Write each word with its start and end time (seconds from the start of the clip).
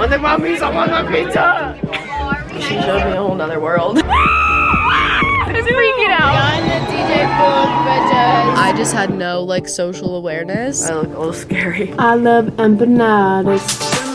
When 0.00 0.08
the 0.08 0.16
mummies, 0.16 0.62
I 0.62 0.70
want 0.74 0.90
my 0.90 1.02
pizza. 1.12 1.78
She 2.54 2.80
showed 2.80 3.04
me 3.04 3.12
a 3.12 3.16
whole 3.16 3.34
nother 3.34 3.60
world. 3.60 3.98
I'm 4.02 4.04
freaking 5.54 6.08
out. 6.08 6.32
I 8.56 8.72
just 8.74 8.94
had 8.94 9.12
no 9.14 9.42
like 9.42 9.68
social 9.68 10.16
awareness. 10.16 10.88
I 10.88 10.94
look 10.94 11.06
a 11.08 11.18
little 11.18 11.32
scary. 11.34 11.92
I 11.98 12.14
love 12.14 12.46
empanadas. 12.56 14.09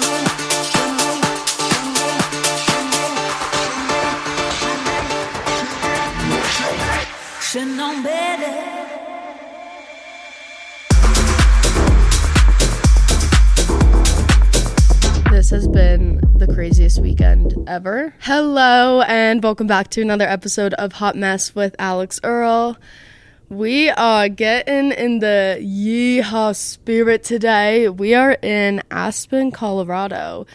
This 15.46 15.52
has 15.52 15.68
been 15.68 16.22
the 16.38 16.48
craziest 16.48 17.00
weekend 17.00 17.56
ever. 17.70 18.16
Hello, 18.22 19.02
and 19.02 19.44
welcome 19.44 19.68
back 19.68 19.92
to 19.92 20.02
another 20.02 20.26
episode 20.26 20.74
of 20.74 20.94
Hot 20.94 21.16
Mess 21.16 21.54
with 21.54 21.76
Alix 21.78 22.20
Earle. 22.24 22.78
We 23.48 23.92
are 23.92 24.28
getting 24.28 24.92
in 24.92 25.20
the 25.20 25.60
yeehaw 25.62 26.56
spirit 26.56 27.24
today. 27.24 27.88
We 27.90 28.16
are 28.16 28.40
in 28.42 28.82
Aspen, 28.90 29.52
Colorado, 29.52 30.48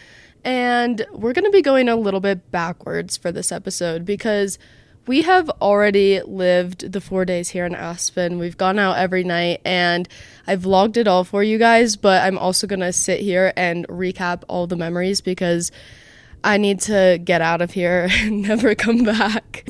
and 0.43 1.05
we're 1.13 1.31
going 1.31 1.45
to 1.45 1.51
be 1.51 1.61
going 1.61 1.87
a 1.87 1.95
little 1.95 2.19
bit 2.19 2.51
backwards 2.51 3.15
for 3.15 3.31
this 3.31 3.53
episode 3.53 4.03
because 4.03 4.59
we 5.07 5.23
have 5.23 5.49
already 5.61 6.21
lived 6.21 6.91
the 6.91 7.01
four 7.01 7.25
days 7.25 7.49
here 7.49 7.65
in 7.65 7.73
Aspen. 7.75 8.37
We've 8.37 8.57
gone 8.57 8.77
out 8.77 8.97
every 8.97 9.23
night 9.23 9.61
and 9.65 10.07
I've 10.45 10.61
vlogged 10.61 10.97
it 10.97 11.07
all 11.07 11.23
for 11.23 11.43
you 11.43 11.57
guys, 11.57 11.95
but 11.95 12.23
I'm 12.23 12.37
also 12.37 12.67
going 12.67 12.81
to 12.81 12.93
sit 12.93 13.19
here 13.19 13.51
and 13.55 13.87
recap 13.87 14.43
all 14.47 14.67
the 14.67 14.75
memories 14.75 15.21
because 15.21 15.71
I 16.43 16.57
need 16.57 16.79
to 16.81 17.19
get 17.23 17.41
out 17.41 17.61
of 17.61 17.71
here 17.71 18.09
and 18.11 18.41
never 18.43 18.75
come 18.75 19.03
back. 19.03 19.63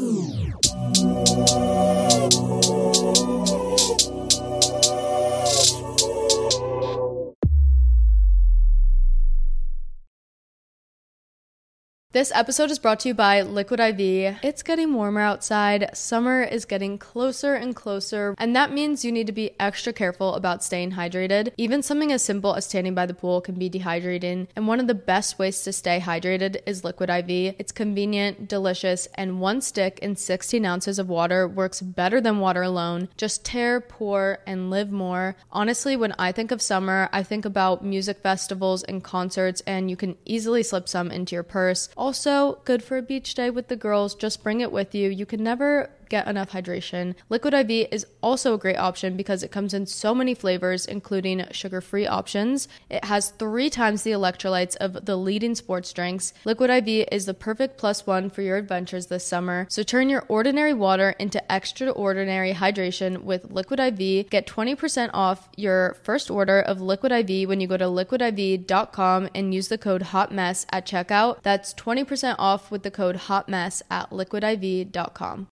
This 12.14 12.34
episode 12.36 12.72
is 12.72 12.78
brought 12.78 13.00
to 13.02 13.08
you 13.08 13.14
by 13.14 13.42
Liquid 13.42 13.80
IV. 13.80 14.40
It's 14.44 14.64
getting 14.64 14.94
warmer 14.94 15.22
outside. 15.22 15.92
Summer 15.96 16.44
is 16.44 16.66
getting 16.66 16.98
closer 16.98 17.54
and 17.56 17.74
closer, 17.74 18.36
and 18.38 18.54
that 18.54 18.74
means 18.74 19.06
you 19.06 19.14
need 19.14 19.28
to 19.28 19.32
be 19.32 19.56
extra 19.62 19.94
careful 19.94 20.34
about 20.34 20.62
staying 20.62 20.92
hydrated. 20.92 21.54
Even 21.56 21.82
something 21.82 22.12
as 22.12 22.22
simple 22.22 22.54
as 22.54 22.66
standing 22.66 22.94
by 22.94 23.06
the 23.06 23.14
pool 23.14 23.40
can 23.40 23.56
be 23.56 23.70
dehydrating, 23.70 24.48
and 24.58 24.68
one 24.68 24.82
of 24.82 24.88
the 24.88 24.94
best 24.94 25.40
ways 25.40 25.64
to 25.64 25.72
stay 25.72 26.02
hydrated 26.02 26.62
is 26.66 26.84
Liquid 26.84 27.10
IV. 27.10 27.56
It's 27.58 27.72
convenient, 27.72 28.46
delicious, 28.46 29.08
and 29.16 29.40
one 29.40 29.62
stick 29.62 29.98
in 30.00 30.18
16 30.18 30.66
ounces 30.66 31.00
of 31.00 31.08
water 31.08 31.48
works 31.48 31.80
better 31.80 32.20
than 32.20 32.42
water 32.42 32.62
alone. 32.62 33.08
Just 33.16 33.46
tear, 33.46 33.80
pour, 33.80 34.40
and 34.46 34.70
live 34.70 34.92
more. 34.92 35.38
Honestly, 35.50 35.96
when 35.96 36.12
I 36.20 36.34
think 36.34 36.52
of 36.52 36.62
summer, 36.62 37.08
I 37.14 37.24
think 37.24 37.46
about 37.46 37.86
music 37.86 38.20
festivals 38.20 38.84
and 38.84 39.02
concerts, 39.02 39.62
and 39.66 39.90
you 39.90 39.96
can 39.96 40.18
easily 40.26 40.62
slip 40.62 40.90
some 40.90 41.10
into 41.10 41.38
your 41.38 41.44
purse. 41.44 41.88
Also, 42.02 42.58
good 42.66 42.82
for 42.82 42.98
a 42.98 43.02
beach 43.04 43.36
day 43.36 43.52
with 43.52 43.68
the 43.68 43.76
girls. 43.76 44.16
Just 44.16 44.42
bring 44.42 44.60
it 44.60 44.72
with 44.72 44.96
you. 44.96 45.08
You 45.08 45.28
can 45.28 45.44
never 45.44 45.92
get 46.12 46.28
enough 46.28 46.52
hydration. 46.52 47.16
Liquid 47.30 47.54
IV 47.54 47.88
is 47.90 48.06
also 48.22 48.54
a 48.54 48.58
great 48.58 48.78
option 48.78 49.16
because 49.16 49.42
it 49.42 49.50
comes 49.50 49.74
in 49.74 49.86
so 49.86 50.14
many 50.14 50.36
flavors, 50.36 50.86
including 50.86 51.48
sugar 51.52 51.80
free 51.80 52.06
options. 52.06 52.68
It 52.90 53.06
has 53.06 53.30
three 53.30 53.70
times 53.70 54.04
the 54.04 54.12
electrolytes 54.12 54.76
of 54.76 55.06
the 55.06 55.16
leading 55.16 55.56
sports 55.56 55.94
drinks. 55.94 56.34
Liquid 56.44 56.70
IV 56.70 57.08
is 57.12 57.26
the 57.26 57.34
perfect 57.34 57.78
plus 57.78 58.06
one 58.06 58.30
for 58.30 58.42
your 58.42 58.58
adventures 58.58 59.08
this 59.08 59.26
summer. 59.26 59.66
So 59.70 59.84
turn 59.84 60.10
your 60.10 60.26
ordinary 60.28 60.74
water 60.74 61.16
into 61.18 61.42
extraordinary 61.52 62.54
hydration 62.54 63.24
with 63.24 63.50
Liquid 63.50 63.80
IV. 63.80 64.30
Get 64.30 64.46
20% 64.46 65.10
off 65.14 65.48
your 65.56 65.96
first 66.04 66.30
order 66.30 66.60
of 66.60 66.82
Liquid 66.82 67.14
IV 67.14 67.48
when 67.48 67.62
you 67.62 67.68
go 67.68 67.78
to 67.78 67.86
liquidiv.com 67.86 69.30
and 69.34 69.54
use 69.54 69.70
the 69.70 69.78
code 69.78 70.04
HOTMESS 70.04 70.66
at 70.72 70.86
checkout. 70.86 71.42
That's 71.42 71.74
20% 71.74 72.36
off 72.38 72.70
with 72.70 72.84
the 72.84 72.92
code 72.92 73.16
HOTMESS 73.16 73.84
at 73.90 74.10
liquidiv.com. 74.10 75.48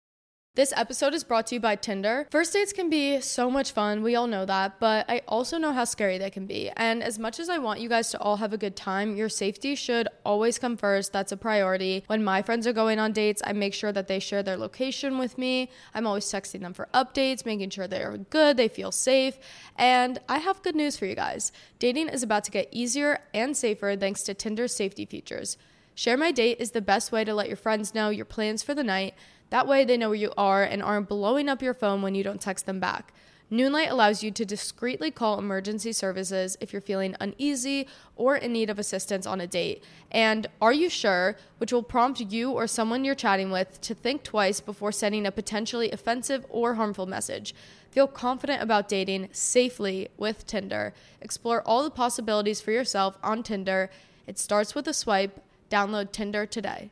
This 0.59 0.74
episode 0.75 1.14
is 1.14 1.24
brought 1.24 1.47
to 1.47 1.56
you 1.56 1.62
by 1.62 1.78
Tinder. 1.78 2.28
First 2.31 2.52
dates 2.52 2.74
can 2.74 2.90
be 2.90 3.22
so 3.22 3.50
much 3.50 3.72
fun, 3.72 4.03
we 4.03 4.18
all 4.18 4.28
know 4.28 4.46
that, 4.46 4.78
but 4.78 5.09
I 5.09 5.22
also 5.25 5.58
know 5.58 5.72
how 5.72 5.86
scary 5.86 6.18
they 6.18 6.30
can 6.30 6.47
be. 6.47 6.70
And 6.75 7.02
as 7.02 7.18
much 7.18 7.40
as 7.40 7.47
I 7.47 7.59
want 7.59 7.80
you 7.80 7.88
guys 7.88 8.09
to 8.09 8.20
all 8.20 8.36
have 8.36 8.52
a 8.52 8.58
good 8.58 8.75
time, 8.75 9.16
your 9.16 9.30
safety 9.30 9.74
should 9.74 10.09
always 10.25 10.59
come 10.59 10.75
first. 10.75 11.14
That's 11.14 11.31
a 11.31 11.38
priority. 11.38 12.03
When 12.08 12.25
my 12.25 12.42
friends 12.42 12.68
are 12.68 12.74
going 12.74 13.00
on 13.00 13.14
dates, 13.14 13.42
I 13.46 13.53
make 13.53 13.74
sure 13.74 13.94
that 13.94 14.09
they 14.09 14.20
share 14.20 14.44
their 14.44 14.58
location 14.58 15.18
with 15.18 15.38
me. 15.38 15.70
I'm 15.94 16.06
always 16.06 16.25
texting 16.25 16.59
them 16.59 16.74
for 16.74 16.90
updates, 16.94 17.46
making 17.46 17.70
sure 17.70 17.88
they're 17.88 18.18
good, 18.18 18.58
they 18.58 18.68
feel 18.68 18.91
safe. 18.91 19.38
And 19.78 20.20
I 20.28 20.40
have 20.40 20.62
good 20.62 20.76
news 20.76 20.97
for 20.97 21.06
you 21.06 21.16
guys. 21.16 21.53
Dating 21.80 22.09
is 22.09 22.22
about 22.22 22.44
to 22.44 22.52
get 22.52 22.68
easier 22.70 23.20
and 23.34 23.56
safer 23.56 23.96
thanks 23.96 24.24
to 24.24 24.34
Tinder's 24.34 24.76
safety 24.76 25.06
features. 25.06 25.56
Share 26.00 26.16
My 26.16 26.31
Date 26.31 26.62
is 26.62 26.72
the 26.72 26.81
best 26.81 27.12
way 27.12 27.26
to 27.26 27.34
let 27.34 27.50
your 27.50 27.58
friends 27.58 27.94
know 27.94 28.09
your 28.09 28.24
plans 28.24 28.64
for 28.64 28.74
the 28.74 28.86
night. 28.86 29.16
That 29.50 29.68
way, 29.68 29.84
they 29.84 29.98
know 29.98 30.10
where 30.10 30.16
you 30.16 30.32
are 30.38 30.64
and 30.64 30.84
aren't 30.84 31.10
blowing 31.10 31.50
up 31.50 31.62
your 31.62 31.74
phone 31.74 32.02
when 32.02 32.16
you 32.16 32.24
don't 32.24 32.42
text 32.42 32.66
them 32.66 32.80
back. 32.80 33.14
Noonlight 33.52 33.90
allows 33.90 34.22
you 34.22 34.30
to 34.30 34.46
discreetly 34.46 35.10
call 35.10 35.40
emergency 35.40 35.92
services 35.92 36.56
if 36.62 36.72
you're 36.72 36.84
feeling 36.84 37.16
uneasy 37.20 37.88
or 38.16 38.36
in 38.36 38.54
need 38.54 38.70
of 38.70 38.78
assistance 38.78 39.26
on 39.26 39.42
a 39.42 39.48
date. 39.48 39.84
And 40.12 40.46
Are 40.62 40.72
You 40.72 40.88
Sure, 40.88 41.36
which 41.58 41.74
will 41.74 41.82
prompt 41.82 42.20
you 42.20 42.52
or 42.52 42.68
someone 42.68 43.04
you're 43.04 43.16
chatting 43.16 43.50
with 43.50 43.82
to 43.82 43.96
think 43.96 44.22
twice 44.22 44.59
before 44.59 44.92
sending 44.92 45.26
a 45.26 45.32
potentially 45.32 45.90
offensive 45.90 46.46
or 46.48 46.76
harmful 46.76 47.08
message. 47.08 47.56
Feel 47.90 48.06
confident 48.06 48.62
about 48.62 48.88
dating 48.88 49.30
safely 49.32 50.09
with 50.16 50.46
Tinder. 50.46 50.94
Explore 51.20 51.64
all 51.64 51.84
the 51.84 51.90
possibilities 51.90 52.62
for 52.62 52.72
yourself 52.72 53.18
on 53.24 53.42
Tinder. 53.42 53.90
It 54.28 54.38
starts 54.38 54.76
with 54.76 54.88
a 54.88 54.94
swipe. 54.94 55.44
Download 55.72 56.12
Tinder 56.12 56.46
today. 56.46 56.92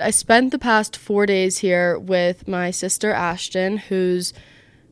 I 0.00 0.10
spent 0.10 0.50
the 0.50 0.58
past 0.58 0.96
four 0.96 1.26
days 1.26 1.58
here 1.58 1.98
with 1.98 2.48
my 2.48 2.70
sister 2.70 3.12
Ashtin, 3.12 3.78
who's 3.78 4.32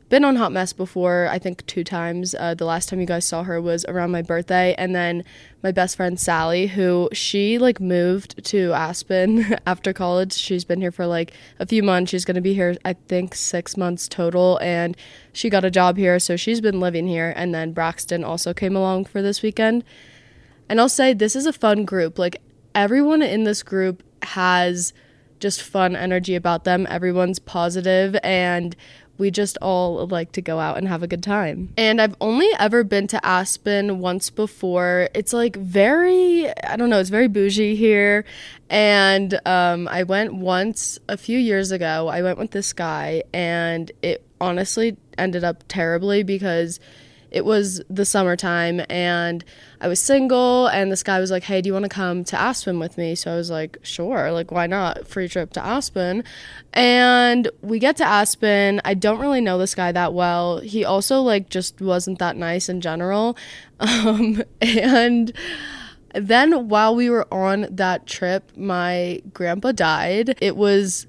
been 0.09 0.25
on 0.25 0.35
Hot 0.35 0.51
Mess 0.51 0.73
before, 0.73 1.27
I 1.31 1.37
think 1.37 1.65
two 1.67 1.83
times. 1.83 2.33
Uh, 2.33 2.55
the 2.55 2.65
last 2.65 2.89
time 2.89 2.99
you 2.99 3.05
guys 3.05 3.25
saw 3.25 3.43
her 3.43 3.61
was 3.61 3.85
around 3.85 4.11
my 4.11 4.23
birthday. 4.23 4.73
And 4.77 4.95
then 4.95 5.23
my 5.61 5.71
best 5.71 5.95
friend 5.95 6.19
Sally, 6.19 6.67
who 6.67 7.09
she 7.13 7.59
like 7.59 7.79
moved 7.79 8.43
to 8.45 8.73
Aspen 8.73 9.55
after 9.67 9.93
college. 9.93 10.33
She's 10.33 10.65
been 10.65 10.81
here 10.81 10.91
for 10.91 11.05
like 11.05 11.33
a 11.59 11.65
few 11.65 11.83
months. 11.83 12.09
She's 12.09 12.25
going 12.25 12.35
to 12.35 12.41
be 12.41 12.55
here, 12.55 12.75
I 12.83 12.93
think, 12.93 13.35
six 13.35 13.77
months 13.77 14.07
total. 14.07 14.57
And 14.61 14.97
she 15.31 15.49
got 15.49 15.63
a 15.63 15.71
job 15.71 15.97
here. 15.97 16.19
So 16.19 16.35
she's 16.35 16.61
been 16.61 16.79
living 16.79 17.07
here. 17.07 17.33
And 17.35 17.53
then 17.53 17.73
Braxton 17.73 18.23
also 18.23 18.53
came 18.53 18.75
along 18.75 19.05
for 19.05 19.21
this 19.21 19.43
weekend. 19.43 19.83
And 20.67 20.79
I'll 20.79 20.89
say 20.89 21.13
this 21.13 21.35
is 21.35 21.45
a 21.45 21.53
fun 21.53 21.85
group. 21.85 22.17
Like 22.17 22.41
everyone 22.73 23.21
in 23.21 23.43
this 23.43 23.61
group 23.61 24.03
has 24.23 24.91
just 25.39 25.61
fun 25.61 25.95
energy 25.95 26.35
about 26.35 26.63
them. 26.63 26.87
Everyone's 26.89 27.39
positive 27.39 28.17
and 28.23 28.75
we 29.19 29.29
just 29.29 29.57
all 29.61 30.07
like 30.07 30.31
to 30.31 30.41
go 30.41 30.59
out 30.59 30.77
and 30.77 30.87
have 30.87 31.03
a 31.03 31.07
good 31.07 31.21
time. 31.21 31.73
And 31.77 32.01
I've 32.01 32.15
only 32.21 32.47
ever 32.57 32.85
been 32.85 33.05
to 33.07 33.23
Aspen 33.23 33.99
once 33.99 34.29
before. 34.29 35.09
It's 35.13 35.33
like 35.33 35.57
very, 35.57 36.49
I 36.63 36.77
don't 36.77 36.89
know, 36.89 36.99
it's 36.99 37.09
very 37.09 37.27
bougie 37.27 37.75
here. 37.75 38.23
And 38.69 39.39
um, 39.45 39.89
I 39.89 40.03
went 40.03 40.35
once 40.35 40.97
a 41.09 41.17
few 41.17 41.37
years 41.37 41.71
ago. 41.71 42.07
I 42.07 42.21
went 42.21 42.37
with 42.37 42.51
this 42.51 42.71
guy, 42.71 43.23
and 43.33 43.91
it 44.01 44.25
honestly 44.39 44.95
ended 45.17 45.43
up 45.43 45.65
terribly 45.67 46.23
because 46.23 46.79
it 47.31 47.45
was 47.45 47.81
the 47.89 48.05
summertime 48.05 48.81
and 48.89 49.43
I 49.81 49.87
was 49.87 49.99
single 49.99 50.67
and 50.67 50.91
this 50.91 51.03
guy 51.03 51.19
was 51.19 51.31
like, 51.31 51.43
"Hey, 51.43 51.61
do 51.61 51.67
you 51.67 51.73
want 51.73 51.83
to 51.83 51.89
come 51.89 52.23
to 52.25 52.39
Aspen 52.39 52.79
with 52.79 52.97
me?" 52.97 53.15
So 53.15 53.31
I 53.31 53.35
was 53.35 53.49
like, 53.49 53.77
"Sure, 53.81 54.31
like 54.31 54.51
why 54.51 54.67
not? 54.67 55.07
Free 55.07 55.27
trip 55.27 55.53
to 55.53 55.65
Aspen." 55.65 56.23
And 56.73 57.49
we 57.61 57.79
get 57.79 57.95
to 57.97 58.05
Aspen. 58.05 58.81
I 58.83 58.93
don't 58.93 59.19
really 59.19 59.41
know 59.41 59.57
this 59.57 59.75
guy 59.75 59.91
that 59.91 60.13
well. 60.13 60.59
He 60.59 60.83
also 60.83 61.21
like 61.21 61.49
just 61.49 61.81
wasn't 61.81 62.19
that 62.19 62.35
nice 62.35 62.69
in 62.69 62.81
general. 62.81 63.37
Um 63.81 64.43
and 64.59 65.31
then 66.13 66.67
while 66.67 66.95
we 66.95 67.09
were 67.09 67.31
on 67.33 67.67
that 67.69 68.05
trip, 68.05 68.51
my 68.57 69.21
grandpa 69.33 69.71
died. 69.71 70.37
It 70.41 70.57
was 70.57 71.07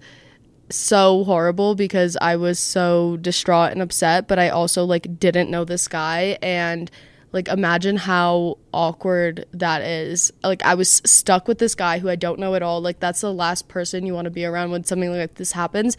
so 0.71 1.25
horrible 1.25 1.75
because 1.75 2.17
I 2.21 2.37
was 2.37 2.59
so 2.59 3.17
distraught 3.19 3.73
and 3.73 3.83
upset, 3.83 4.29
but 4.29 4.39
I 4.39 4.49
also 4.49 4.85
like 4.85 5.19
didn't 5.19 5.51
know 5.51 5.65
this 5.65 5.89
guy 5.89 6.39
and 6.43 6.91
like 7.33 7.49
imagine 7.49 7.97
how 7.97 8.59
awkward 8.73 9.47
that 9.53 9.83
is. 9.83 10.33
Like 10.43 10.65
I 10.65 10.75
was 10.75 11.03
stuck 11.05 11.47
with 11.47 11.59
this 11.59 11.75
guy 11.75 11.99
who 11.99 12.09
I 12.09 12.17
don't 12.17 12.41
know 12.41 12.55
at 12.55 12.63
all. 12.63 12.81
Like 12.81 13.01
that's 13.01 13.21
the 13.21 13.33
last 13.33 13.69
person 13.69 14.07
you 14.07 14.15
want 14.15 14.27
to 14.27 14.31
be 14.31 14.45
around 14.45 14.71
when 14.71 14.85
something 14.85 15.11
like 15.11 15.35
this 15.35 15.53
happens. 15.53 15.97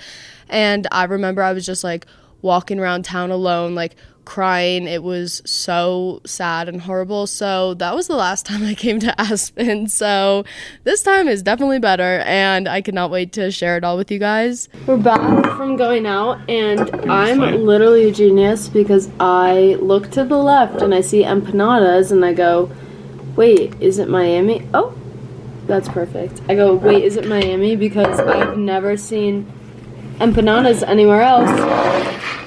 And 0.50 0.88
I 0.92 1.06
remember 1.06 1.42
I 1.42 1.54
was 1.54 1.66
just 1.66 1.84
like 1.84 2.06
walking 2.42 2.80
around 2.80 3.06
town 3.06 3.32
alone 3.32 3.76
like 3.76 3.96
crying. 4.26 4.88
It 4.88 5.04
was 5.04 5.42
so 5.46 6.22
sad 6.26 6.70
and 6.70 6.82
horrible. 6.82 7.28
So 7.28 7.74
that 7.76 7.96
was 7.96 8.08
the 8.08 8.16
last 8.16 8.46
time 8.48 8.64
I 8.64 8.74
came 8.74 9.00
to 9.00 9.20
Aspen. 9.20 9.88
So 9.88 10.46
this 10.84 11.04
time 11.04 11.28
is 11.28 11.44
definitely 11.44 11.80
better, 11.80 12.20
and 12.26 12.68
I 12.68 12.82
cannot 12.82 13.12
wait 13.12 13.34
to 13.34 13.52
share 13.52 13.78
it 13.78 13.84
all 13.84 13.98
with 13.98 14.12
you 14.12 14.20
guys. 14.20 14.70
We're 14.86 14.98
back 14.98 15.46
from 15.58 15.76
going 15.76 16.06
out, 16.06 16.40
and 16.50 16.90
I'm 17.12 17.40
literally 17.40 18.10
a 18.10 18.12
genius 18.12 18.70
because 18.70 19.10
I 19.20 19.78
look 19.82 20.12
to 20.12 20.24
the 20.24 20.38
left 20.38 20.82
and 20.82 20.94
I 20.94 21.02
see 21.02 21.24
empanadas, 21.24 22.12
and 22.12 22.24
I 22.26 22.34
go, 22.34 22.72
wait, 23.36 23.80
is 23.82 24.00
it 24.00 24.10
Miami? 24.10 24.68
Oh, 24.74 24.94
that's 25.68 25.88
perfect. 25.90 26.42
I 26.50 26.56
go, 26.56 26.76
wait, 26.76 27.04
is 27.04 27.16
it 27.18 27.28
Miami? 27.28 27.76
Because 27.76 28.20
I've 28.20 28.58
never 28.58 28.98
seen 28.98 29.52
empanadas 30.20 30.88
anywhere 30.88 31.22
else. 31.22 32.41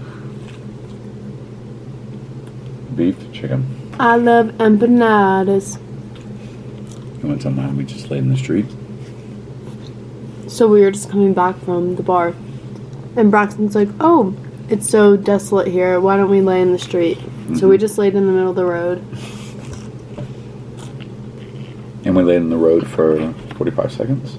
Beef, 2.96 3.16
chicken. 3.32 3.90
I 3.98 4.16
love 4.16 4.48
empanadas. 4.58 5.78
You 7.22 7.28
want 7.28 7.42
some 7.42 7.56
time 7.56 7.76
we 7.76 7.84
just 7.84 8.10
laid 8.10 8.18
in 8.18 8.28
the 8.28 8.36
street? 8.36 8.66
So 10.46 10.68
we 10.68 10.80
were 10.82 10.90
just 10.90 11.10
coming 11.10 11.34
back 11.34 11.56
from 11.60 11.96
the 11.96 12.02
bar, 12.02 12.34
and 13.16 13.30
Braxton's 13.30 13.74
like, 13.74 13.88
"Oh, 14.00 14.34
it's 14.68 14.88
so 14.88 15.16
desolate 15.16 15.66
here. 15.66 16.00
Why 16.00 16.16
don't 16.16 16.30
we 16.30 16.40
lay 16.40 16.60
in 16.60 16.72
the 16.72 16.78
street?" 16.78 17.18
So 17.56 17.68
we 17.68 17.76
just 17.76 17.98
laid 17.98 18.14
in 18.14 18.26
the 18.26 18.32
middle 18.32 18.50
of 18.50 18.56
the 18.56 18.64
road. 18.64 19.04
And 22.04 22.16
we 22.16 22.22
laid 22.22 22.36
in 22.36 22.50
the 22.50 22.56
road 22.56 22.86
for 22.86 23.32
45 23.56 23.92
seconds. 23.92 24.36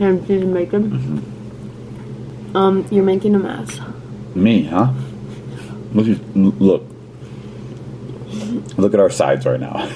And 0.00 0.26
did 0.26 0.40
you 0.40 0.46
make 0.46 0.70
them? 0.70 1.22
Um, 2.54 2.86
you're 2.90 3.04
making 3.04 3.34
a 3.34 3.38
mess. 3.38 3.80
Me, 4.34 4.64
huh? 4.64 4.92
Look, 5.94 6.18
look. 6.34 6.91
Look 8.76 8.94
at 8.94 9.00
our 9.00 9.10
sides 9.10 9.46
right 9.46 9.60
now. 9.60 9.88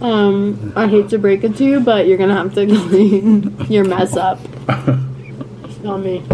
Um, 0.00 0.72
I 0.76 0.86
hate 0.86 1.08
to 1.10 1.18
break 1.18 1.42
it 1.42 1.56
to 1.56 1.64
you, 1.64 1.80
but 1.80 2.06
you're 2.06 2.18
gonna 2.18 2.34
have 2.34 2.54
to 2.54 2.66
clean 2.88 3.56
your 3.68 3.84
mess 3.84 4.16
up. 4.16 4.38
It's 4.68 5.78
not 5.82 5.98
me. 5.98 6.24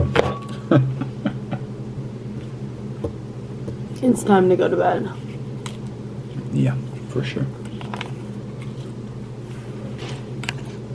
It's 4.02 4.22
time 4.22 4.50
to 4.50 4.56
go 4.56 4.68
to 4.68 4.76
bed. 4.76 5.08
yeah, 6.52 6.76
for 7.08 7.24
sure. 7.24 7.46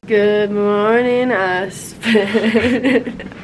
Good 0.06 0.51
morning, 0.51 1.31
Aspen. 1.31 3.30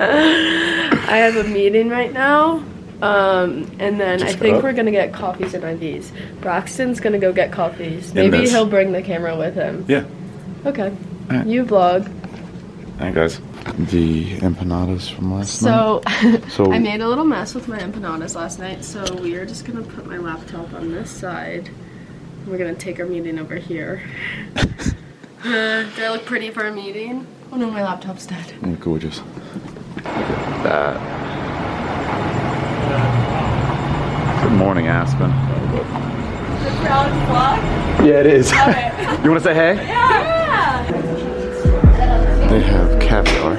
I 0.00 1.16
have 1.16 1.36
a 1.36 1.44
meeting 1.44 1.88
right 1.88 2.12
now. 2.12 2.62
Um, 3.00 3.70
and 3.78 4.00
then 4.00 4.22
I 4.22 4.32
think 4.32 4.56
up. 4.56 4.64
we're 4.64 4.72
gonna 4.72 4.90
get 4.90 5.12
coffees 5.12 5.54
and 5.54 5.62
IVs. 5.62 6.10
Braxton's 6.40 6.98
gonna 6.98 7.18
go 7.18 7.32
get 7.32 7.52
coffees. 7.52 8.12
Maybe 8.12 8.48
he'll 8.48 8.66
bring 8.66 8.92
the 8.92 9.02
camera 9.02 9.36
with 9.36 9.54
him. 9.54 9.84
Yeah. 9.86 10.04
Okay. 10.66 10.92
Alright. 11.30 11.46
You 11.46 11.64
vlog. 11.64 12.12
Hey, 12.98 13.12
guys. 13.12 13.40
The 13.78 14.38
empanadas 14.38 15.12
from 15.12 15.34
last 15.34 15.60
So, 15.60 16.02
So- 16.48 16.72
I 16.72 16.80
made 16.80 17.00
a 17.00 17.08
little 17.08 17.24
mess 17.24 17.54
with 17.54 17.68
my 17.68 17.78
empanadas 17.78 18.34
last 18.34 18.58
night. 18.58 18.84
So 18.84 19.04
we 19.22 19.36
are 19.36 19.46
just 19.46 19.64
gonna 19.64 19.82
put 19.82 20.06
my 20.06 20.18
laptop 20.18 20.72
on 20.74 20.90
this 20.90 21.10
side. 21.10 21.70
We're 22.46 22.58
gonna 22.58 22.74
take 22.74 22.98
our 22.98 23.06
meeting 23.06 23.38
over 23.38 23.56
here. 23.56 24.02
uh, 24.56 25.82
do 25.84 26.02
I 26.02 26.10
look 26.10 26.24
pretty 26.24 26.50
for 26.50 26.66
a 26.66 26.72
meeting? 26.72 27.26
Oh 27.50 27.56
no, 27.56 27.70
my 27.70 27.82
laptop's 27.82 28.26
dead. 28.26 28.52
Oh, 28.62 28.74
gorgeous. 28.74 29.20
Good 34.42 34.52
morning, 34.52 34.88
Aspen. 34.88 35.30
Yeah, 38.06 38.20
it 38.20 38.26
is. 38.26 38.50
you 39.24 39.30
want 39.30 39.42
to 39.42 39.44
say 39.44 39.54
hey? 39.54 39.74
They 42.48 42.60
have 42.60 43.00
caviar 43.00 43.56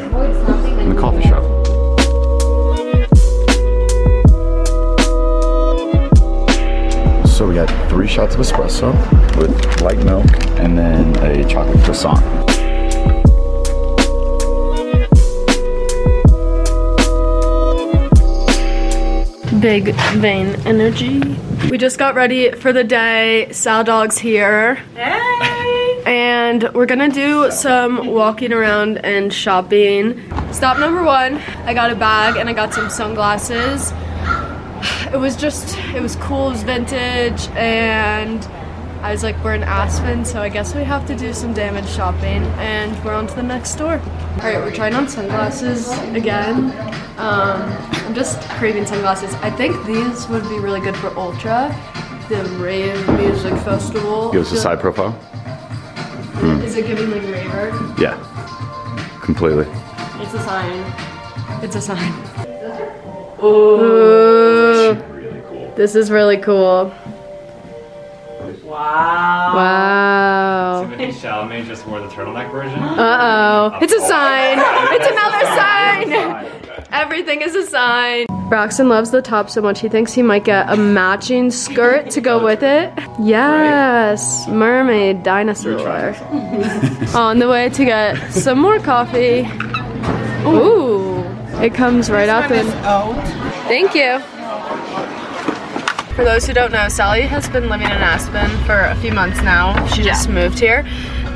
in 0.80 0.90
the 0.90 0.96
coffee 0.96 1.24
shop. 1.24 1.44
So 7.28 7.48
we 7.48 7.56
got 7.56 7.70
three 7.90 8.08
shots 8.08 8.36
of 8.36 8.42
espresso. 8.42 8.94
With 9.36 9.82
light 9.82 9.98
milk 10.00 10.28
and 10.60 10.78
then 10.78 11.16
a 11.24 11.44
chocolate 11.48 11.84
croissant. 11.84 12.39
Big 19.60 19.94
vein 20.16 20.56
energy. 20.66 21.20
We 21.70 21.78
just 21.78 21.98
got 22.00 22.16
ready 22.16 22.52
for 22.52 22.72
the 22.72 22.84
day. 22.84 23.52
Sal 23.52 23.84
Dog's 23.84 24.18
here. 24.18 24.76
Hey! 24.96 26.02
And 26.06 26.72
we're 26.74 26.86
gonna 26.86 27.10
do 27.10 27.52
some 27.52 28.08
walking 28.08 28.54
around 28.54 29.00
and 29.00 29.34
shopping. 29.34 30.32
Stop 30.54 30.80
number 30.80 31.04
one, 31.04 31.42
I 31.66 31.74
got 31.74 31.92
a 31.92 31.96
bag 31.96 32.38
and 32.38 32.48
I 32.48 32.54
got 32.54 32.74
some 32.74 32.90
sunglasses. 32.90 33.92
It 35.12 35.18
was 35.20 35.36
just, 35.36 35.78
it 35.94 36.02
was 36.02 36.16
cool, 36.16 36.48
it 36.48 36.52
was 36.52 36.64
vintage, 36.64 37.50
and 37.50 38.46
I 39.02 39.12
was 39.12 39.24
like, 39.24 39.44
we're 39.44 39.56
in 39.56 39.64
Aspen, 39.64 40.24
so 40.24 40.42
I 40.42 40.48
guess 40.48 40.74
we 40.74 40.84
have 40.84 41.06
to 41.08 41.16
do 41.16 41.34
some 41.34 41.54
damage 41.54 41.90
shopping, 41.90 42.44
and 42.60 43.04
we're 43.04 43.14
on 43.14 43.28
to 43.28 43.36
the 43.36 43.44
next 43.44 43.72
store. 43.72 44.02
All 44.38 44.46
right, 44.46 44.58
we're 44.58 44.74
trying 44.74 44.94
on 44.94 45.08
sunglasses 45.08 45.90
again. 46.16 46.72
Um, 47.18 47.62
I'm 48.06 48.14
just 48.14 48.40
craving 48.52 48.86
sunglasses. 48.86 49.34
I 49.36 49.50
think 49.52 49.86
these 49.86 50.30
would 50.30 50.44
be 50.44 50.60
really 50.60 50.80
good 50.80 50.96
for 50.96 51.10
Ultra, 51.18 51.76
the 52.30 52.44
rave 52.62 53.06
music 53.10 53.54
festival. 53.66 54.32
Give 54.32 54.44
us 54.44 54.52
a 54.54 54.58
side 54.58 54.80
profile. 54.80 55.20
Is 56.64 56.78
it 56.78 56.88
giving 56.88 57.12
like 57.12 57.24
raver? 57.24 57.96
Yeah. 58.00 58.16
Completely. 59.22 59.68
It's 60.22 60.34
a 60.34 60.40
sign. 60.40 60.94
It's 61.62 61.76
a 61.76 61.82
sign. 61.82 62.14
Ooh. 63.44 64.96
This 65.76 65.96
is 65.96 66.10
really 66.10 66.38
cool. 66.38 66.94
Wow. 68.70 69.56
Wow. 69.56 70.84
Timothée 70.86 71.12
Chalamet 71.12 71.66
just 71.66 71.88
wore 71.88 72.02
the 72.02 72.08
turtleneck 72.08 72.52
version. 72.52 72.80
Uh 72.80 73.72
oh. 73.74 73.78
It's 73.82 73.94
a 73.94 74.00
sign. 74.02 74.60
It's 74.94 75.08
another 75.08 75.44
sign. 75.58 76.86
Everything 76.92 77.42
is 77.42 77.56
a 77.56 77.66
sign. 77.66 78.28
Braxton 78.48 78.88
loves 78.88 79.10
the 79.10 79.24
top 79.24 79.50
so 79.50 79.62
much 79.62 79.80
he 79.80 79.90
thinks 79.90 80.14
he 80.14 80.22
might 80.22 80.44
get 80.44 80.72
a 80.72 80.78
matching 80.78 81.50
skirt 81.50 82.12
to 82.12 82.22
go 82.22 82.44
with 82.44 82.62
it. 82.62 82.94
Yes, 83.20 84.48
mermaid 84.48 85.24
dinosaur. 85.24 86.16
On 87.16 87.40
the 87.40 87.48
way 87.50 87.70
to 87.70 87.86
get 87.86 88.32
some 88.32 88.60
more 88.60 88.78
coffee. 88.80 89.48
Ooh, 90.46 91.24
it 91.62 91.74
comes 91.74 92.10
right 92.12 92.30
up 92.30 92.52
and. 92.52 92.70
Thank 93.68 93.96
you. 93.96 94.20
For 96.20 96.26
those 96.26 96.46
who 96.46 96.52
don't 96.52 96.74
know, 96.74 96.90
Sally 96.90 97.22
has 97.22 97.48
been 97.48 97.70
living 97.70 97.86
in 97.86 97.94
Aspen 97.94 98.50
for 98.66 98.78
a 98.78 98.96
few 98.96 99.14
months 99.14 99.42
now. 99.42 99.86
She 99.86 100.04
just 100.04 100.28
moved 100.28 100.60
here. 100.60 100.84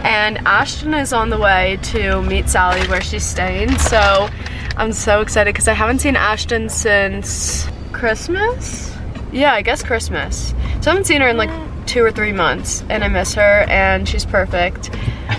And 0.03 0.39
Ashtin 0.39 1.01
is 1.01 1.13
on 1.13 1.29
the 1.29 1.37
way 1.37 1.79
to 1.83 2.21
meet 2.23 2.49
Sally 2.49 2.85
where 2.89 2.99
she's 2.99 3.25
staying. 3.25 3.77
So 3.77 4.27
I'm 4.75 4.91
so 4.91 5.21
excited 5.21 5.53
because 5.53 5.69
I 5.69 5.73
haven't 5.73 5.99
seen 5.99 6.15
Ashtin 6.15 6.69
since 6.69 7.65
Christmas? 7.93 8.93
Yeah, 9.31 9.53
I 9.53 9.61
guess 9.61 9.83
Christmas. 9.83 10.49
So 10.81 10.91
I 10.91 10.95
haven't 10.95 11.05
seen 11.05 11.21
her 11.21 11.29
in 11.29 11.37
like 11.37 11.49
two 11.87 12.03
or 12.03 12.11
three 12.11 12.33
months 12.33 12.83
and 12.89 13.05
I 13.05 13.07
miss 13.07 13.33
her 13.35 13.65
and 13.69 14.05
she's 14.05 14.25
perfect. 14.25 14.93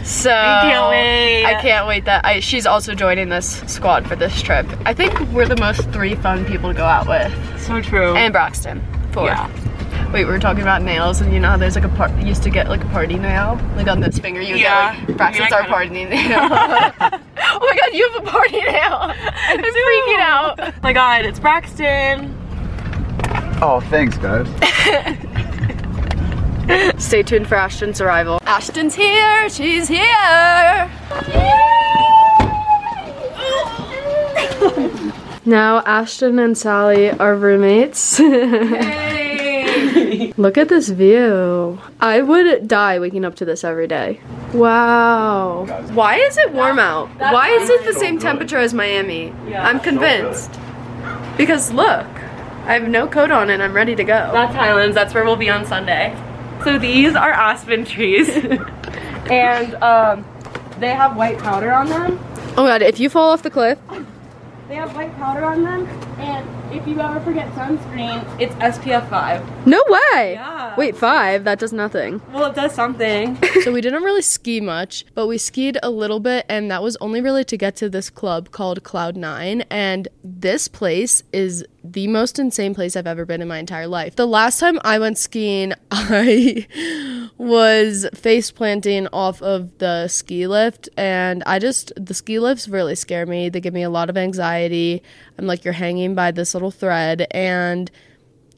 So 0.04 0.32
I 0.32 0.62
can't 0.62 0.88
wait. 0.88 1.44
I 1.44 1.60
can't 1.60 1.86
wait 1.86 2.06
that 2.06 2.24
I, 2.24 2.40
she's 2.40 2.64
also 2.64 2.94
joining 2.94 3.28
this 3.28 3.60
squad 3.66 4.08
for 4.08 4.16
this 4.16 4.40
trip. 4.40 4.66
I 4.86 4.94
think 4.94 5.20
we're 5.32 5.46
the 5.46 5.60
most 5.60 5.82
three 5.90 6.14
fun 6.14 6.46
people 6.46 6.70
to 6.70 6.74
go 6.74 6.86
out 6.86 7.06
with. 7.06 7.60
So 7.60 7.82
true. 7.82 8.16
And 8.16 8.32
Braxton. 8.32 8.82
Four. 9.14 9.26
Yeah. 9.26 9.48
Wait, 10.12 10.24
we 10.24 10.30
were 10.30 10.38
talking 10.38 10.62
about 10.62 10.82
nails, 10.82 11.20
and 11.20 11.32
you 11.32 11.40
know 11.40 11.50
how 11.50 11.56
there's 11.56 11.74
like 11.76 11.84
a 11.84 11.88
part 11.88 12.10
used 12.20 12.42
to 12.42 12.50
get 12.50 12.68
like 12.68 12.82
a 12.82 12.88
party 12.88 13.16
nail, 13.16 13.58
like 13.76 13.86
on 13.88 14.00
this 14.00 14.18
finger. 14.18 14.40
You 14.40 14.56
Yeah. 14.56 14.94
get 15.00 15.08
like 15.08 15.16
Braxton's 15.16 15.52
I 15.52 15.60
our 15.60 15.66
party 15.66 15.90
nail. 16.04 16.10
oh 16.40 17.58
my 17.60 17.78
god, 17.80 17.92
you 17.92 18.10
have 18.12 18.22
a 18.24 18.26
party 18.30 18.60
nail! 18.60 18.98
I'm 19.00 19.58
freaking 19.60 20.18
out. 20.18 20.60
Oh 20.60 20.72
my 20.82 20.92
god, 20.92 21.24
it's 21.24 21.38
Braxton. 21.40 22.36
Oh, 23.62 23.80
thanks, 23.88 24.18
guys. 24.18 24.46
Stay 27.02 27.22
tuned 27.22 27.46
for 27.46 27.54
Ashtin's 27.56 28.00
arrival. 28.00 28.38
Ashtin's 28.42 28.94
here. 28.94 29.48
She's 29.48 29.86
here. 29.88 30.90
Now 35.46 35.82
Ashtin 35.82 36.42
and 36.42 36.56
Sally 36.56 37.10
are 37.10 37.36
roommates. 37.36 38.18
Look 40.38 40.56
at 40.56 40.68
this 40.68 40.88
view. 40.88 41.78
I 42.00 42.22
would 42.22 42.66
die 42.66 42.98
waking 42.98 43.24
up 43.24 43.34
to 43.36 43.44
this 43.44 43.62
every 43.62 43.86
day. 43.86 44.20
Wow. 44.52 45.66
Why 45.92 46.16
is 46.16 46.38
it 46.38 46.52
warm 46.52 46.78
out? 46.78 47.08
Why 47.18 47.50
is 47.50 47.68
it 47.68 47.84
the 47.84 47.92
same 47.92 48.18
temperature 48.18 48.58
as 48.58 48.72
Miami? 48.72 49.32
I'm 49.54 49.80
convinced. 49.80 50.50
Because 51.36 51.72
look, 51.72 52.06
I 52.66 52.74
have 52.74 52.88
no 52.88 53.06
coat 53.06 53.30
on 53.30 53.50
and 53.50 53.62
I'm 53.62 53.74
ready 53.74 53.94
to 53.94 54.04
go. 54.04 54.30
That's 54.32 54.54
Highlands. 54.54 54.94
That's 54.94 55.12
where 55.12 55.24
we'll 55.24 55.36
be 55.36 55.50
on 55.50 55.66
Sunday. 55.66 56.16
So 56.64 56.78
these 56.78 57.14
are 57.14 57.30
aspen 57.30 57.84
trees, 57.84 58.28
and 59.30 59.74
um, 59.82 60.24
they 60.78 60.92
have 60.92 61.14
white 61.14 61.36
powder 61.38 61.70
on 61.70 61.90
them. 61.90 62.18
Oh 62.56 62.66
god, 62.66 62.80
if 62.80 62.98
you 62.98 63.10
fall 63.10 63.32
off 63.32 63.42
the 63.42 63.50
cliff, 63.50 63.78
They 64.68 64.76
have 64.76 64.94
white 64.96 65.14
powder 65.16 65.44
on 65.44 65.62
them, 65.62 65.86
and 66.18 66.48
if 66.74 66.86
you 66.88 67.00
ever 67.00 67.20
forget 67.20 67.48
sunscreen, 67.52 68.24
it's 68.40 68.54
SPF 68.56 69.08
5. 69.08 69.66
no 69.66 69.82
way. 69.88 70.32
Yeah. 70.34 70.74
Wait, 70.76 70.96
five? 70.96 71.44
That 71.44 71.60
does 71.60 71.72
nothing. 71.72 72.20
Well, 72.32 72.50
it 72.50 72.54
does 72.54 72.74
something. 72.74 73.38
So 73.64 73.72
we 73.72 73.80
didn't 73.80 74.02
really 74.02 74.20
ski 74.20 74.60
much, 74.60 75.06
but 75.14 75.26
we 75.26 75.38
skied 75.38 75.78
a 75.82 75.88
little 75.88 76.20
bit, 76.20 76.44
and 76.50 76.70
that 76.70 76.82
was 76.82 76.96
only 77.00 77.22
really 77.22 77.44
to 77.44 77.56
get 77.56 77.76
to 77.76 77.88
this 77.88 78.10
club 78.10 78.50
called 78.50 78.82
Cloud 78.82 79.16
Nine. 79.16 79.62
And 79.70 80.06
this 80.22 80.68
place 80.68 81.22
is 81.32 81.64
the 81.82 82.08
most 82.08 82.38
insane 82.38 82.74
place 82.74 82.94
I've 82.94 83.06
ever 83.06 83.24
been 83.24 83.40
in 83.40 83.48
my 83.48 83.58
entire 83.58 83.86
life. 83.86 84.16
The 84.16 84.26
last 84.26 84.58
time 84.60 84.78
I 84.84 84.98
went 84.98 85.16
skiing, 85.16 85.72
I 85.90 86.66
was 87.38 88.06
face 88.12 88.50
planting 88.50 89.06
off 89.14 89.40
of 89.40 89.78
the 89.78 90.08
ski 90.08 90.46
lift, 90.46 90.90
and 90.98 91.42
I 91.46 91.58
just, 91.58 91.92
the 91.96 92.12
ski 92.12 92.38
lifts 92.38 92.68
really 92.68 92.94
scare 92.96 93.24
me. 93.24 93.48
They 93.48 93.60
give 93.60 93.72
me 93.72 93.82
a 93.82 93.90
lot 93.90 94.10
of 94.10 94.18
anxiety. 94.18 95.02
I'm 95.38 95.46
like, 95.46 95.64
you're 95.64 95.74
hanging 95.74 96.14
by 96.14 96.30
this 96.30 96.54
little 96.54 96.70
thread, 96.70 97.26
and 97.30 97.90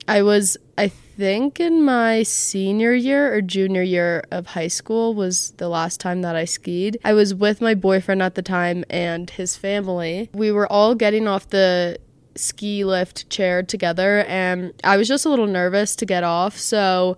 I 0.08 0.22
was, 0.22 0.56
I 0.76 0.88
think, 0.88 1.58
in 1.58 1.82
my 1.82 2.22
senior 2.22 2.94
year 2.94 3.34
or 3.34 3.40
junior 3.40 3.82
year 3.82 4.24
of 4.30 4.48
high 4.48 4.68
school 4.68 5.14
was 5.14 5.52
the 5.56 5.68
last 5.68 5.98
time 6.00 6.22
that 6.22 6.36
I 6.36 6.44
skied. 6.44 6.98
I 7.04 7.12
was 7.12 7.34
with 7.34 7.60
my 7.60 7.74
boyfriend 7.74 8.22
at 8.22 8.34
the 8.34 8.42
time 8.42 8.84
and 8.90 9.28
his 9.30 9.56
family. 9.56 10.30
We 10.32 10.52
were 10.52 10.70
all 10.70 10.94
getting 10.94 11.26
off 11.26 11.48
the 11.48 11.98
ski 12.36 12.84
lift 12.84 13.28
chair 13.30 13.62
together, 13.62 14.24
and 14.28 14.74
I 14.84 14.96
was 14.96 15.08
just 15.08 15.24
a 15.24 15.30
little 15.30 15.46
nervous 15.46 15.96
to 15.96 16.06
get 16.06 16.22
off, 16.22 16.58
so 16.58 17.16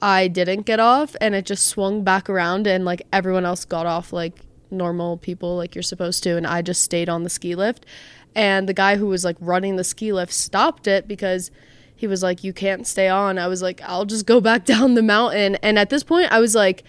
I 0.00 0.28
didn't 0.28 0.62
get 0.62 0.80
off, 0.80 1.14
and 1.20 1.34
it 1.34 1.44
just 1.44 1.66
swung 1.66 2.02
back 2.02 2.30
around, 2.30 2.66
and 2.66 2.84
like 2.84 3.02
everyone 3.12 3.44
else 3.44 3.64
got 3.64 3.86
off 3.86 4.12
like 4.12 4.40
normal 4.70 5.18
people, 5.18 5.56
like 5.56 5.74
you're 5.74 5.82
supposed 5.82 6.22
to, 6.24 6.36
and 6.36 6.46
I 6.46 6.62
just 6.62 6.82
stayed 6.82 7.08
on 7.08 7.22
the 7.22 7.30
ski 7.30 7.54
lift. 7.54 7.86
And 8.34 8.68
the 8.68 8.74
guy 8.74 8.96
who 8.96 9.06
was 9.06 9.24
like 9.24 9.36
running 9.40 9.76
the 9.76 9.84
ski 9.84 10.12
lift 10.12 10.32
stopped 10.32 10.86
it 10.86 11.06
because 11.06 11.50
he 11.94 12.06
was 12.06 12.22
like, 12.22 12.44
You 12.44 12.52
can't 12.52 12.86
stay 12.86 13.08
on. 13.08 13.38
I 13.38 13.46
was 13.46 13.62
like, 13.62 13.80
I'll 13.82 14.04
just 14.04 14.26
go 14.26 14.40
back 14.40 14.64
down 14.66 14.94
the 14.94 15.02
mountain. 15.02 15.56
And 15.56 15.78
at 15.78 15.90
this 15.90 16.02
point, 16.02 16.32
I 16.32 16.40
was 16.40 16.54
like 16.54 16.84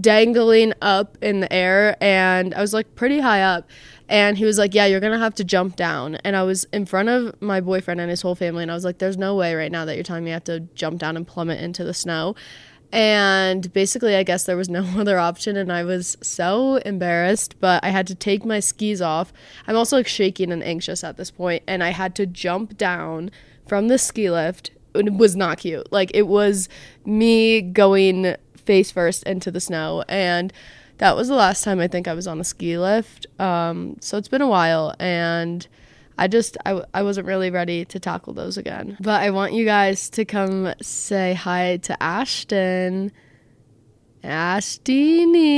dangling 0.00 0.74
up 0.82 1.16
in 1.22 1.40
the 1.40 1.50
air 1.52 1.96
and 2.02 2.54
I 2.54 2.60
was 2.60 2.74
like 2.74 2.94
pretty 2.94 3.20
high 3.20 3.42
up. 3.42 3.68
And 4.08 4.38
he 4.38 4.44
was 4.44 4.58
like, 4.58 4.74
Yeah, 4.74 4.86
you're 4.86 5.00
to 5.00 5.18
have 5.18 5.34
to 5.36 5.44
jump 5.44 5.76
down. 5.76 6.16
And 6.16 6.34
I 6.34 6.42
was 6.42 6.64
in 6.72 6.86
front 6.86 7.08
of 7.08 7.40
my 7.40 7.60
boyfriend 7.60 8.00
and 8.00 8.10
his 8.10 8.22
whole 8.22 8.34
family. 8.34 8.62
And 8.62 8.70
I 8.70 8.74
was 8.74 8.84
like, 8.84 8.98
There's 8.98 9.18
no 9.18 9.36
way 9.36 9.54
right 9.54 9.70
now 9.70 9.84
that 9.84 9.94
you're 9.94 10.04
telling 10.04 10.24
me 10.24 10.30
I 10.30 10.34
have 10.34 10.44
to 10.44 10.60
jump 10.74 10.98
down 10.98 11.16
and 11.16 11.26
plummet 11.26 11.60
into 11.60 11.84
the 11.84 11.94
snow. 11.94 12.34
And 12.90 13.70
basically, 13.72 14.16
I 14.16 14.22
guess 14.22 14.44
there 14.44 14.56
was 14.56 14.68
no 14.68 14.82
other 14.96 15.18
option, 15.18 15.56
and 15.56 15.72
I 15.72 15.84
was 15.84 16.16
so 16.22 16.76
embarrassed, 16.76 17.56
but 17.60 17.84
I 17.84 17.90
had 17.90 18.06
to 18.08 18.14
take 18.14 18.44
my 18.44 18.60
skis 18.60 19.02
off. 19.02 19.32
I'm 19.66 19.76
also 19.76 19.96
like 19.96 20.08
shaking 20.08 20.52
and 20.52 20.62
anxious 20.62 21.04
at 21.04 21.16
this 21.16 21.30
point, 21.30 21.62
and 21.66 21.82
I 21.82 21.90
had 21.90 22.14
to 22.16 22.26
jump 22.26 22.78
down 22.78 23.30
from 23.66 23.88
the 23.88 23.98
ski 23.98 24.30
lift. 24.30 24.70
It 24.94 25.12
was 25.12 25.36
not 25.36 25.58
cute. 25.58 25.92
Like, 25.92 26.10
it 26.14 26.26
was 26.26 26.68
me 27.04 27.60
going 27.60 28.36
face 28.56 28.90
first 28.90 29.22
into 29.24 29.50
the 29.50 29.60
snow, 29.60 30.02
and 30.08 30.52
that 30.96 31.14
was 31.14 31.28
the 31.28 31.34
last 31.34 31.64
time 31.64 31.80
I 31.80 31.88
think 31.88 32.08
I 32.08 32.14
was 32.14 32.26
on 32.26 32.40
a 32.40 32.44
ski 32.44 32.78
lift. 32.78 33.26
Um, 33.38 33.96
so 34.00 34.16
it's 34.16 34.28
been 34.28 34.42
a 34.42 34.48
while, 34.48 34.94
and 34.98 35.66
I 36.18 36.26
just 36.26 36.56
I, 36.66 36.82
I 36.92 37.02
wasn't 37.02 37.26
really 37.26 37.50
ready 37.50 37.84
to 37.86 38.00
tackle 38.00 38.34
those 38.34 38.56
again. 38.58 38.96
But 39.00 39.22
I 39.22 39.30
want 39.30 39.52
you 39.52 39.64
guys 39.64 40.10
to 40.10 40.24
come 40.24 40.74
say 40.82 41.34
hi 41.34 41.78
to 41.78 41.96
Ashtin. 42.00 43.12
Ashtini, 44.24 45.54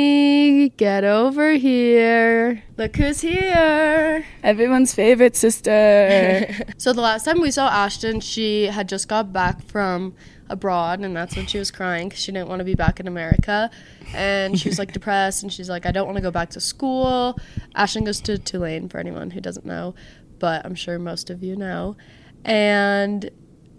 get 0.77 1.03
over 1.03 1.53
here. 1.55 2.63
Look 2.77 2.95
who's 2.97 3.23
here. 3.23 4.27
Everyone's 4.43 4.95
favorite 4.95 5.35
sister. 5.37 6.47
So 6.77 6.93
the 6.95 7.01
last 7.03 7.25
time 7.25 7.41
we 7.41 7.51
saw 7.51 7.71
Ashtin, 7.71 8.23
she 8.23 8.67
had 8.67 8.89
just 8.89 9.09
got 9.09 9.33
back 9.35 9.63
from 9.65 10.15
abroad, 10.49 11.01
and 11.01 11.15
that's 11.15 11.37
when 11.37 11.47
she 11.47 11.59
was 11.59 11.71
crying 11.71 12.09
because 12.09 12.23
she 12.23 12.33
didn't 12.33 12.49
want 12.49 12.61
to 12.61 12.65
be 12.65 12.75
back 12.75 13.01
in 13.01 13.07
America. 13.07 13.71
And 14.15 14.59
she 14.59 14.69
was 14.69 14.79
like 14.79 14.93
depressed, 14.99 15.43
and 15.43 15.53
she's 15.53 15.69
like, 15.69 15.85
I 15.87 15.93
don't 15.93 16.07
want 16.07 16.17
to 16.17 16.23
go 16.23 16.31
back 16.31 16.51
to 16.51 16.61
school. 16.61 17.39
Ashtin 17.77 18.05
goes 18.05 18.21
to 18.23 18.39
Tulane 18.39 18.89
for 18.89 18.99
anyone 18.99 19.31
who 19.31 19.41
doesn't 19.41 19.67
know, 19.67 19.95
but 20.41 20.67
I'm 20.67 20.75
sure 20.75 20.99
most 20.99 21.31
of 21.31 21.43
you 21.45 21.55
know. 21.55 21.97
And 22.45 23.31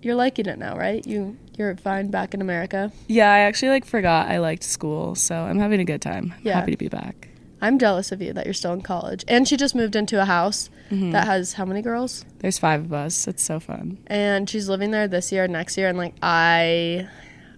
you're 0.01 0.15
liking 0.15 0.45
it 0.47 0.57
now, 0.57 0.77
right? 0.77 1.05
You 1.05 1.37
you're 1.57 1.75
fine 1.75 2.09
back 2.09 2.33
in 2.33 2.41
America. 2.41 2.91
yeah, 3.07 3.31
I 3.31 3.39
actually 3.39 3.69
like 3.69 3.85
forgot 3.85 4.27
I 4.29 4.39
liked 4.39 4.63
school, 4.63 5.15
so 5.15 5.35
I'm 5.35 5.59
having 5.59 5.79
a 5.79 5.85
good 5.85 6.01
time. 6.01 6.33
Yeah. 6.43 6.53
Happy 6.55 6.71
to 6.71 6.77
be 6.77 6.87
back. 6.87 7.27
I'm 7.63 7.77
jealous 7.77 8.11
of 8.11 8.21
you 8.23 8.33
that 8.33 8.45
you're 8.45 8.55
still 8.55 8.73
in 8.73 8.81
college. 8.81 9.23
And 9.27 9.47
she 9.47 9.55
just 9.57 9.75
moved 9.75 9.95
into 9.95 10.21
a 10.21 10.25
house 10.25 10.69
Mm-hmm. 10.89 11.11
that 11.11 11.25
has 11.25 11.53
how 11.53 11.63
many 11.63 11.81
girls? 11.81 12.25
There's 12.39 12.57
five 12.57 12.81
of 12.83 12.91
us. 12.91 13.25
It's 13.25 13.41
so 13.41 13.61
fun. 13.61 13.97
and 14.07 14.49
she's 14.49 14.67
living 14.67 14.91
there 14.91 15.07
this 15.07 15.31
year 15.31 15.45
and 15.45 15.53
next 15.53 15.77
year 15.77 15.87
and 15.87 15.97
like 15.97 16.15
i 16.21 17.07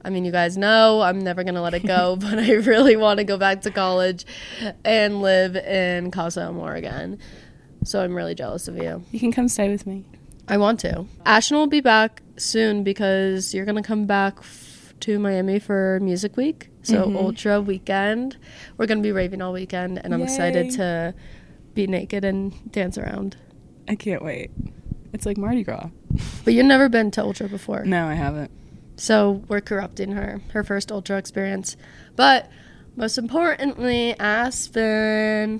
i 0.06 0.10
mean 0.12 0.24
you 0.24 0.32
guys 0.32 0.56
know 0.56 1.02
i'm 1.02 1.18
never 1.18 1.44
gonna 1.44 1.62
let 1.64 1.74
it 1.74 1.84
go 1.84 2.16
but 2.20 2.38
i 2.38 2.52
really 2.52 2.96
want 2.96 3.18
to 3.18 3.24
go 3.24 3.38
back 3.38 3.62
to 3.62 3.72
college 3.72 4.24
and 4.86 5.20
live 5.24 5.56
in 5.56 6.12
casa 6.12 6.42
amor 6.48 6.76
again 6.76 7.18
so 7.84 8.02
i'm 8.04 8.16
really 8.16 8.36
jealous 8.36 8.68
of 8.68 8.78
you 8.78 9.04
You 9.12 9.20
can 9.20 9.32
come 9.32 9.48
stay 9.48 9.70
with 9.70 9.86
me. 9.88 10.06
i 10.48 10.58
want 10.58 10.80
to 10.82 11.06
ashtin 11.26 11.54
will 11.54 11.68
be 11.68 11.82
back 11.82 12.22
soon 12.38 12.84
because 12.84 13.54
you're 13.54 13.66
gonna 13.66 13.84
come 13.84 14.06
back 14.06 14.36
f- 14.40 14.94
to 15.02 15.20
miami 15.20 15.60
for 15.60 16.00
music 16.02 16.36
week 16.38 16.70
so 16.82 17.06
mm-hmm. 17.06 17.18
ultra 17.18 17.62
weekend 17.62 18.38
we're 18.78 18.86
gonna 18.88 19.02
be 19.02 19.12
raving 19.12 19.42
all 19.42 19.54
weekend 19.54 20.00
and 20.04 20.14
i'm 20.14 20.22
excited 20.22 20.72
to 20.72 21.14
be 21.74 21.88
naked 21.88 22.24
and 22.26 22.72
dance 22.72 22.98
around 22.98 23.36
I 23.88 23.96
can't 23.96 24.24
wait. 24.24 24.50
It's 25.12 25.26
like 25.26 25.38
Mardi 25.38 25.62
Gras. 25.64 25.90
but 26.46 26.54
you've 26.54 26.66
never 26.66 26.88
been 26.88 27.12
to 27.12 27.22
ultra 27.22 27.50
before 27.50 27.84
No, 27.84 28.08
I 28.08 28.14
haven't. 28.14 28.50
So 28.96 29.44
we're 29.50 29.60
corrupting 29.60 30.14
her, 30.14 30.40
her 30.54 30.64
first 30.64 30.90
ultra 30.90 31.18
experience. 31.18 31.76
But 32.16 32.50
most 32.96 33.18
importantly, 33.18 34.18
Aspen. 34.20 35.60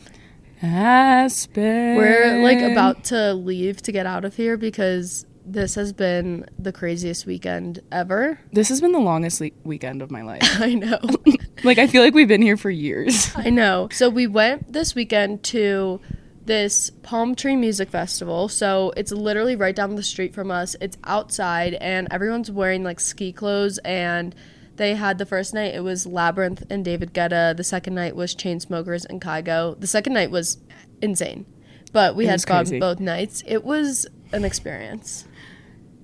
Aspen. 0.64 1.98
We're 1.98 2.42
like 2.42 2.60
about 2.60 3.04
to 3.06 3.34
leave 3.34 3.82
to 3.84 3.92
get 3.92 4.06
out 4.06 4.24
of 4.24 4.36
here 4.36 4.56
because 4.58 5.26
this 5.46 5.76
has 5.76 5.92
been 5.92 6.46
the 6.58 6.72
craziest 6.72 7.26
weekend 7.26 7.82
ever. 7.92 8.40
This 8.54 8.70
has 8.70 8.80
been 8.80 8.94
the 8.94 9.00
longest 9.00 9.42
le- 9.42 9.50
weekend 9.64 10.02
of 10.02 10.10
my 10.10 10.22
life. 10.24 10.42
I 10.60 10.74
know. 10.74 11.00
like 11.64 11.78
I 11.78 11.88
feel 11.88 12.02
like 12.02 12.14
we've 12.14 12.28
been 12.28 12.42
here 12.42 12.58
for 12.58 12.70
years. 12.70 13.32
I 13.36 13.50
know. 13.50 13.90
So 13.92 14.10
we 14.10 14.26
went 14.26 14.72
this 14.72 14.96
weekend 14.96 15.44
to 15.46 16.00
this 16.46 16.90
Palm 17.04 17.36
Tree 17.36 17.56
Music 17.58 17.90
Festival. 17.90 18.48
So 18.48 18.94
it's 18.96 19.12
literally 19.12 19.56
right 19.56 19.76
down 19.76 19.96
the 19.96 20.04
street 20.04 20.34
from 20.34 20.50
us. 20.50 20.76
It's 20.82 20.98
outside 21.04 21.74
and 21.76 22.08
everyone's 22.12 22.50
wearing 22.52 22.84
like 22.84 23.00
ski 23.00 23.32
clothes 23.34 23.78
and 23.80 24.34
they 24.76 24.96
had 24.96 25.18
the 25.18 25.26
first 25.26 25.54
night 25.54 25.74
it 25.76 25.84
was 25.84 26.06
Labrinth 26.06 26.64
and 26.70 26.84
David 26.84 27.14
Guetta. 27.14 27.56
The 27.56 27.64
second 27.64 27.96
night 27.96 28.16
was 28.16 28.36
Chainsmokers 28.36 29.06
and 29.10 29.22
Kygo. 29.22 29.80
The 29.80 29.88
second 29.88 30.14
night 30.14 30.32
was 30.32 30.58
insane. 31.02 31.46
But 31.92 32.16
we 32.16 32.26
It 32.26 32.30
had 32.30 32.42
fun 32.44 32.58
crazy. 32.66 32.80
both 32.80 33.00
nights. 33.00 33.44
It 33.46 33.64
was 33.64 34.08
an 34.32 34.44
experience. 34.46 35.26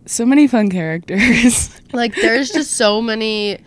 So 0.06 0.26
many 0.26 0.48
fun 0.48 0.70
characters. 0.70 1.76
Like 1.94 2.14
there's 2.16 2.52
just 2.52 2.72
so 2.72 3.02
many 3.02 3.60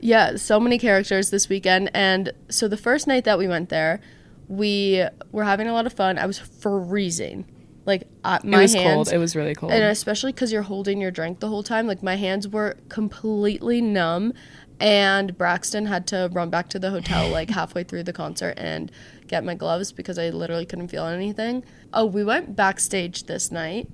Yeah, 0.00 0.36
so 0.36 0.60
many 0.60 0.78
characters 0.78 1.30
this 1.30 1.48
weekend. 1.48 1.90
And 1.94 2.32
so 2.50 2.68
the 2.68 2.76
first 2.76 3.06
night 3.06 3.24
that 3.24 3.38
we 3.38 3.48
went 3.48 3.70
there, 3.70 4.00
we 4.48 5.02
were 5.30 5.44
having 5.44 5.66
a 5.68 5.72
lot 5.72 5.86
of 5.86 5.92
fun. 5.94 6.18
I 6.18 6.26
was 6.26 6.38
freezing. 6.38 7.46
Like 7.84 8.04
uh, 8.24 8.38
my 8.44 8.58
it 8.58 8.62
was 8.62 8.74
hands, 8.74 8.94
cold. 8.94 9.12
It 9.12 9.18
was 9.18 9.34
really 9.34 9.54
cold. 9.54 9.72
and 9.72 9.82
especially 9.84 10.32
because 10.32 10.52
you're 10.52 10.62
holding 10.62 11.00
your 11.00 11.10
drink 11.10 11.40
the 11.40 11.48
whole 11.48 11.62
time. 11.64 11.86
Like 11.86 12.02
my 12.02 12.16
hands 12.16 12.46
were 12.46 12.76
completely 12.88 13.80
numb, 13.80 14.32
and 14.78 15.36
Braxton 15.36 15.86
had 15.86 16.06
to 16.08 16.30
run 16.32 16.48
back 16.48 16.68
to 16.70 16.78
the 16.78 16.90
hotel 16.90 17.28
like 17.28 17.50
halfway 17.58 17.82
through 17.82 18.04
the 18.04 18.12
concert 18.12 18.54
and 18.56 18.90
get 19.26 19.42
my 19.44 19.54
gloves 19.54 19.90
because 19.92 20.18
I 20.18 20.28
literally 20.30 20.64
couldn't 20.66 20.88
feel 20.88 21.06
anything. 21.06 21.64
Oh, 21.92 22.04
we 22.06 22.22
went 22.22 22.54
backstage 22.54 23.24
this 23.24 23.50
night, 23.50 23.88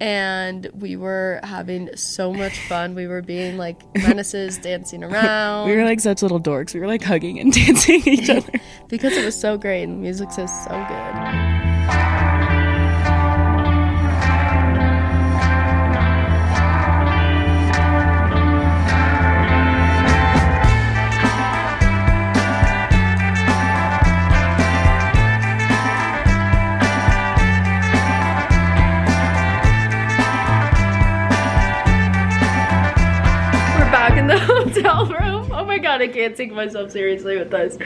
and 0.00 0.68
we 0.74 0.96
were 0.96 1.40
having 1.44 1.96
so 1.96 2.32
much 2.32 2.58
fun. 2.68 2.94
We 2.94 3.06
were 3.06 3.22
being 3.22 3.56
like 3.56 3.80
menaces, 3.94 4.58
dancing 4.58 5.02
around. 5.08 5.68
we 5.68 5.76
were 5.76 5.84
like 5.84 6.00
such 6.00 6.20
little 6.22 6.40
dorks. 6.40 6.74
We 6.74 6.80
were 6.80 6.86
like 6.86 7.02
hugging 7.02 7.38
and 7.40 7.52
dancing 7.66 8.02
each 8.06 8.28
other. 8.28 8.52
because 8.88 9.14
it 9.16 9.24
was 9.24 9.38
so 9.40 9.56
great 9.56 9.84
and 9.84 9.94
the 9.94 9.98
music's 10.02 10.36
just 10.36 10.64
so 10.64 10.70
good. 10.88 11.53
Back 34.08 34.18
in 34.18 34.26
the 34.26 34.38
hotel 34.38 35.06
room. 35.06 35.50
Oh 35.50 35.64
my 35.64 35.78
god, 35.78 36.02
I 36.02 36.08
can't 36.08 36.36
take 36.36 36.52
myself 36.52 36.90
seriously 36.90 37.38
with 37.38 37.50
this. 37.50 37.78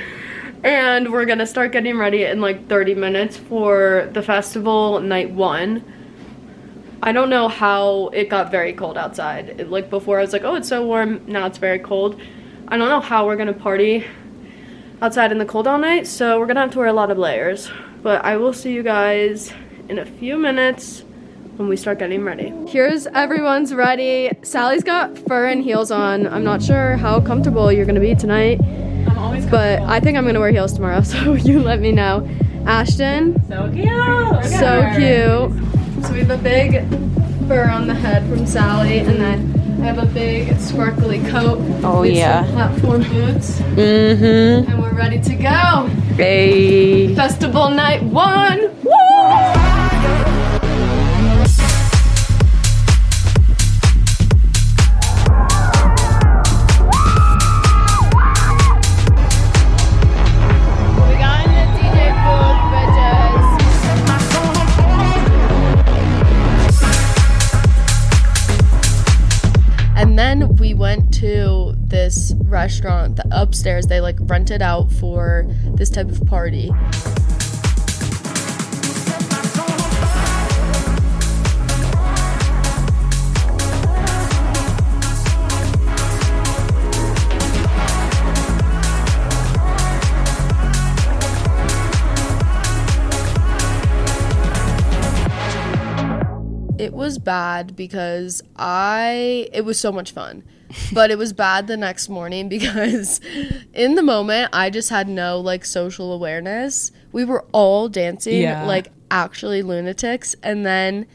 And 0.64 1.12
we're 1.12 1.26
gonna 1.26 1.46
start 1.46 1.70
getting 1.70 1.96
ready 1.96 2.24
in 2.24 2.40
like 2.40 2.68
30 2.68 2.96
minutes 2.96 3.36
for 3.36 4.10
the 4.12 4.20
festival 4.20 4.98
night 4.98 5.30
one. 5.30 5.84
I 7.04 7.12
don't 7.12 7.30
know 7.30 7.46
how 7.46 8.08
it 8.08 8.28
got 8.30 8.50
very 8.50 8.72
cold 8.72 8.98
outside. 8.98 9.60
It, 9.60 9.70
like 9.70 9.90
before, 9.90 10.18
I 10.18 10.22
was 10.22 10.32
like, 10.32 10.42
oh, 10.42 10.56
it's 10.56 10.68
so 10.68 10.84
warm. 10.84 11.22
Now 11.28 11.46
it's 11.46 11.58
very 11.58 11.78
cold. 11.78 12.20
I 12.66 12.76
don't 12.76 12.88
know 12.88 13.00
how 13.00 13.24
we're 13.24 13.36
gonna 13.36 13.52
party 13.52 14.04
outside 15.00 15.30
in 15.30 15.38
the 15.38 15.46
cold 15.46 15.68
all 15.68 15.78
night, 15.78 16.08
so 16.08 16.40
we're 16.40 16.46
gonna 16.46 16.62
have 16.62 16.72
to 16.72 16.78
wear 16.78 16.88
a 16.88 16.92
lot 16.92 17.12
of 17.12 17.18
layers. 17.18 17.70
But 18.02 18.24
I 18.24 18.38
will 18.38 18.52
see 18.52 18.72
you 18.72 18.82
guys 18.82 19.52
in 19.88 20.00
a 20.00 20.04
few 20.04 20.36
minutes 20.36 21.04
when 21.58 21.68
we 21.68 21.76
start 21.76 21.98
getting 21.98 22.24
ready. 22.24 22.52
Here's 22.68 23.06
everyone's 23.08 23.74
ready. 23.74 24.30
Sally's 24.42 24.84
got 24.84 25.18
fur 25.18 25.48
and 25.48 25.62
heels 25.62 25.90
on. 25.90 26.26
I'm 26.28 26.44
not 26.44 26.62
sure 26.62 26.96
how 26.96 27.20
comfortable 27.20 27.72
you're 27.72 27.84
gonna 27.84 28.00
be 28.00 28.14
tonight. 28.14 28.60
But 29.50 29.80
I 29.82 29.98
think 29.98 30.16
I'm 30.16 30.24
gonna 30.24 30.40
wear 30.40 30.52
heels 30.52 30.72
tomorrow, 30.72 31.00
so 31.02 31.34
you 31.34 31.60
let 31.60 31.80
me 31.80 31.90
know. 31.90 32.28
Ashtin. 32.62 33.34
So 33.48 33.70
cute. 33.72 34.44
So 34.44 34.90
cute. 34.94 36.04
So 36.04 36.12
we 36.12 36.20
have 36.20 36.30
a 36.30 36.38
big 36.38 36.88
fur 37.48 37.68
on 37.68 37.88
the 37.88 37.94
head 37.94 38.28
from 38.28 38.46
Sally, 38.46 38.98
and 38.98 39.20
then 39.20 39.80
I 39.82 39.86
have 39.86 39.98
a 39.98 40.06
big 40.06 40.58
sparkly 40.60 41.18
coat. 41.24 41.58
Oh, 41.82 42.02
with 42.02 42.12
yeah. 42.12 42.44
Some 42.44 42.54
platform 42.54 43.02
boots. 43.02 43.58
Mm-hmm. 43.60 44.70
And 44.70 44.82
we're 44.82 44.94
ready 44.94 45.20
to 45.20 45.34
go. 45.34 45.86
Hey. 46.14 47.14
Festival 47.14 47.70
night 47.70 48.02
one. 48.02 48.60
We 48.84 48.90
this 72.08 72.32
restaurant 72.44 73.16
the 73.16 73.28
upstairs. 73.30 73.86
They 73.86 74.00
like 74.00 74.16
rented 74.20 74.62
out 74.62 74.90
for 74.90 75.44
this 75.74 75.90
type 75.90 76.08
of 76.08 76.24
party. 76.26 76.70
Was 97.08 97.18
bad 97.18 97.74
because 97.74 98.42
I 98.56 99.48
it 99.54 99.64
was 99.64 99.80
so 99.80 99.90
much 99.90 100.12
fun. 100.12 100.42
But 100.92 101.10
it 101.10 101.16
was 101.16 101.32
bad 101.32 101.66
the 101.66 101.78
next 101.78 102.10
morning 102.10 102.48
because 102.56 103.22
in 103.72 103.94
the 103.94 104.02
moment 104.02 104.50
I 104.52 104.68
just 104.68 104.90
had 104.90 105.08
no 105.08 105.40
like 105.40 105.64
social 105.64 106.12
awareness. 106.12 106.92
We 107.12 107.24
were 107.24 107.46
all 107.52 107.88
dancing 107.88 108.42
Yeah. 108.42 108.66
like 108.66 108.88
actually 109.10 109.62
lunatics 109.62 110.36
and 110.42 110.66
then 110.66 111.06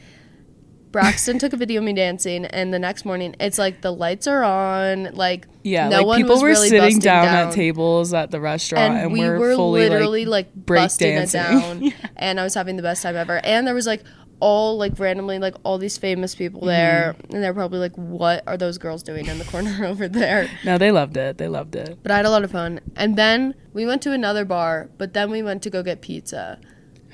Braxton 0.92 1.38
took 1.40 1.54
a 1.54 1.58
video 1.58 1.80
of 1.82 1.86
me 1.86 1.94
dancing 1.94 2.46
and 2.46 2.72
the 2.74 2.80
next 2.80 3.04
morning 3.06 3.36
it's 3.40 3.58
like 3.60 3.82
the 3.82 3.92
lights 3.92 4.26
are 4.28 4.44
on 4.44 5.10
like 5.14 5.48
Yeah, 5.64 5.90
no 5.90 5.98
like 5.98 6.06
one 6.08 6.18
people 6.22 6.34
was 6.36 6.42
were 6.42 6.48
really 6.50 6.70
sitting 6.70 7.00
down, 7.00 7.26
down. 7.26 7.48
at 7.48 7.54
tables 7.54 8.14
at 8.14 8.30
the 8.32 8.40
restaurant, 8.40 8.94
and, 8.94 9.04
and, 9.04 9.14
we 9.14 9.20
we're, 9.20 9.38
were 9.40 9.56
fully 9.56 9.82
literally 9.90 10.26
like, 10.26 10.48
like, 10.48 10.56
break 10.56 10.82
busting 10.86 11.14
it 11.14 11.32
dancing. 11.32 11.90
down 11.90 11.94
and 12.16 12.40
i 12.40 12.44
was 12.44 12.54
having 12.56 12.76
the 12.78 12.84
best 12.84 13.02
time 13.02 13.16
ever 13.16 13.40
and 13.44 13.66
there 13.66 13.74
was 13.76 13.88
like 13.88 14.04
all 14.40 14.78
like 14.78 14.98
randomly 15.00 15.40
like 15.40 15.56
all 15.64 15.78
these 15.78 15.98
famous 15.98 16.36
people 16.36 16.62
Mm-hmm. 16.62 16.68
there 16.68 17.16
and 17.30 17.44
they're 17.44 17.54
probably 17.54 17.80
like 17.80 17.96
what 17.96 18.44
are 18.48 18.58
those 18.58 18.78
girls 18.78 19.02
doing 19.04 19.26
in 19.28 19.38
the 19.40 19.46
corner 19.46 19.86
over 19.92 20.08
there 20.08 20.50
no, 20.66 20.78
they 20.78 20.92
loved 20.92 21.16
it. 21.18 21.38
They 21.38 21.48
loved 21.48 21.76
it. 21.76 21.98
but 22.04 22.12
i 22.12 22.18
had 22.18 22.26
a 22.26 22.30
lot 22.30 22.44
of 22.44 22.52
fun 22.52 22.80
and 22.96 23.16
then 23.18 23.56
we 23.74 23.86
went 23.86 24.02
to 24.04 24.12
another 24.12 24.46
bar 24.46 24.90
but 24.98 25.14
then 25.14 25.32
we 25.32 25.42
went 25.44 25.62
to 25.64 25.70
go 25.70 25.82
get 25.84 26.02
pizza 26.02 26.60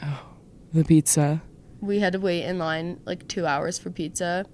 oh 0.03 0.21
The 0.73 0.83
pizza. 0.83 1.41
we 1.81 1.99
had 1.99 2.13
to 2.13 2.19
wait 2.19 2.43
in 2.45 2.57
line 2.57 2.99
like 3.05 3.27
two 3.27 3.45
hours 3.45 3.77
for 3.77 3.89
pizza 3.91 4.45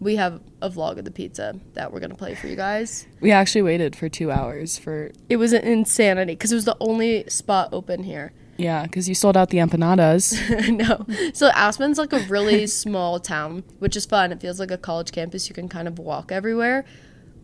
we 0.00 0.16
have 0.16 0.40
a 0.60 0.68
vlog 0.68 0.98
of 0.98 1.04
the 1.04 1.10
pizza 1.10 1.58
that 1.74 1.92
we're 1.92 2.00
gonna 2.00 2.14
play 2.14 2.34
for 2.34 2.46
you 2.48 2.56
guys 2.56 3.06
We 3.20 3.30
actually 3.32 3.62
waited 3.62 3.94
for 3.96 4.08
two 4.08 4.30
hours 4.30 4.76
for 4.78 5.12
it 5.28 5.36
was 5.36 5.52
an 5.52 5.62
insanity 5.64 6.32
because 6.32 6.52
it 6.52 6.56
was 6.56 6.64
the 6.64 6.76
only 6.80 7.24
spot 7.28 7.68
open 7.72 8.02
here 8.02 8.32
yeah, 8.56 8.84
because 8.84 9.08
you 9.08 9.14
sold 9.14 9.36
out 9.36 9.50
the 9.50 9.58
empanadas. 9.58 10.34
no. 10.76 11.06
So 11.32 11.48
Aspen's 11.48 11.98
like 11.98 12.12
a 12.12 12.20
really 12.20 12.66
small 12.82 13.18
town, 13.20 13.64
which 13.78 13.96
is 13.96 14.06
fun. 14.06 14.32
It 14.32 14.40
feels 14.40 14.60
like 14.60 14.70
a 14.70 14.78
college 14.78 15.12
campus. 15.12 15.48
You 15.48 15.54
can 15.54 15.68
kind 15.68 15.88
of 15.88 15.98
walk 15.98 16.30
everywhere. 16.30 16.84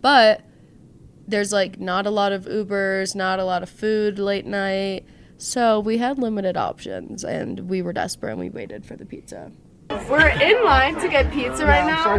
But 0.01 0.42
there's 1.27 1.53
like 1.53 1.79
not 1.79 2.07
a 2.07 2.11
lot 2.11 2.33
of 2.33 2.44
Ubers, 2.44 3.14
not 3.14 3.38
a 3.38 3.44
lot 3.44 3.62
of 3.62 3.70
food 3.70 4.18
late 4.18 4.46
night. 4.46 5.05
So 5.38 5.81
we 5.81 5.99
had 5.99 6.18
limited 6.18 6.57
options 6.57 7.25
and 7.25 7.68
we 7.68 7.81
were 7.83 7.92
desperate 7.92 8.33
and 8.33 8.40
we 8.40 8.51
waited 8.51 8.85
for 8.85 8.96
the 8.96 9.07
pizza. 9.07 9.53
We're 10.09 10.29
in 10.29 10.64
line 10.64 11.00
to 11.00 11.09
get 11.09 11.31
pizza 11.33 11.66
right 11.66 11.87
now. 11.87 12.16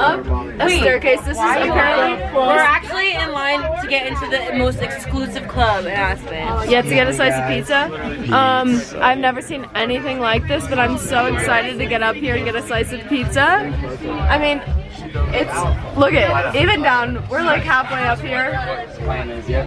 Up 0.00 0.26
a 0.60 0.70
staircase. 0.70 1.20
This 1.20 1.36
is 1.36 1.38
apparently 1.38 2.24
We're 2.34 2.58
actually 2.58 3.14
in 3.14 3.32
line 3.32 3.62
to 3.82 3.88
get 3.88 4.06
into 4.06 4.26
the 4.28 4.56
most 4.56 4.80
exclusive 4.80 5.48
club 5.48 5.86
in 5.86 5.92
Aspen. 5.92 6.70
Yeah, 6.70 6.82
to 6.82 6.88
get 6.88 7.06
a 7.08 7.12
slice 7.12 7.34
of 7.34 7.48
pizza. 7.48 8.32
Um, 8.32 8.80
I've 9.00 9.18
never 9.18 9.40
seen 9.40 9.66
anything 9.74 10.20
like 10.20 10.46
this, 10.48 10.66
but 10.68 10.78
I'm 10.78 10.98
so 10.98 11.26
excited 11.26 11.78
to 11.78 11.86
get 11.86 12.02
up 12.02 12.16
here 12.16 12.34
and 12.34 12.44
get 12.44 12.56
a 12.56 12.62
slice 12.66 12.92
of 12.92 13.00
pizza. 13.08 13.42
I 13.42 14.38
mean, 14.38 14.60
it's 15.32 15.96
look 15.96 16.12
at 16.12 16.54
even 16.56 16.82
down. 16.82 17.26
We're 17.28 17.42
like 17.42 17.62
halfway 17.62 18.02
up 18.04 18.20
here. 18.20 18.54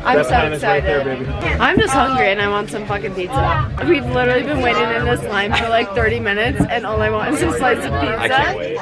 I'm 0.06 0.23
so 0.23 0.52
excited. 0.52 1.28
I'm 1.60 1.80
just 1.80 1.93
hungry 1.93 2.30
and 2.32 2.41
I 2.41 2.49
want 2.49 2.69
some 2.69 2.86
fucking 2.86 3.15
pizza. 3.15 3.75
We've 3.88 4.06
literally 4.06 4.43
been 4.43 4.62
waiting 4.62 4.89
in 4.89 5.06
this 5.06 5.23
line 5.25 5.54
for 5.54 5.69
like 5.69 5.93
30 5.93 6.19
minutes, 6.19 6.62
and 6.69 6.86
all 6.86 7.02
I 7.02 7.10
want 7.10 7.34
is 7.36 7.41
a 7.41 7.58
slice 7.58 7.78
of 7.78 7.91
pizza. 8.02 8.19
I 8.19 8.28
can't 8.28 8.58
wait. 8.58 8.78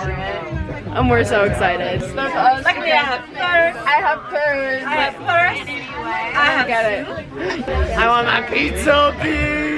And 0.97 1.09
we're 1.09 1.25
so 1.25 1.43
excited. 1.43 2.01
Look, 2.15 2.33
us. 2.33 2.65
Like 2.65 2.79
we 2.79 2.89
have 2.89 3.23
first, 3.25 3.37
I 3.37 4.01
have 4.01 4.19
curds. 4.29 4.83
I 4.83 4.95
have 4.95 5.13
first, 5.15 5.69
I 5.69 6.45
have 6.51 6.67
Get 6.67 7.07
it. 7.07 7.97
I 7.97 8.07
want 8.07 8.27
my 8.27 8.41
pizza, 8.41 9.15
please. 9.19 9.77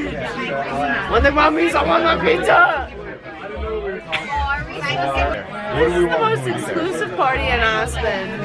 When 1.11 1.23
they 1.23 1.31
want 1.31 1.55
me, 1.55 1.71
I 1.71 1.83
want 1.83 2.03
my 2.03 2.17
pizza. 2.23 2.98
This 4.89 5.95
is 5.95 6.03
the 6.03 6.19
most 6.19 6.47
exclusive 6.47 7.15
party 7.15 7.43
in 7.43 7.59
Aspen 7.59 8.39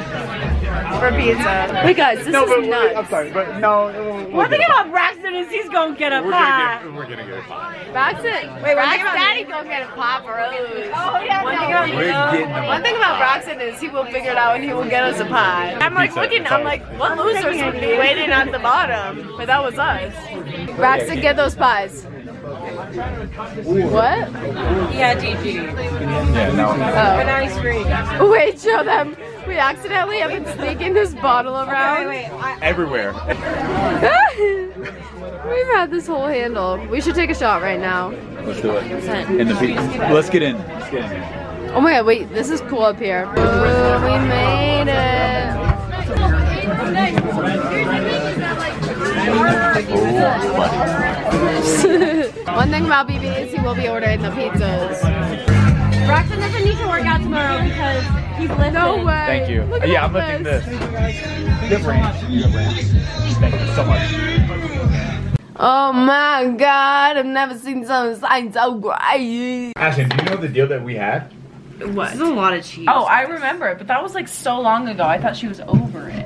for 1.00 1.10
pizza. 1.16 1.82
Wait, 1.84 1.96
guys, 1.96 2.18
this 2.18 2.28
is 2.28 2.66
nuts. 2.68 2.96
I'm 2.96 3.06
sorry, 3.08 3.30
but 3.30 3.58
no. 3.58 4.28
One 4.30 4.50
thing 4.50 4.60
about 4.66 4.90
Braxton 4.90 5.34
is 5.34 5.50
he's 5.50 5.68
gonna 5.68 5.96
get 5.96 6.12
a 6.12 6.22
pie. 6.22 6.84
We're 6.86 7.04
gonna 7.04 7.24
get 7.24 7.38
a 7.38 7.42
pie. 7.42 7.88
Braxton, 7.92 8.62
wait, 8.62 8.74
Braxton, 8.74 9.04
Daddy 9.04 9.44
go 9.44 9.64
get 9.64 9.82
a 9.82 9.86
pop 9.94 10.26
rose. 10.26 10.90
Oh 10.94 11.20
yeah, 11.24 11.42
One 11.42 11.56
thing 11.56 11.68
about 11.70 11.88
We're 11.90 12.32
getting 12.32 12.48
them. 12.52 12.66
One 12.66 12.82
thing 12.82 12.96
about 12.96 13.18
Braxton 13.18 13.60
is 13.60 13.80
he 13.80 13.88
will 13.88 14.04
figure 14.06 14.32
it 14.32 14.36
out 14.36 14.56
and 14.56 14.64
he 14.64 14.72
will 14.72 14.88
get 14.88 15.04
us 15.04 15.20
a 15.20 15.24
pie. 15.26 15.74
I'm 15.80 15.94
like 15.94 16.14
looking, 16.14 16.46
I'm 16.46 16.64
like, 16.64 16.82
what 16.98 17.16
losers 17.16 17.62
would 17.62 17.80
be 17.80 17.98
waiting 17.98 18.30
at 18.30 18.52
the 18.52 18.58
bottom? 18.58 19.34
But 19.36 19.46
that 19.46 19.62
was 19.62 19.78
us. 19.78 20.14
Braxton, 20.76 21.20
get 21.20 21.36
those 21.36 21.54
pies. 21.54 22.06
What? 23.84 24.30
Yeah, 24.94 25.14
DG. 25.18 25.54
Yeah, 25.54 26.52
no. 26.52 26.70
An 26.72 27.28
ice 27.28 27.56
cream. 27.58 27.84
Wait, 28.30 28.60
show 28.60 28.84
them. 28.84 29.16
We 29.46 29.56
accidentally 29.58 30.18
have 30.18 30.30
been 30.30 30.46
sneaking 30.56 30.94
this 30.94 31.14
bottle 31.14 31.54
around. 31.56 32.08
Wait, 32.08 32.26
I, 32.26 32.58
Everywhere. 32.62 33.12
We've 35.48 35.66
had 35.74 35.90
this 35.90 36.06
whole 36.06 36.26
handle. 36.26 36.78
We 36.86 37.00
should 37.00 37.14
take 37.14 37.30
a 37.30 37.34
shot 37.34 37.62
right 37.62 37.80
now. 37.80 38.10
Let's 38.44 38.60
do 38.60 38.72
it. 38.72 38.84
In 39.40 39.48
the 39.48 39.54
pe- 39.54 39.74
Let's 40.12 40.30
get 40.30 40.42
in. 40.42 40.56
Let's 40.56 40.90
get 40.90 41.12
in. 41.12 41.22
Oh 41.74 41.80
my 41.80 41.92
god, 41.92 42.06
wait, 42.06 42.28
this 42.30 42.50
is 42.50 42.60
cool 42.62 42.82
up 42.84 42.98
here. 42.98 43.24
Ooh, 43.24 44.04
we 44.04 44.18
made 44.28 44.88
it. 44.88 44.94
One 52.54 52.70
thing 52.70 52.84
about 52.84 53.08
BB 53.08 53.40
is 53.40 53.52
he 53.52 53.60
will 53.60 53.74
be 53.74 53.88
ordering 53.88 54.20
the 54.20 54.28
pizzas. 54.28 55.00
Braxton 56.06 56.38
doesn't 56.38 56.64
need 56.64 56.76
to 56.76 56.86
work 56.86 57.06
out 57.06 57.22
tomorrow 57.22 57.62
because 57.62 58.04
he's 58.38 58.50
lifting. 58.50 58.74
No 58.74 59.02
way. 59.04 59.24
Thank 59.26 59.50
you. 59.50 59.62
Look 59.64 59.86
yeah, 59.86 60.04
I'm 60.04 60.12
lifting 60.12 60.42
this. 60.42 60.64
this. 60.66 61.68
Good 61.70 61.82
ranch. 61.82 62.20
Good 62.20 62.54
ranch. 62.54 62.82
Thank 63.40 63.54
you 63.60 63.74
so 63.74 63.84
much. 63.84 64.10
Oh 65.56 65.92
my 65.92 66.52
god, 66.58 67.16
I've 67.16 67.26
never 67.26 67.56
seen 67.56 67.86
something 67.86 68.52
so 68.52 68.74
great. 68.74 69.72
Ashtin, 69.76 70.10
do 70.10 70.16
you 70.24 70.30
know 70.30 70.36
the 70.36 70.48
deal 70.48 70.66
that 70.66 70.82
we 70.82 70.96
had? 70.96 71.32
What? 71.78 72.10
This 72.10 72.14
is 72.14 72.20
a 72.20 72.26
lot 72.26 72.54
of 72.54 72.64
cheese. 72.64 72.88
Oh, 72.90 73.04
I 73.04 73.22
remember 73.22 73.68
it, 73.68 73.78
but 73.78 73.86
that 73.86 74.02
was 74.02 74.14
like 74.14 74.28
so 74.28 74.60
long 74.60 74.88
ago. 74.88 75.04
I 75.04 75.18
thought 75.18 75.36
she 75.36 75.48
was 75.48 75.60
over 75.60 76.08
it. 76.08 76.23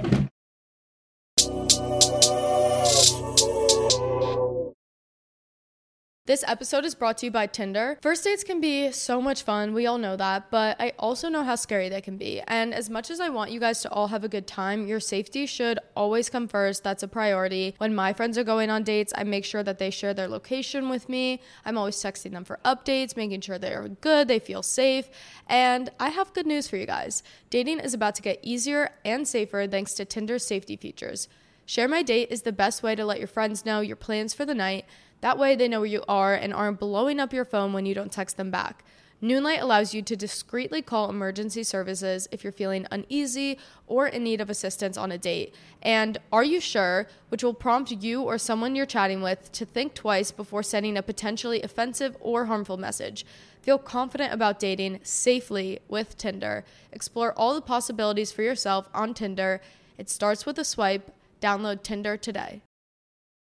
This 6.28 6.44
episode 6.46 6.84
is 6.84 6.94
brought 6.94 7.16
to 7.18 7.26
you 7.26 7.32
by 7.32 7.46
Tinder. 7.46 7.96
First 8.02 8.22
dates 8.22 8.44
can 8.44 8.60
be 8.60 8.92
so 8.92 9.18
much 9.22 9.44
fun, 9.44 9.72
we 9.72 9.86
all 9.86 9.96
know 9.96 10.14
that, 10.14 10.50
but 10.50 10.78
I 10.78 10.92
also 10.98 11.30
know 11.30 11.42
how 11.42 11.54
scary 11.54 11.88
they 11.88 12.02
can 12.02 12.18
be. 12.18 12.42
And 12.46 12.74
as 12.74 12.90
much 12.90 13.10
as 13.10 13.18
I 13.18 13.30
want 13.30 13.50
you 13.50 13.58
guys 13.58 13.80
to 13.80 13.90
all 13.90 14.08
have 14.08 14.24
a 14.24 14.28
good 14.28 14.46
time, 14.46 14.86
your 14.86 15.00
safety 15.00 15.46
should 15.46 15.78
always 15.96 16.28
come 16.28 16.46
first. 16.46 16.84
That's 16.84 17.02
a 17.02 17.08
priority. 17.08 17.76
When 17.78 17.94
my 17.94 18.12
friends 18.12 18.36
are 18.36 18.44
going 18.44 18.68
on 18.68 18.82
dates, 18.82 19.14
I 19.16 19.24
make 19.24 19.46
sure 19.46 19.62
that 19.62 19.78
they 19.78 19.88
share 19.88 20.12
their 20.12 20.28
location 20.28 20.90
with 20.90 21.08
me. 21.08 21.40
I'm 21.64 21.78
always 21.78 21.96
texting 21.96 22.32
them 22.32 22.44
for 22.44 22.58
updates, 22.62 23.16
making 23.16 23.40
sure 23.40 23.56
they're 23.56 23.88
good, 23.88 24.28
they 24.28 24.38
feel 24.38 24.62
safe. 24.62 25.08
And 25.46 25.88
I 25.98 26.10
have 26.10 26.34
good 26.34 26.46
news 26.46 26.68
for 26.68 26.76
you 26.76 26.84
guys. 26.84 27.22
Dating 27.48 27.80
is 27.80 27.94
about 27.94 28.14
to 28.16 28.20
get 28.20 28.38
easier 28.42 28.90
and 29.02 29.26
safer 29.26 29.66
thanks 29.66 29.94
to 29.94 30.04
Tinder's 30.04 30.46
safety 30.46 30.76
features. 30.76 31.26
Share 31.68 31.86
My 31.86 32.02
Date 32.02 32.28
is 32.30 32.42
the 32.42 32.50
best 32.50 32.82
way 32.82 32.94
to 32.94 33.04
let 33.04 33.18
your 33.18 33.28
friends 33.28 33.66
know 33.66 33.80
your 33.80 33.94
plans 33.94 34.32
for 34.32 34.46
the 34.46 34.54
night. 34.54 34.86
That 35.20 35.38
way, 35.38 35.56
they 35.56 35.68
know 35.68 35.80
where 35.80 35.86
you 35.86 36.04
are 36.08 36.34
and 36.34 36.54
aren't 36.54 36.78
blowing 36.78 37.18
up 37.18 37.32
your 37.32 37.44
phone 37.44 37.72
when 37.72 37.86
you 37.86 37.94
don't 37.94 38.12
text 38.12 38.36
them 38.36 38.50
back. 38.50 38.84
Noonlight 39.20 39.60
allows 39.60 39.94
you 39.94 40.02
to 40.02 40.14
discreetly 40.14 40.80
call 40.80 41.10
emergency 41.10 41.64
services 41.64 42.28
if 42.30 42.44
you're 42.44 42.52
feeling 42.52 42.86
uneasy 42.92 43.58
or 43.88 44.06
in 44.06 44.22
need 44.22 44.40
of 44.40 44.48
assistance 44.48 44.96
on 44.96 45.10
a 45.10 45.18
date. 45.18 45.52
And 45.82 46.18
Are 46.32 46.44
You 46.44 46.60
Sure, 46.60 47.08
which 47.28 47.42
will 47.42 47.54
prompt 47.54 47.90
you 47.90 48.22
or 48.22 48.38
someone 48.38 48.76
you're 48.76 48.86
chatting 48.86 49.20
with 49.20 49.50
to 49.52 49.64
think 49.64 49.94
twice 49.94 50.30
before 50.30 50.62
sending 50.62 50.96
a 50.96 51.02
potentially 51.02 51.62
offensive 51.62 52.16
or 52.20 52.44
harmful 52.44 52.76
message. 52.76 53.26
Feel 53.60 53.78
confident 53.78 54.32
about 54.32 54.60
dating 54.60 55.00
safely 55.02 55.80
with 55.88 56.16
Tinder. 56.16 56.64
Explore 56.92 57.32
all 57.32 57.54
the 57.54 57.60
possibilities 57.60 58.30
for 58.30 58.42
yourself 58.42 58.88
on 58.94 59.14
Tinder. 59.14 59.60
It 59.98 60.08
starts 60.08 60.46
with 60.46 60.60
a 60.60 60.64
swipe. 60.64 61.12
Download 61.40 61.82
Tinder 61.82 62.16
today. 62.16 62.62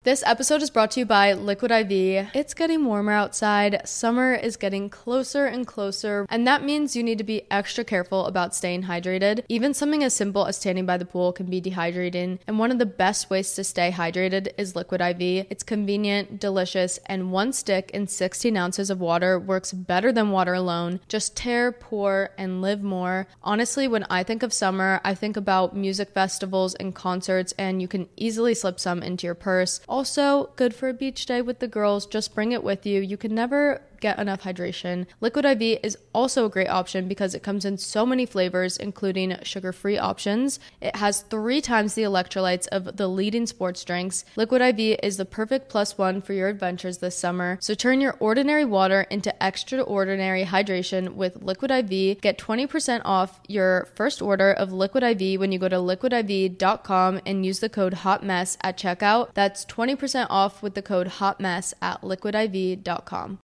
This 0.07 0.23
episode 0.25 0.61
is 0.61 0.69
brought 0.69 0.91
to 0.91 1.01
you 1.01 1.05
by 1.05 1.33
Liquid 1.33 1.69
IV. 1.69 2.29
It's 2.33 2.53
getting 2.53 2.85
warmer 2.85 3.11
outside. 3.11 3.81
Summer 3.83 4.33
is 4.33 4.55
getting 4.55 4.89
closer 4.89 5.47
and 5.47 5.67
closer, 5.67 6.25
and 6.29 6.47
that 6.47 6.63
means 6.63 6.95
you 6.95 7.03
need 7.03 7.17
to 7.17 7.25
be 7.25 7.41
extra 7.51 7.83
careful 7.83 8.25
about 8.25 8.55
staying 8.55 8.83
hydrated. 8.83 9.43
Even 9.49 9.73
something 9.73 10.05
as 10.05 10.13
simple 10.13 10.45
as 10.45 10.55
standing 10.55 10.85
by 10.85 10.95
the 10.95 11.03
pool 11.03 11.33
can 11.33 11.47
be 11.47 11.61
dehydrating, 11.61 12.39
and 12.47 12.57
one 12.57 12.71
of 12.71 12.79
the 12.79 12.85
best 12.85 13.29
ways 13.29 13.53
to 13.55 13.65
stay 13.65 13.91
hydrated 13.91 14.47
is 14.57 14.77
Liquid 14.77 15.01
IV. 15.01 15.45
It's 15.49 15.63
convenient, 15.63 16.39
delicious, 16.39 16.99
and 17.07 17.33
one 17.33 17.51
stick 17.51 17.91
in 17.93 18.07
16 18.07 18.55
ounces 18.55 18.89
of 18.89 19.01
water 19.01 19.37
works 19.37 19.73
better 19.73 20.13
than 20.13 20.31
water 20.31 20.53
alone. 20.53 21.01
Just 21.09 21.35
tear, 21.35 21.73
pour, 21.73 22.29
and 22.37 22.61
live 22.61 22.81
more. 22.81 23.27
Honestly, 23.43 23.89
when 23.89 24.05
I 24.09 24.23
think 24.23 24.41
of 24.41 24.53
summer, 24.53 25.01
I 25.03 25.15
think 25.15 25.35
about 25.35 25.75
music 25.75 26.11
festivals 26.11 26.75
and 26.75 26.95
concerts, 26.95 27.53
and 27.57 27.81
you 27.81 27.89
can 27.89 28.07
easily 28.15 28.53
slip 28.53 28.79
some 28.79 29.03
into 29.03 29.27
your 29.27 29.35
purse. 29.35 29.81
Also, 29.89 30.49
good 30.55 30.75
for 30.75 30.89
a 30.89 30.93
beach 30.93 31.25
day 31.25 31.41
with 31.41 31.59
the 31.59 31.67
girls. 31.67 32.05
Just 32.05 32.35
bring 32.35 32.51
it 32.51 32.63
with 32.63 32.85
you. 32.85 33.01
You 33.01 33.15
can 33.15 33.33
never 33.33 33.81
get 33.99 34.19
enough 34.19 34.43
hydration. 34.43 35.05
Liquid 35.21 35.45
IV 35.45 35.79
is 35.83 35.97
also 36.13 36.45
a 36.45 36.49
great 36.49 36.69
option 36.69 37.07
because 37.07 37.33
it 37.33 37.43
comes 37.43 37.65
in 37.65 37.77
so 37.77 38.05
many 38.05 38.25
flavors, 38.25 38.77
including 38.77 39.37
sugar 39.43 39.71
free 39.71 39.97
options. 39.97 40.59
It 40.81 40.95
has 40.95 41.21
three 41.21 41.61
times 41.61 41.93
the 41.93 42.03
electrolytes 42.03 42.67
of 42.67 42.97
the 42.97 43.07
leading 43.07 43.45
sports 43.47 43.83
drinks. 43.83 44.25
Liquid 44.35 44.61
IV 44.61 44.99
is 45.03 45.17
the 45.17 45.25
perfect 45.25 45.69
plus 45.69 45.97
one 45.97 46.21
for 46.21 46.33
your 46.33 46.47
adventures 46.47 46.99
this 46.99 47.17
summer. 47.17 47.57
So 47.61 47.73
turn 47.73 48.01
your 48.01 48.15
ordinary 48.19 48.65
water 48.65 49.01
into 49.09 49.33
extraordinary 49.43 50.45
hydration 50.45 51.15
with 51.15 51.41
Liquid 51.41 51.71
IV. 51.71 52.21
Get 52.21 52.37
20% 52.37 53.01
off 53.05 53.39
your 53.47 53.87
first 53.95 54.21
order 54.21 54.51
of 54.51 54.71
Liquid 54.71 55.03
IV 55.03 55.39
when 55.39 55.51
you 55.51 55.59
go 55.59 55.69
to 55.69 55.77
liquidiv.com 55.77 57.21
and 57.25 57.45
use 57.45 57.59
the 57.59 57.69
code 57.69 57.93
HOTMESS 57.93 58.57
at 58.61 58.77
checkout. 58.77 59.33
That's 59.33 59.65
20% 59.65 60.27
off 60.29 60.61
with 60.61 60.75
the 60.75 60.81
code 60.81 61.07
HOTMESS 61.07 61.73
at 61.81 62.01
liquidiv.com. 62.01 63.39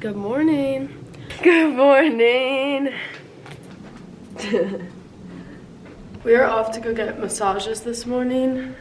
Good 0.00 0.16
morning. 0.16 1.04
Good 1.42 1.74
morning. 1.74 2.92
we 6.24 6.34
are 6.34 6.44
off 6.44 6.72
to 6.72 6.80
go 6.80 6.94
get 6.94 7.18
massages 7.18 7.80
this 7.80 8.06
morning. 8.06 8.74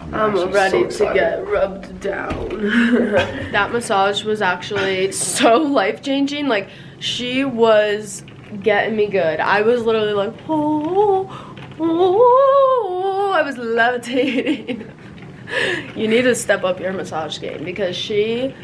I'm, 0.00 0.30
actually 0.30 0.52
ready 0.52 0.90
so 0.90 1.08
to 1.08 1.14
get 1.14 1.46
rubbed 1.46 2.00
down. 2.00 2.48
that 3.52 3.72
massage 3.72 4.24
was 4.24 4.42
actually 4.42 5.12
so 5.12 5.56
life 5.56 6.02
changing. 6.02 6.48
Like, 6.48 6.68
she 6.98 7.44
was 7.44 8.24
getting 8.62 8.96
me 8.96 9.06
good. 9.06 9.40
I 9.40 9.62
was 9.62 9.82
literally 9.84 10.12
like, 10.12 10.34
oh, 10.48 11.56
oh, 11.78 13.32
I 13.34 13.42
was 13.42 13.56
levitating. 13.56 14.90
you 15.96 16.08
need 16.08 16.22
to 16.22 16.34
step 16.34 16.64
up 16.64 16.80
your 16.80 16.92
massage 16.92 17.38
game 17.38 17.64
because 17.64 17.96
she 17.96 18.54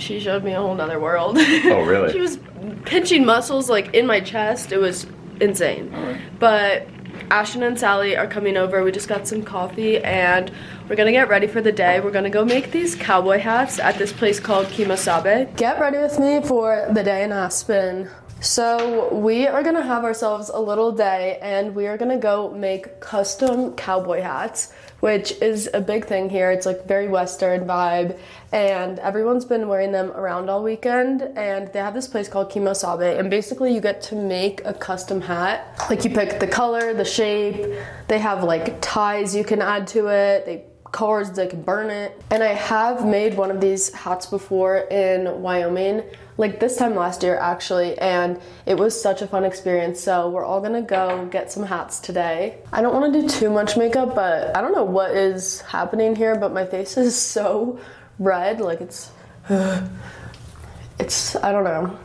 she 0.00 0.20
showed 0.20 0.44
me 0.44 0.52
a 0.52 0.60
whole 0.60 0.74
nother 0.74 0.98
world. 0.98 1.36
Oh, 1.38 1.84
really? 1.84 2.12
she 2.14 2.20
was 2.20 2.38
pinching 2.84 3.24
muscles 3.24 3.68
like 3.68 3.94
in 3.94 4.06
my 4.06 4.20
chest. 4.20 4.72
It 4.72 4.78
was 4.78 5.06
insane. 5.40 6.20
But 6.38 6.88
Ashtin 7.28 7.66
and 7.66 7.78
Sally 7.78 8.16
are 8.16 8.26
coming 8.26 8.56
over. 8.56 8.82
We 8.82 8.92
just 8.92 9.08
got 9.08 9.28
some 9.28 9.42
coffee 9.42 9.98
and 9.98 10.50
we're 10.88 10.96
gonna 10.96 11.12
get 11.12 11.28
ready 11.28 11.46
for 11.46 11.60
the 11.60 11.72
day. 11.72 12.00
We're 12.00 12.10
gonna 12.10 12.30
go 12.30 12.44
make 12.44 12.72
these 12.72 12.96
cowboy 12.96 13.38
hats 13.38 13.78
at 13.78 13.96
this 13.98 14.12
place 14.12 14.40
called 14.40 14.66
Kemo 14.66 14.96
Sabe. 14.96 15.54
Get 15.56 15.78
ready 15.78 15.98
with 15.98 16.18
me 16.18 16.42
for 16.42 16.88
the 16.92 17.02
day 17.02 17.22
in 17.22 17.32
Aspen. 17.32 18.08
So 18.42 19.12
we 19.12 19.46
are 19.46 19.62
gonna 19.62 19.82
have 19.82 20.02
ourselves 20.02 20.48
a 20.48 20.58
little 20.58 20.92
day 20.92 21.38
and 21.42 21.74
we 21.74 21.86
are 21.86 21.98
gonna 21.98 22.16
go 22.16 22.50
make 22.50 22.98
custom 22.98 23.74
cowboy 23.74 24.22
hats, 24.22 24.72
which 25.00 25.32
is 25.42 25.68
a 25.74 25.80
big 25.80 26.06
thing 26.06 26.30
here. 26.30 26.50
It's 26.50 26.64
like 26.64 26.86
very 26.86 27.06
western 27.06 27.66
vibe 27.66 28.18
and 28.50 28.98
everyone's 29.00 29.44
been 29.44 29.68
wearing 29.68 29.92
them 29.92 30.10
around 30.12 30.48
all 30.48 30.62
weekend 30.62 31.20
and 31.20 31.70
they 31.74 31.80
have 31.80 31.92
this 31.92 32.08
place 32.08 32.28
called 32.28 32.50
Kemo 32.50 32.74
Sabe 32.74 33.18
and 33.18 33.28
basically 33.28 33.74
you 33.74 33.80
get 33.82 34.00
to 34.04 34.14
make 34.14 34.64
a 34.64 34.72
custom 34.72 35.20
hat. 35.20 35.76
Like 35.90 36.02
you 36.04 36.10
pick 36.10 36.40
the 36.40 36.46
color, 36.46 36.94
the 36.94 37.04
shape, 37.04 37.78
they 38.08 38.18
have 38.18 38.42
like 38.42 38.80
ties 38.80 39.36
you 39.36 39.44
can 39.44 39.60
add 39.60 39.86
to 39.88 40.06
it. 40.06 40.46
They 40.46 40.64
cards 40.92 41.30
that 41.32 41.50
can 41.50 41.62
burn 41.62 41.90
it. 41.90 42.20
And 42.30 42.42
I 42.42 42.54
have 42.54 43.06
made 43.06 43.36
one 43.36 43.50
of 43.50 43.60
these 43.60 43.92
hats 43.92 44.26
before 44.26 44.78
in 44.90 45.40
Wyoming, 45.42 46.02
like 46.40 46.58
this 46.58 46.76
time 46.76 46.94
last 46.94 47.22
year 47.22 47.36
actually, 47.36 47.98
and 47.98 48.40
it 48.64 48.78
was 48.78 49.00
such 49.00 49.20
a 49.20 49.26
fun 49.26 49.44
experience. 49.44 50.00
So 50.00 50.30
we're 50.30 50.44
all 50.44 50.62
gonna 50.62 50.80
go 50.80 51.26
get 51.26 51.52
some 51.52 51.64
hats 51.64 52.00
today. 52.00 52.58
I 52.72 52.80
don't 52.80 52.94
wanna 52.94 53.12
do 53.12 53.28
too 53.28 53.50
much 53.50 53.76
makeup, 53.76 54.14
but 54.14 54.56
I 54.56 54.62
don't 54.62 54.72
know 54.72 54.84
what 54.84 55.10
is 55.10 55.60
happening 55.60 56.16
here, 56.16 56.34
but 56.34 56.54
my 56.54 56.64
face 56.64 56.96
is 57.06 57.14
so 57.14 57.78
red, 58.18 58.58
like 58.60 58.80
it's, 58.80 59.10
it's, 60.98 61.36
I 61.36 61.52
don't 61.52 61.64
know. 61.64 61.98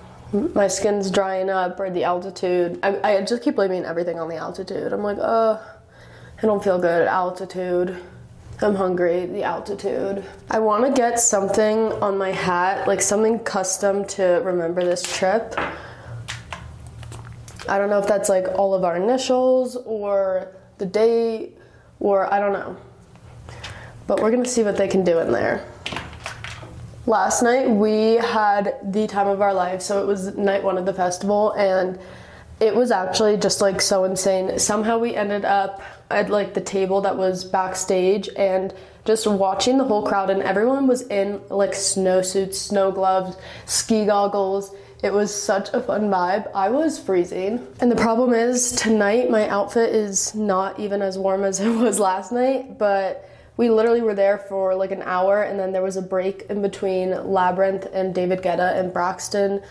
My 0.53 0.67
skin's 0.67 1.09
drying 1.09 1.49
up 1.49 1.79
or 1.79 1.89
the 1.89 2.03
altitude. 2.03 2.77
I, 2.83 2.99
I 3.13 3.21
just 3.21 3.41
keep 3.41 3.55
blaming 3.55 3.85
everything 3.85 4.19
on 4.19 4.27
the 4.27 4.35
altitude. 4.35 4.91
I'm 4.91 5.01
like, 5.01 5.17
uh, 5.17 5.59
I 6.37 6.41
don't 6.41 6.61
feel 6.61 6.77
good 6.77 7.03
at 7.03 7.07
altitude. 7.07 8.03
I'm 8.61 8.75
hungry, 8.75 9.25
the 9.25 9.43
altitude. 9.43 10.23
I 10.49 10.59
want 10.59 10.85
to 10.85 10.91
get 10.91 11.19
something 11.19 11.91
on 11.93 12.17
my 12.17 12.31
hat, 12.31 12.87
like 12.87 13.01
something 13.01 13.39
custom 13.39 14.05
to 14.05 14.41
remember 14.45 14.83
this 14.83 15.01
trip. 15.17 15.55
I 17.67 17.77
don't 17.77 17.89
know 17.89 17.99
if 17.99 18.07
that's 18.07 18.29
like 18.29 18.47
all 18.57 18.73
of 18.73 18.83
our 18.83 18.95
initials 18.95 19.75
or 19.75 20.55
the 20.77 20.85
date 20.85 21.57
or 21.99 22.31
I 22.33 22.39
don't 22.39 22.53
know. 22.53 22.77
But 24.07 24.21
we're 24.21 24.31
gonna 24.31 24.45
see 24.45 24.63
what 24.63 24.77
they 24.77 24.87
can 24.87 25.03
do 25.03 25.19
in 25.19 25.31
there. 25.31 25.65
Last 27.07 27.41
night 27.41 27.69
we 27.69 28.15
had 28.15 28.77
the 28.83 29.05
time 29.07 29.27
of 29.27 29.41
our 29.41 29.53
life, 29.53 29.81
so 29.81 30.01
it 30.01 30.07
was 30.07 30.35
night 30.37 30.63
one 30.63 30.77
of 30.77 30.85
the 30.85 30.93
festival, 30.93 31.51
and 31.53 31.99
it 32.59 32.73
was 32.73 32.89
actually 32.89 33.37
just 33.37 33.61
like 33.61 33.81
so 33.81 34.05
insane. 34.05 34.57
Somehow 34.59 34.97
we 34.97 35.13
ended 35.13 35.43
up 35.43 35.81
at 36.09 36.29
like 36.29 36.53
the 36.53 36.61
table 36.61 37.01
that 37.01 37.17
was 37.17 37.43
backstage 37.43 38.29
and 38.37 38.73
just 39.05 39.27
watching 39.27 39.77
the 39.77 39.83
whole 39.83 40.03
crowd, 40.03 40.29
and 40.29 40.41
everyone 40.41 40.87
was 40.87 41.03
in 41.03 41.39
like 41.49 41.71
snowsuits, 41.71 42.55
snow 42.55 42.91
gloves, 42.91 43.37
ski 43.65 44.05
goggles. 44.05 44.73
It 45.03 45.13
was 45.13 45.33
such 45.33 45.69
a 45.73 45.81
fun 45.81 46.09
vibe. 46.09 46.49
I 46.55 46.69
was 46.69 46.97
freezing. 46.97 47.67
And 47.79 47.91
the 47.91 47.95
problem 47.95 48.33
is, 48.33 48.71
tonight 48.71 49.29
my 49.29 49.47
outfit 49.47 49.93
is 49.93 50.33
not 50.33 50.79
even 50.79 51.03
as 51.03 51.19
warm 51.19 51.43
as 51.43 51.59
it 51.59 51.69
was 51.77 51.99
last 51.99 52.31
night, 52.31 52.79
but 52.79 53.29
we 53.57 53.69
literally 53.69 54.01
were 54.01 54.15
there 54.15 54.37
for 54.37 54.75
like 54.75 54.91
an 54.91 55.03
hour 55.03 55.43
and 55.43 55.59
then 55.59 55.71
there 55.71 55.81
was 55.81 55.95
a 55.95 56.01
break 56.01 56.43
in 56.49 56.61
between 56.61 57.09
Labrinth 57.09 57.89
and 57.93 58.13
David 58.13 58.41
Guetta 58.41 58.77
and 58.77 58.91
Braxton 58.91 59.61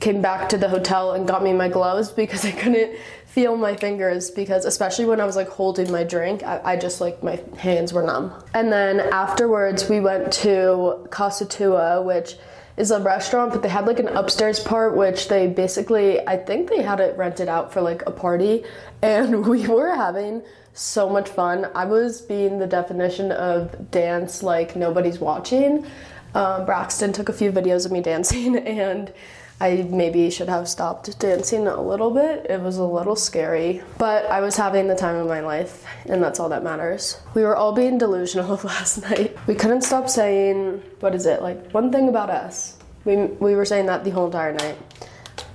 came 0.00 0.22
back 0.22 0.48
to 0.48 0.58
the 0.58 0.68
hotel 0.68 1.12
and 1.12 1.28
got 1.28 1.42
me 1.42 1.52
my 1.52 1.68
gloves 1.68 2.10
because 2.10 2.44
I 2.44 2.52
couldn't 2.52 2.98
feel 3.26 3.56
my 3.56 3.76
fingers 3.76 4.30
because 4.30 4.64
especially 4.64 5.04
when 5.04 5.20
I 5.20 5.24
was 5.24 5.36
like 5.36 5.48
holding 5.48 5.92
my 5.92 6.02
drink, 6.02 6.42
I, 6.42 6.60
I 6.64 6.76
just 6.76 7.00
like 7.00 7.22
my 7.22 7.40
hands 7.58 7.92
were 7.92 8.02
numb. 8.02 8.32
And 8.54 8.72
then 8.72 9.00
afterwards 9.00 9.88
we 9.88 10.00
went 10.00 10.32
to 10.34 11.06
Casa 11.10 11.46
Tua, 11.46 12.02
which 12.02 12.36
is 12.76 12.90
a 12.90 12.98
restaurant, 12.98 13.52
but 13.52 13.62
they 13.62 13.68
had 13.68 13.86
like 13.86 13.98
an 13.98 14.08
upstairs 14.08 14.58
part, 14.58 14.96
which 14.96 15.28
they 15.28 15.46
basically, 15.46 16.26
I 16.26 16.36
think 16.36 16.70
they 16.70 16.82
had 16.82 16.98
it 16.98 17.16
rented 17.16 17.48
out 17.48 17.72
for 17.72 17.82
like 17.82 18.02
a 18.06 18.10
party, 18.10 18.64
and 19.02 19.46
we 19.52 19.68
were 19.68 19.94
having 19.94 20.42
so 20.72 21.08
much 21.08 21.28
fun. 21.28 21.68
I 21.74 21.84
was 21.84 22.22
being 22.22 22.58
the 22.58 22.66
definition 22.66 23.32
of 23.32 23.90
dance 23.90 24.42
like 24.42 24.76
nobody's 24.76 25.18
watching. 25.18 25.86
Um, 26.34 26.64
Braxton 26.64 27.12
took 27.12 27.28
a 27.28 27.32
few 27.32 27.52
videos 27.52 27.84
of 27.84 27.92
me 27.92 28.00
dancing, 28.00 28.56
and 28.66 29.12
I 29.60 29.86
maybe 29.90 30.30
should 30.30 30.48
have 30.48 30.68
stopped 30.68 31.18
dancing 31.18 31.66
a 31.66 31.82
little 31.82 32.10
bit. 32.10 32.46
It 32.48 32.62
was 32.62 32.78
a 32.78 32.84
little 32.84 33.14
scary, 33.14 33.82
but 33.98 34.24
I 34.26 34.40
was 34.40 34.56
having 34.56 34.88
the 34.88 34.94
time 34.94 35.16
of 35.16 35.26
my 35.26 35.40
life, 35.40 35.84
and 36.06 36.22
that's 36.22 36.40
all 36.40 36.48
that 36.48 36.64
matters. 36.64 37.20
We 37.34 37.42
were 37.42 37.54
all 37.54 37.72
being 37.72 37.98
delusional 37.98 38.56
last 38.64 39.02
night. 39.02 39.36
We 39.46 39.54
couldn't 39.54 39.82
stop 39.82 40.08
saying, 40.08 40.82
what 41.00 41.14
is 41.14 41.26
it, 41.26 41.42
like 41.42 41.72
one 41.72 41.92
thing 41.92 42.08
about 42.08 42.30
us. 42.30 42.78
We, 43.04 43.16
we 43.16 43.54
were 43.54 43.66
saying 43.66 43.86
that 43.86 44.02
the 44.02 44.10
whole 44.10 44.26
entire 44.26 44.54
night, 44.54 44.78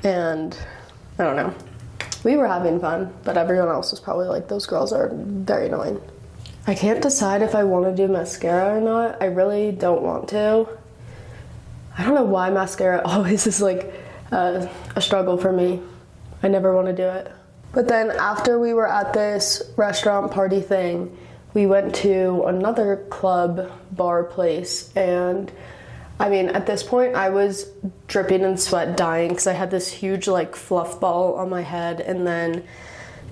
and 0.03 0.55
I 1.17 1.23
don't 1.23 1.35
know. 1.35 1.55
We 2.23 2.37
were 2.37 2.47
having 2.47 2.79
fun, 2.79 3.11
but 3.23 3.37
everyone 3.37 3.69
else 3.69 3.89
was 3.89 3.99
probably 3.99 4.27
like, 4.27 4.47
those 4.47 4.67
girls 4.67 4.93
are 4.93 5.11
very 5.13 5.67
annoying. 5.67 6.01
I 6.67 6.75
can't 6.75 7.01
decide 7.01 7.41
if 7.41 7.53
I 7.53 7.63
want 7.63 7.85
to 7.85 7.95
do 7.95 8.11
mascara 8.11 8.77
or 8.77 8.81
not. 8.81 9.21
I 9.21 9.25
really 9.25 9.71
don't 9.71 10.01
want 10.01 10.29
to. 10.29 10.67
I 11.97 12.03
don't 12.03 12.15
know 12.15 12.23
why 12.23 12.49
mascara 12.49 13.01
always 13.05 13.47
is 13.47 13.62
like 13.62 13.93
uh, 14.31 14.67
a 14.95 15.01
struggle 15.01 15.38
for 15.38 15.51
me. 15.51 15.81
I 16.43 16.47
never 16.47 16.75
want 16.75 16.88
to 16.88 16.93
do 16.93 17.08
it. 17.08 17.31
But 17.73 17.88
then 17.88 18.12
after 18.12 18.60
we 18.60 18.73
were 18.73 18.88
at 18.88 19.13
this 19.13 19.62
restaurant 19.75 20.31
party 20.31 20.62
thing, 20.62 21.17
we 21.53 21.65
went 21.65 21.95
to 21.95 22.43
another 22.45 23.05
club 23.10 23.71
bar 23.91 24.23
place 24.23 24.95
and 24.95 25.51
I 26.19 26.29
mean, 26.29 26.47
at 26.49 26.65
this 26.65 26.81
point, 26.81 27.15
I 27.15 27.29
was 27.29 27.69
dripping 28.08 28.41
in 28.41 28.58
sweat, 28.58 28.95
dying 28.95 29.29
because 29.29 29.47
I 29.47 29.53
had 29.53 29.69
this 29.69 29.91
huge, 29.91 30.27
like, 30.27 30.55
fluff 30.55 30.99
ball 30.99 31.36
on 31.36 31.49
my 31.49 31.62
head, 31.62 31.99
and 31.99 32.25
then 32.25 32.63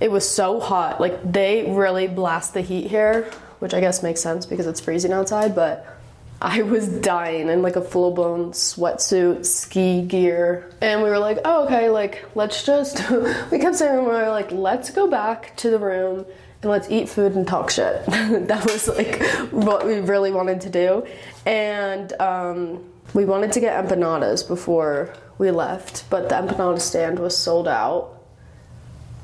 it 0.01 0.11
was 0.11 0.27
so 0.27 0.59
hot. 0.59 0.99
Like, 0.99 1.31
they 1.31 1.71
really 1.71 2.07
blast 2.07 2.53
the 2.53 2.59
heat 2.61 2.87
here, 2.87 3.23
which 3.59 3.73
I 3.73 3.79
guess 3.79 4.03
makes 4.03 4.19
sense 4.19 4.45
because 4.45 4.67
it's 4.67 4.81
freezing 4.81 5.13
outside, 5.13 5.55
but 5.55 5.97
I 6.43 6.61
was 6.61 6.89
dying 6.89 7.47
in 7.47 7.61
like 7.61 7.77
a 7.77 7.81
full 7.81 8.11
blown 8.11 8.51
sweatsuit, 8.51 9.45
ski 9.45 10.01
gear. 10.01 10.69
And 10.81 11.01
we 11.01 11.07
were 11.07 11.17
like, 11.17 11.39
oh, 11.45 11.63
okay, 11.65 11.89
like, 11.89 12.25
let's 12.35 12.65
just, 12.65 13.09
we 13.51 13.59
kept 13.59 13.77
saying, 13.77 13.99
we 13.99 14.11
were 14.11 14.29
like, 14.29 14.51
let's 14.51 14.89
go 14.89 15.09
back 15.09 15.55
to 15.57 15.69
the 15.69 15.79
room 15.79 16.25
and 16.61 16.69
let's 16.69 16.89
eat 16.91 17.07
food 17.07 17.35
and 17.35 17.47
talk 17.47 17.71
shit. 17.71 18.05
that 18.07 18.65
was 18.65 18.89
like 18.89 19.23
what 19.51 19.85
we 19.85 20.01
really 20.01 20.33
wanted 20.33 20.59
to 20.61 20.69
do. 20.69 21.07
And 21.45 22.11
um, 22.19 22.83
we 23.13 23.23
wanted 23.23 23.53
to 23.53 23.61
get 23.61 23.81
empanadas 23.81 24.45
before 24.45 25.13
we 25.37 25.49
left, 25.49 26.09
but 26.09 26.27
the 26.27 26.35
empanada 26.35 26.81
stand 26.81 27.19
was 27.19 27.37
sold 27.37 27.69
out. 27.69 28.21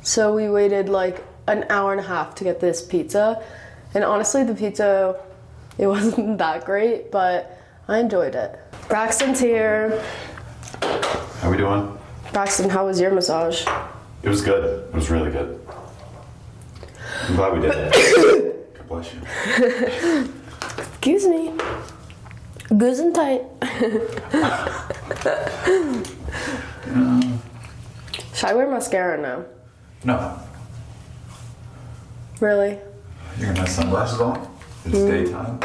So 0.03 0.33
we 0.33 0.49
waited 0.49 0.87
like 0.87 1.25
an 1.47 1.65
hour 1.69 1.91
and 1.91 1.99
a 1.99 2.03
half 2.03 2.33
to 2.35 2.45
get 2.45 2.61
this 2.61 2.81
pizza. 2.81 3.43
And 3.93 4.05
honestly, 4.05 4.45
the 4.45 4.55
pizza, 4.55 5.19
it 5.79 5.87
wasn't 5.87 6.37
that 6.37 6.65
great, 6.65 7.11
but 7.11 7.57
I 7.87 7.99
enjoyed 7.99 8.35
it. 8.35 8.59
Braxton's 8.87 9.39
here. 9.39 10.03
How 11.41 11.49
we 11.49 11.57
doing? 11.57 11.97
Braxton, 12.33 12.69
how 12.69 12.85
was 12.85 12.99
your 12.99 13.11
massage? 13.11 13.65
It 14.21 14.29
was 14.29 14.41
good. 14.41 14.83
It 14.89 14.93
was 14.93 15.09
really 15.09 15.31
good. 15.31 15.59
I'm 17.27 17.35
glad 17.35 17.53
we 17.53 17.61
did 17.61 17.71
it. 17.75 18.73
God 18.77 18.87
bless 18.87 19.13
you. 19.13 19.21
Excuse 20.89 21.25
me. 21.25 21.53
Goose 22.77 23.01
tight. 23.13 23.43
Should 28.35 28.49
I 28.49 28.53
wear 28.53 28.69
mascara 28.69 29.19
now? 29.21 29.45
No, 30.03 30.39
Really? 32.39 32.77
you're 33.37 33.47
gonna 33.47 33.59
have 33.59 33.69
sunglasses 33.69 34.21
on. 34.21 34.48
It's 34.85 34.93
daytime, 34.97 35.59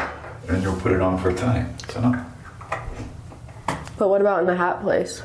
and 0.48 0.62
you'll 0.62 0.76
put 0.76 0.92
it 0.92 1.00
on 1.00 1.18
for 1.18 1.32
tonight. 1.32 1.66
So 1.90 2.00
no, 2.00 2.24
But 3.96 4.08
what 4.08 4.20
about 4.20 4.40
in 4.40 4.46
the 4.46 4.56
hat 4.56 4.82
place? 4.82 5.22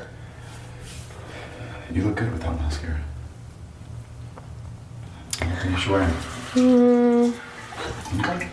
you 1.92 2.04
look 2.04 2.16
good 2.16 2.30
without 2.32 2.56
mascara. 2.60 3.00
Think 5.32 5.64
you 5.72 5.76
should 5.76 5.90
wear 5.92 6.02
it. 6.08 7.34
Okay. 8.20 8.48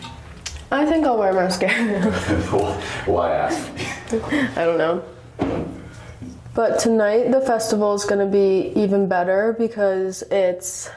I 0.71 0.85
think 0.85 1.05
I'll 1.05 1.17
wear 1.19 1.33
mascara. 1.33 2.01
Why 3.05 3.31
ask? 3.35 3.69
I 4.57 4.65
don't 4.65 4.77
know. 4.79 5.03
But 6.55 6.79
tonight 6.79 7.31
the 7.31 7.41
festival 7.41 7.93
is 7.93 8.05
going 8.05 8.25
to 8.25 8.31
be 8.31 8.71
even 8.75 9.07
better 9.07 9.55
because 9.57 10.23
it's 10.31 10.89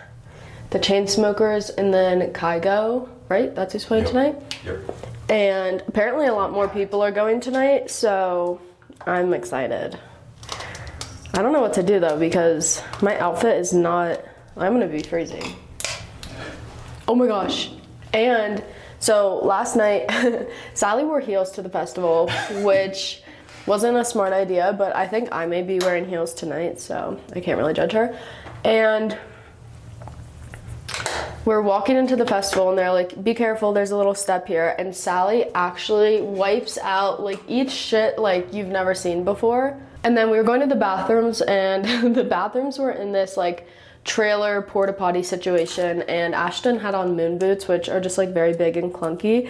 the 0.70 0.78
Chainsmokers 0.78 1.70
and 1.76 1.92
then 1.92 2.32
Kygo, 2.32 3.08
right? 3.30 3.54
That's 3.54 3.72
who's 3.72 3.84
playing 3.86 4.04
Yep. 4.04 4.12
tonight. 4.12 4.56
Yep. 4.66 4.78
And 5.30 5.82
apparently 5.86 6.26
a 6.26 6.34
lot 6.34 6.52
more 6.52 6.68
people 6.68 7.00
are 7.02 7.12
going 7.12 7.40
tonight, 7.40 7.90
so 7.90 8.60
I'm 9.06 9.32
excited. 9.32 9.98
I 11.32 11.40
don't 11.42 11.52
know 11.52 11.60
what 11.60 11.72
to 11.74 11.82
do 11.82 12.00
though 12.00 12.18
because 12.18 12.82
my 13.00 13.16
outfit 13.18 13.56
is 13.58 13.72
not. 13.72 14.20
I'm 14.56 14.72
gonna 14.72 14.88
be 14.88 15.02
freezing. 15.02 15.54
Oh 17.08 17.14
my 17.14 17.26
gosh. 17.28 17.70
And 18.12 18.62
so 18.98 19.36
last 19.44 19.76
night, 19.76 20.10
Sally 20.74 21.04
wore 21.04 21.20
heels 21.20 21.52
to 21.52 21.62
the 21.62 21.70
festival, 21.70 22.28
which 22.64 23.22
wasn't 23.66 23.96
a 23.96 24.04
smart 24.04 24.32
idea, 24.32 24.74
but 24.76 24.94
I 24.96 25.06
think 25.06 25.28
I 25.32 25.46
may 25.46 25.62
be 25.62 25.78
wearing 25.78 26.08
heels 26.08 26.34
tonight, 26.34 26.80
so 26.80 27.20
I 27.34 27.40
can't 27.40 27.56
really 27.58 27.74
judge 27.74 27.92
her. 27.92 28.18
And 28.64 29.16
we're 31.44 31.62
walking 31.62 31.96
into 31.96 32.16
the 32.16 32.26
festival 32.26 32.68
and 32.68 32.78
they're 32.78 32.92
like, 32.92 33.22
be 33.22 33.34
careful, 33.34 33.72
there's 33.72 33.90
a 33.90 33.96
little 33.96 34.14
step 34.14 34.46
here. 34.46 34.74
And 34.78 34.94
Sally 34.94 35.46
actually 35.54 36.20
wipes 36.20 36.76
out 36.78 37.22
like 37.22 37.40
each 37.48 37.70
shit 37.70 38.18
like 38.18 38.52
you've 38.52 38.68
never 38.68 38.94
seen 38.94 39.24
before. 39.24 39.80
And 40.04 40.16
then 40.16 40.30
we 40.30 40.36
were 40.36 40.44
going 40.44 40.60
to 40.60 40.66
the 40.66 40.76
bathrooms 40.76 41.40
and 41.42 42.14
the 42.14 42.24
bathrooms 42.24 42.78
were 42.78 42.90
in 42.90 43.12
this 43.12 43.36
like 43.36 43.66
trailer 44.04 44.60
porta 44.62 44.92
potty 44.92 45.22
situation. 45.22 46.02
And 46.02 46.34
Ashtin 46.34 46.80
had 46.80 46.94
on 46.94 47.16
moon 47.16 47.38
boots 47.38 47.66
which 47.66 47.88
are 47.88 48.00
just 48.00 48.18
like 48.18 48.34
very 48.34 48.54
big 48.54 48.76
and 48.76 48.92
clunky. 48.92 49.48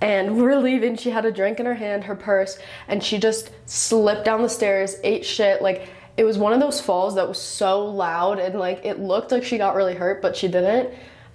And 0.00 0.36
we're 0.40 0.56
leaving. 0.56 0.96
She 0.96 1.10
had 1.10 1.24
a 1.24 1.32
drink 1.32 1.58
in 1.58 1.66
her 1.66 1.74
hand 1.74 2.04
her 2.04 2.16
purse 2.16 2.56
and 2.86 3.02
she 3.02 3.18
just 3.18 3.50
slipped 3.66 4.24
down 4.24 4.42
the 4.42 4.48
stairs 4.48 4.96
ate 5.02 5.24
shit. 5.24 5.60
Like 5.60 5.88
it 6.16 6.22
was 6.22 6.38
one 6.38 6.52
of 6.52 6.60
those 6.60 6.80
falls 6.80 7.16
that 7.16 7.26
was 7.26 7.40
so 7.40 7.84
loud 7.84 8.38
and 8.38 8.60
like 8.60 8.84
it 8.84 9.00
looked 9.00 9.32
like 9.32 9.42
she 9.42 9.58
got 9.58 9.74
really 9.74 9.94
hurt 9.94 10.22
but 10.22 10.36
she 10.36 10.46
didn't 10.46 10.92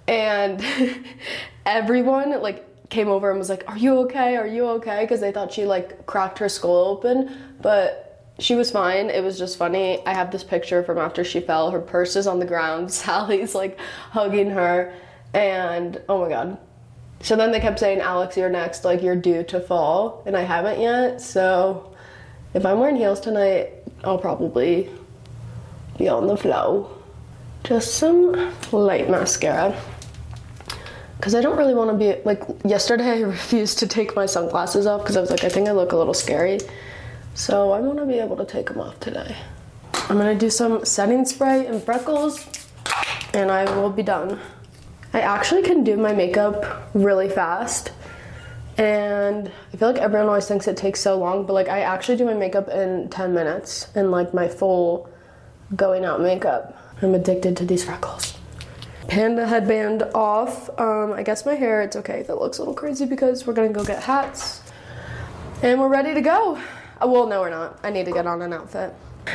and 0.08 0.64
everyone 1.66 2.40
like 2.42 2.64
came 2.88 3.08
over 3.08 3.30
and 3.30 3.38
was 3.38 3.50
like 3.50 3.62
are 3.68 3.76
you 3.76 3.98
okay 3.98 4.34
are 4.36 4.46
you 4.46 4.66
okay 4.66 5.02
because 5.02 5.20
they 5.20 5.30
thought 5.30 5.52
she 5.52 5.66
like 5.66 6.06
cracked 6.06 6.38
her 6.38 6.48
skull 6.48 6.88
open 6.88 7.30
but 7.60 8.08
she 8.38 8.54
was 8.54 8.70
fine. 8.70 9.10
It 9.10 9.22
was 9.24 9.38
just 9.38 9.58
funny. 9.58 10.04
I 10.06 10.14
have 10.14 10.30
this 10.30 10.44
picture 10.44 10.82
from 10.84 10.98
after 10.98 11.24
she 11.24 11.40
fell. 11.40 11.70
Her 11.70 11.80
purse 11.80 12.14
is 12.16 12.26
on 12.26 12.38
the 12.38 12.46
ground. 12.46 12.92
Sally's 12.92 13.54
like 13.54 13.78
hugging 14.10 14.50
her. 14.50 14.94
And 15.34 16.00
oh 16.08 16.22
my 16.22 16.28
god. 16.28 16.58
So 17.20 17.34
then 17.34 17.50
they 17.50 17.58
kept 17.58 17.80
saying, 17.80 18.00
Alix, 18.00 18.36
you're 18.36 18.48
next, 18.48 18.84
like 18.84 19.02
you're 19.02 19.16
due 19.16 19.42
to 19.44 19.60
fall, 19.60 20.22
and 20.24 20.36
I 20.36 20.42
haven't 20.42 20.80
yet. 20.80 21.20
So 21.20 21.92
if 22.54 22.64
I'm 22.64 22.78
wearing 22.78 22.94
heels 22.94 23.18
tonight, 23.18 23.72
I'll 24.04 24.18
probably 24.18 24.88
be 25.98 26.08
on 26.08 26.28
the 26.28 26.36
flow. 26.36 26.96
Just 27.64 27.96
some 27.96 28.54
light 28.70 29.10
mascara. 29.10 29.76
Because 31.18 31.34
I 31.34 31.40
don't 31.40 31.58
really 31.58 31.74
want 31.74 31.90
to 31.90 31.96
be, 31.96 32.22
like, 32.24 32.42
yesterday 32.64 33.18
I 33.18 33.20
refused 33.22 33.78
to 33.80 33.86
take 33.86 34.16
my 34.16 34.24
sunglasses 34.24 34.86
off 34.86 35.02
because 35.02 35.16
I 35.16 35.20
was 35.20 35.30
like, 35.30 35.44
I 35.44 35.48
think 35.48 35.68
I 35.68 35.72
look 35.72 35.92
a 35.92 35.96
little 35.96 36.14
scary. 36.14 36.60
So 37.34 37.72
I 37.72 37.80
want 37.80 37.98
to 37.98 38.06
be 38.06 38.18
able 38.18 38.36
to 38.36 38.44
take 38.44 38.68
them 38.68 38.80
off 38.80 38.98
today. 39.00 39.36
I'm 40.08 40.18
to 40.18 40.34
do 40.34 40.48
some 40.48 40.84
setting 40.84 41.24
spray 41.26 41.66
and 41.66 41.82
freckles, 41.82 42.46
and 43.34 43.50
I 43.50 43.64
will 43.76 43.90
be 43.90 44.02
done. 44.02 44.40
I 45.12 45.20
actually 45.20 45.62
can 45.62 45.84
do 45.84 45.96
my 45.96 46.12
makeup 46.12 46.90
really 46.94 47.28
fast. 47.28 47.92
And 48.78 49.50
I 49.72 49.76
feel 49.76 49.90
like 49.90 50.00
everyone 50.00 50.28
always 50.28 50.46
thinks 50.46 50.68
it 50.68 50.76
takes 50.76 51.00
so 51.00 51.18
long, 51.18 51.44
but 51.46 51.52
like 51.52 51.68
I 51.68 51.80
actually 51.80 52.16
do 52.16 52.24
my 52.24 52.34
makeup 52.34 52.68
in 52.68 53.08
10 53.08 53.34
minutes 53.34 53.88
and 53.96 54.12
like 54.12 54.32
my 54.32 54.46
full 54.46 55.10
going 55.74 56.04
out 56.04 56.20
makeup. 56.20 56.76
I'm 57.02 57.14
addicted 57.14 57.56
to 57.56 57.64
these 57.64 57.84
freckles. 57.84 58.37
Panda 59.08 59.46
headband 59.46 60.02
off. 60.14 60.68
Um, 60.78 61.12
I 61.12 61.22
guess 61.22 61.44
my 61.44 61.54
hair, 61.54 61.80
it's 61.82 61.96
okay 61.96 62.20
if 62.20 62.28
it 62.28 62.36
looks 62.36 62.58
a 62.58 62.60
little 62.60 62.74
crazy 62.74 63.06
because 63.06 63.46
we're 63.46 63.54
gonna 63.54 63.70
go 63.70 63.82
get 63.82 64.02
hats. 64.02 64.62
And 65.62 65.80
we're 65.80 65.88
ready 65.88 66.14
to 66.14 66.20
go. 66.20 66.56
Uh, 67.02 67.08
well, 67.08 67.26
no, 67.26 67.40
we're 67.40 67.50
not. 67.50 67.80
I 67.82 67.90
need 67.90 68.04
to 68.04 68.12
get 68.12 68.26
on 68.26 68.42
an 68.42 68.52
outfit. 68.52 68.94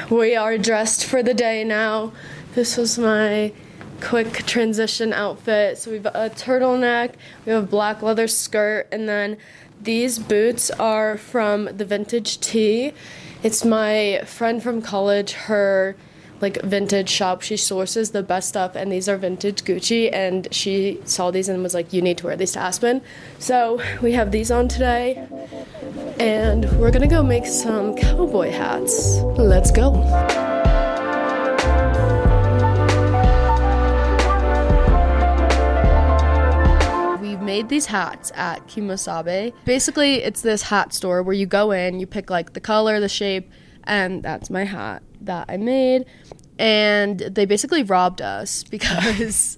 We 0.10 0.36
are 0.36 0.58
dressed 0.58 1.06
for 1.06 1.22
the 1.22 1.34
day 1.34 1.64
now. 1.64 2.14
This 2.54 2.78
was 2.78 2.98
my 3.00 3.52
quick 4.00 4.46
transition 4.46 5.12
outfit. 5.12 5.80
So 5.80 5.92
we've 5.92 6.06
a 6.06 6.30
turtleneck, 6.30 7.14
we 7.46 7.52
have 7.52 7.64
a 7.64 7.68
black 7.68 8.02
leather 8.02 8.28
skirt, 8.28 8.88
and 8.92 9.10
then 9.10 9.38
these 9.82 10.20
boots 10.20 10.70
are 10.72 11.18
from 11.18 11.66
the 11.66 11.86
Vintage 11.86 12.40
Tee. 12.40 12.94
It's 13.42 13.66
my 13.66 14.22
friend 14.26 14.62
from 14.62 14.82
college, 14.82 15.34
her 15.34 15.96
like 16.42 16.62
vintage 16.62 17.10
shop. 17.10 17.42
She 17.42 17.58
sources 17.58 18.12
the 18.12 18.24
best 18.24 18.50
stuff, 18.50 18.76
and 18.76 18.92
these 18.92 19.08
are 19.08 19.18
vintage 19.18 19.64
Gucci. 19.64 20.10
And 20.14 20.48
she 20.52 21.00
saw 21.06 21.32
these 21.32 21.50
and 21.50 21.62
was 21.64 21.74
like, 21.74 21.94
"You 21.94 22.02
need 22.02 22.18
to 22.20 22.28
wear 22.28 22.36
these 22.36 22.54
to 22.54 22.60
Aspen." 22.60 23.02
So 23.40 23.82
we 24.02 24.14
have 24.14 24.32
these 24.32 24.52
on 24.52 24.68
today, 24.68 25.26
and 26.20 26.72
we're 26.80 26.92
gonna 26.92 27.08
go 27.08 27.24
make 27.24 27.46
some 27.46 27.96
cowboy 27.96 28.52
hats. 28.52 29.20
Let's 29.38 29.72
go. 29.72 29.92
made 37.44 37.70
these 37.70 37.86
hats 37.86 38.32
at 38.36 38.66
Kemo 38.68 38.98
Sabe. 38.98 39.54
Basically, 39.66 40.24
it's 40.24 40.42
this 40.42 40.64
hat 40.64 40.92
store 40.92 41.22
where 41.22 41.36
you 41.36 41.46
go 41.46 41.72
in, 41.72 42.00
you 42.00 42.08
pick 42.08 42.30
like 42.32 42.54
the 42.54 42.60
color, 42.60 43.00
the 43.00 43.10
shape, 43.10 43.52
and 43.84 44.24
that's 44.24 44.50
my 44.50 44.64
hat 44.64 45.04
that 45.26 45.46
I 45.50 45.58
made. 45.58 46.06
And 46.60 47.20
they 47.20 47.46
basically 47.46 47.84
robbed 47.84 48.22
us 48.22 48.64
because 48.70 49.58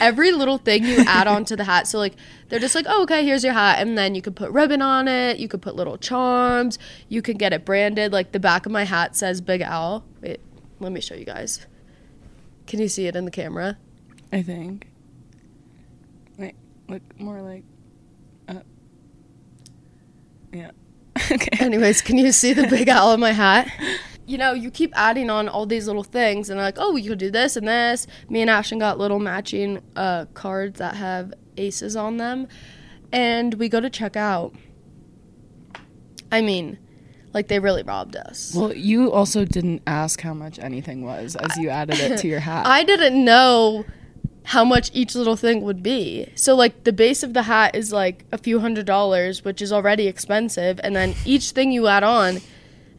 every 0.00 0.32
little 0.32 0.58
thing 0.58 0.84
you 0.84 0.98
add 1.06 1.26
onto 1.26 1.56
the 1.56 1.64
hat, 1.64 1.86
so 1.86 1.98
like 1.98 2.14
they're 2.48 2.60
just 2.60 2.74
like, 2.74 2.86
oh, 2.88 3.02
okay, 3.02 3.24
here's 3.24 3.44
your 3.44 3.52
hat. 3.52 3.80
And 3.80 3.96
then 3.96 4.14
you 4.14 4.22
could 4.22 4.36
put 4.36 4.50
ribbon 4.50 4.82
on 4.82 5.08
it, 5.08 5.38
you 5.38 5.48
could 5.48 5.62
put 5.62 5.76
little 5.76 5.96
charms, 5.96 6.78
you 7.08 7.22
can 7.22 7.36
get 7.36 7.52
it 7.52 7.64
branded. 7.64 8.12
Like 8.12 8.32
the 8.32 8.40
back 8.40 8.66
of 8.66 8.72
my 8.72 8.84
hat 8.84 9.16
says 9.16 9.40
Big 9.40 9.60
Al. 9.60 10.04
Wait, 10.20 10.40
let 10.78 10.92
me 10.92 11.00
show 11.00 11.14
you 11.14 11.24
guys. 11.24 11.66
Can 12.66 12.80
you 12.80 12.88
see 12.88 13.06
it 13.06 13.16
in 13.16 13.24
the 13.24 13.30
camera? 13.30 13.78
I 14.32 14.42
think. 14.42 14.88
Wait, 16.38 16.54
look 16.88 17.02
more 17.18 17.42
like 17.42 17.64
up. 18.48 18.64
Yeah. 20.52 20.70
okay. 21.30 21.64
Anyways, 21.64 22.02
can 22.02 22.18
you 22.18 22.32
see 22.32 22.52
the 22.52 22.66
big 22.66 22.88
owl 22.88 23.12
in 23.12 23.20
my 23.20 23.32
hat? 23.32 23.68
You 24.30 24.38
know, 24.38 24.52
you 24.52 24.70
keep 24.70 24.92
adding 24.96 25.28
on 25.28 25.48
all 25.48 25.66
these 25.66 25.88
little 25.88 26.04
things, 26.04 26.50
and 26.50 26.60
like, 26.60 26.76
oh, 26.78 26.92
we 26.92 27.02
could 27.02 27.18
do 27.18 27.32
this 27.32 27.56
and 27.56 27.66
this. 27.66 28.06
Me 28.28 28.40
and 28.40 28.48
Ashtin 28.48 28.78
got 28.78 28.96
little 28.96 29.18
matching 29.18 29.82
uh, 29.96 30.26
cards 30.34 30.78
that 30.78 30.94
have 30.94 31.34
aces 31.56 31.96
on 31.96 32.18
them, 32.18 32.46
and 33.10 33.54
we 33.54 33.68
go 33.68 33.80
to 33.80 33.90
check 33.90 34.14
out. 34.14 34.54
I 36.30 36.42
mean, 36.42 36.78
like 37.34 37.48
they 37.48 37.58
really 37.58 37.82
robbed 37.82 38.14
us. 38.14 38.54
Well, 38.54 38.72
you 38.72 39.10
also 39.10 39.44
didn't 39.44 39.82
ask 39.84 40.20
how 40.20 40.32
much 40.32 40.60
anything 40.60 41.02
was 41.04 41.34
as 41.34 41.56
you 41.56 41.68
added 41.68 41.98
it 41.98 42.18
to 42.18 42.28
your 42.28 42.38
hat. 42.38 42.66
I 42.68 42.84
didn't 42.84 43.24
know 43.24 43.84
how 44.44 44.64
much 44.64 44.92
each 44.94 45.16
little 45.16 45.36
thing 45.36 45.62
would 45.62 45.82
be. 45.82 46.30
So 46.36 46.54
like 46.54 46.84
the 46.84 46.92
base 46.92 47.24
of 47.24 47.34
the 47.34 47.42
hat 47.42 47.74
is 47.74 47.92
like 47.92 48.26
a 48.30 48.38
few 48.38 48.60
hundred 48.60 48.86
dollars, 48.86 49.44
which 49.44 49.60
is 49.60 49.72
already 49.72 50.06
expensive, 50.06 50.78
and 50.84 50.94
then 50.94 51.16
each 51.24 51.50
thing 51.50 51.72
you 51.72 51.88
add 51.88 52.04
on 52.04 52.38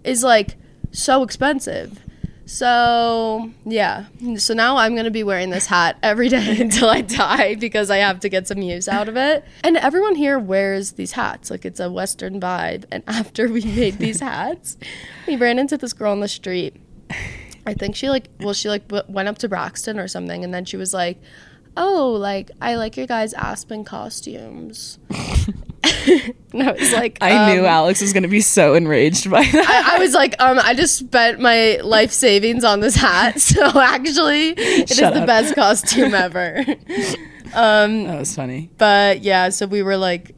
is 0.04 0.24
like 0.24 0.58
so 0.92 1.24
expensive. 1.24 2.00
So, 2.46 3.50
yeah. 3.66 4.08
So 4.36 4.54
now 4.54 4.76
I'm 4.76 4.94
going 4.94 5.06
to 5.06 5.12
be 5.12 5.24
wearing 5.24 5.52
this 5.52 5.68
hat 5.68 5.98
every 6.04 6.28
day 6.28 6.58
until 6.60 6.90
I 6.90 7.00
die 7.00 7.56
because 7.56 7.90
I 7.90 7.98
have 7.98 8.20
to 8.22 8.30
get 8.30 8.46
some 8.46 8.62
use 8.62 8.90
out 8.90 9.08
of 9.08 9.16
it. 9.16 9.46
And 9.64 9.78
everyone 9.78 10.16
here 10.16 10.38
wears 10.38 10.94
these 10.94 11.14
hats. 11.14 11.50
Like 11.50 11.64
it's 11.64 11.80
a 11.80 11.90
western 11.90 12.42
vibe. 12.42 12.84
And 12.92 13.04
after 13.08 13.48
we 13.48 13.64
made 13.64 14.00
these 14.00 14.20
hats, 14.32 14.78
we 15.28 15.38
ran 15.38 15.60
into 15.60 15.78
this 15.78 15.94
girl 15.94 16.12
on 16.12 16.20
the 16.20 16.28
street. 16.28 16.76
I 17.66 17.74
think 17.74 17.96
she 17.96 18.10
like 18.10 18.28
well 18.40 18.54
she 18.54 18.70
like 18.70 18.88
w- 18.88 19.04
went 19.08 19.30
up 19.30 19.38
to 19.40 19.48
Braxton 19.50 20.00
or 20.00 20.08
something 20.08 20.44
and 20.44 20.54
then 20.54 20.66
she 20.66 20.78
was 20.78 20.94
like, 20.94 21.22
"Oh, 21.78 22.12
like 22.20 22.50
I 22.60 22.76
like 22.76 22.98
your 22.98 23.06
guys' 23.06 23.34
Aspen 23.34 23.86
costumes." 23.86 24.98
and 26.54 26.64
I 26.64 26.72
was 26.74 26.94
like, 26.94 27.18
I 27.22 27.54
knew 27.54 27.62
um, 27.62 27.66
Alix 27.66 28.02
was 28.02 28.14
going 28.14 28.24
to 28.24 28.30
be 28.30 28.42
so 28.42 28.76
enraged 28.76 29.30
by 29.32 29.44
that. 29.44 29.86
I, 29.90 29.96
I 29.96 30.00
was 30.00 30.14
like, 30.14 30.36
um, 30.40 30.60
I 30.62 30.74
just 30.74 30.98
spent 30.98 31.40
my 31.40 31.78
life 31.84 32.12
savings 32.12 32.64
on 32.64 32.80
this 32.82 32.96
hat, 32.96 33.40
so 33.42 33.80
actually, 33.80 34.50
it 34.50 34.92
is 34.92 34.98
Shut 34.98 35.14
the 35.14 35.22
up. 35.22 35.28
best 35.28 35.56
costume 35.56 36.14
ever. 36.14 36.64
um, 37.54 38.04
that 38.06 38.20
was 38.20 38.36
funny. 38.36 38.70
but 38.78 39.22
yeah, 39.22 39.50
so 39.50 39.66
we 39.66 39.82
were 39.82 39.98
like, 39.98 40.36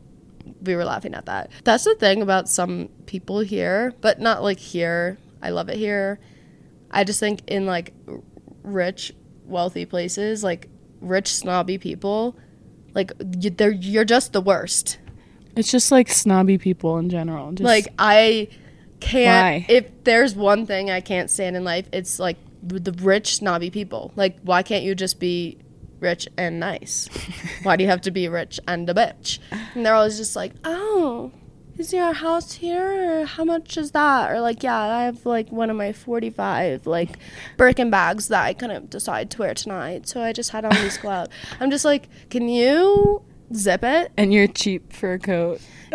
we 0.62 0.75
were 0.75 0.86
laughing 0.86 1.13
at 1.13 1.25
that. 1.25 1.51
That's 1.65 1.84
the 1.84 1.95
thing 1.95 2.21
about 2.21 2.47
some 2.47 2.89
people 3.06 3.39
here, 3.39 3.93
but 4.01 4.19
not 4.19 4.43
like 4.43 4.60
here. 4.60 5.17
I 5.41 5.49
love 5.49 5.67
it 5.69 5.75
here. 5.77 6.19
I 6.89 7.03
just 7.03 7.19
think 7.19 7.41
in 7.47 7.65
like 7.65 7.93
rich, 8.63 9.12
wealthy 9.45 9.86
places, 9.86 10.41
like 10.43 10.69
rich, 11.01 11.27
snobby 11.34 11.77
people, 11.77 12.38
like 12.93 13.12
you're 13.41 14.06
just 14.06 14.32
the 14.32 14.39
worst. 14.39 14.99
It's 15.55 15.71
just 15.71 15.91
like 15.91 16.09
snobby 16.09 16.57
people 16.57 16.97
in 16.97 17.09
general. 17.09 17.51
Just, 17.51 17.63
like 17.63 17.87
I 17.99 18.47
can't. 18.99 19.67
Why? 19.67 19.73
If 19.73 20.03
there's 20.03 20.35
one 20.35 20.65
thing 20.65 20.89
I 20.89 21.01
can't 21.01 21.29
stand 21.29 21.55
in 21.55 21.63
life, 21.63 21.87
it's 21.91 22.19
like 22.19 22.37
the 22.63 22.91
rich, 22.93 23.35
snobby 23.35 23.69
people. 23.69 24.11
Like, 24.15 24.39
why 24.41 24.63
can't 24.63 24.83
you 24.83 24.95
just 24.95 25.19
be 25.19 25.57
rich 25.99 26.27
and 26.37 26.59
nice? 26.59 27.09
why 27.63 27.75
do 27.75 27.83
you 27.83 27.89
have 27.89 28.01
to 28.01 28.11
be 28.11 28.27
rich 28.27 28.59
and 28.67 28.89
a 28.89 28.93
bitch? 28.93 29.39
And 29.75 29.85
they're 29.85 29.95
always 29.95 30.17
just 30.17 30.35
like, 30.35 30.53
oh. 30.63 31.31
Is 31.75 31.91
your 31.91 32.13
house 32.13 32.53
here? 32.53 33.21
Or 33.21 33.25
how 33.25 33.43
much 33.43 33.77
is 33.77 33.91
that? 33.91 34.31
Or 34.31 34.39
like, 34.39 34.61
yeah, 34.61 34.79
I 34.79 35.05
have 35.05 35.25
like 35.25 35.51
one 35.51 35.71
of 35.71 35.75
my 35.75 35.91
forty-five 35.91 36.85
like 36.85 37.17
Birkin 37.57 37.89
bags 37.89 38.27
that 38.27 38.43
I 38.43 38.53
couldn't 38.53 38.91
decide 38.91 39.31
to 39.31 39.39
wear 39.39 39.55
tonight, 39.55 40.07
so 40.07 40.21
I 40.21 40.33
just 40.33 40.51
had 40.51 40.65
on 40.65 40.75
these 40.75 40.99
gloves. 40.99 41.31
I'm 41.59 41.71
just 41.71 41.83
like, 41.83 42.09
can 42.29 42.47
you 42.47 43.23
zip 43.55 43.83
it? 43.83 44.11
and 44.17 44.33
your 44.33 44.47
cheap 44.47 44.93
fur 44.93 45.17
coat. 45.17 45.61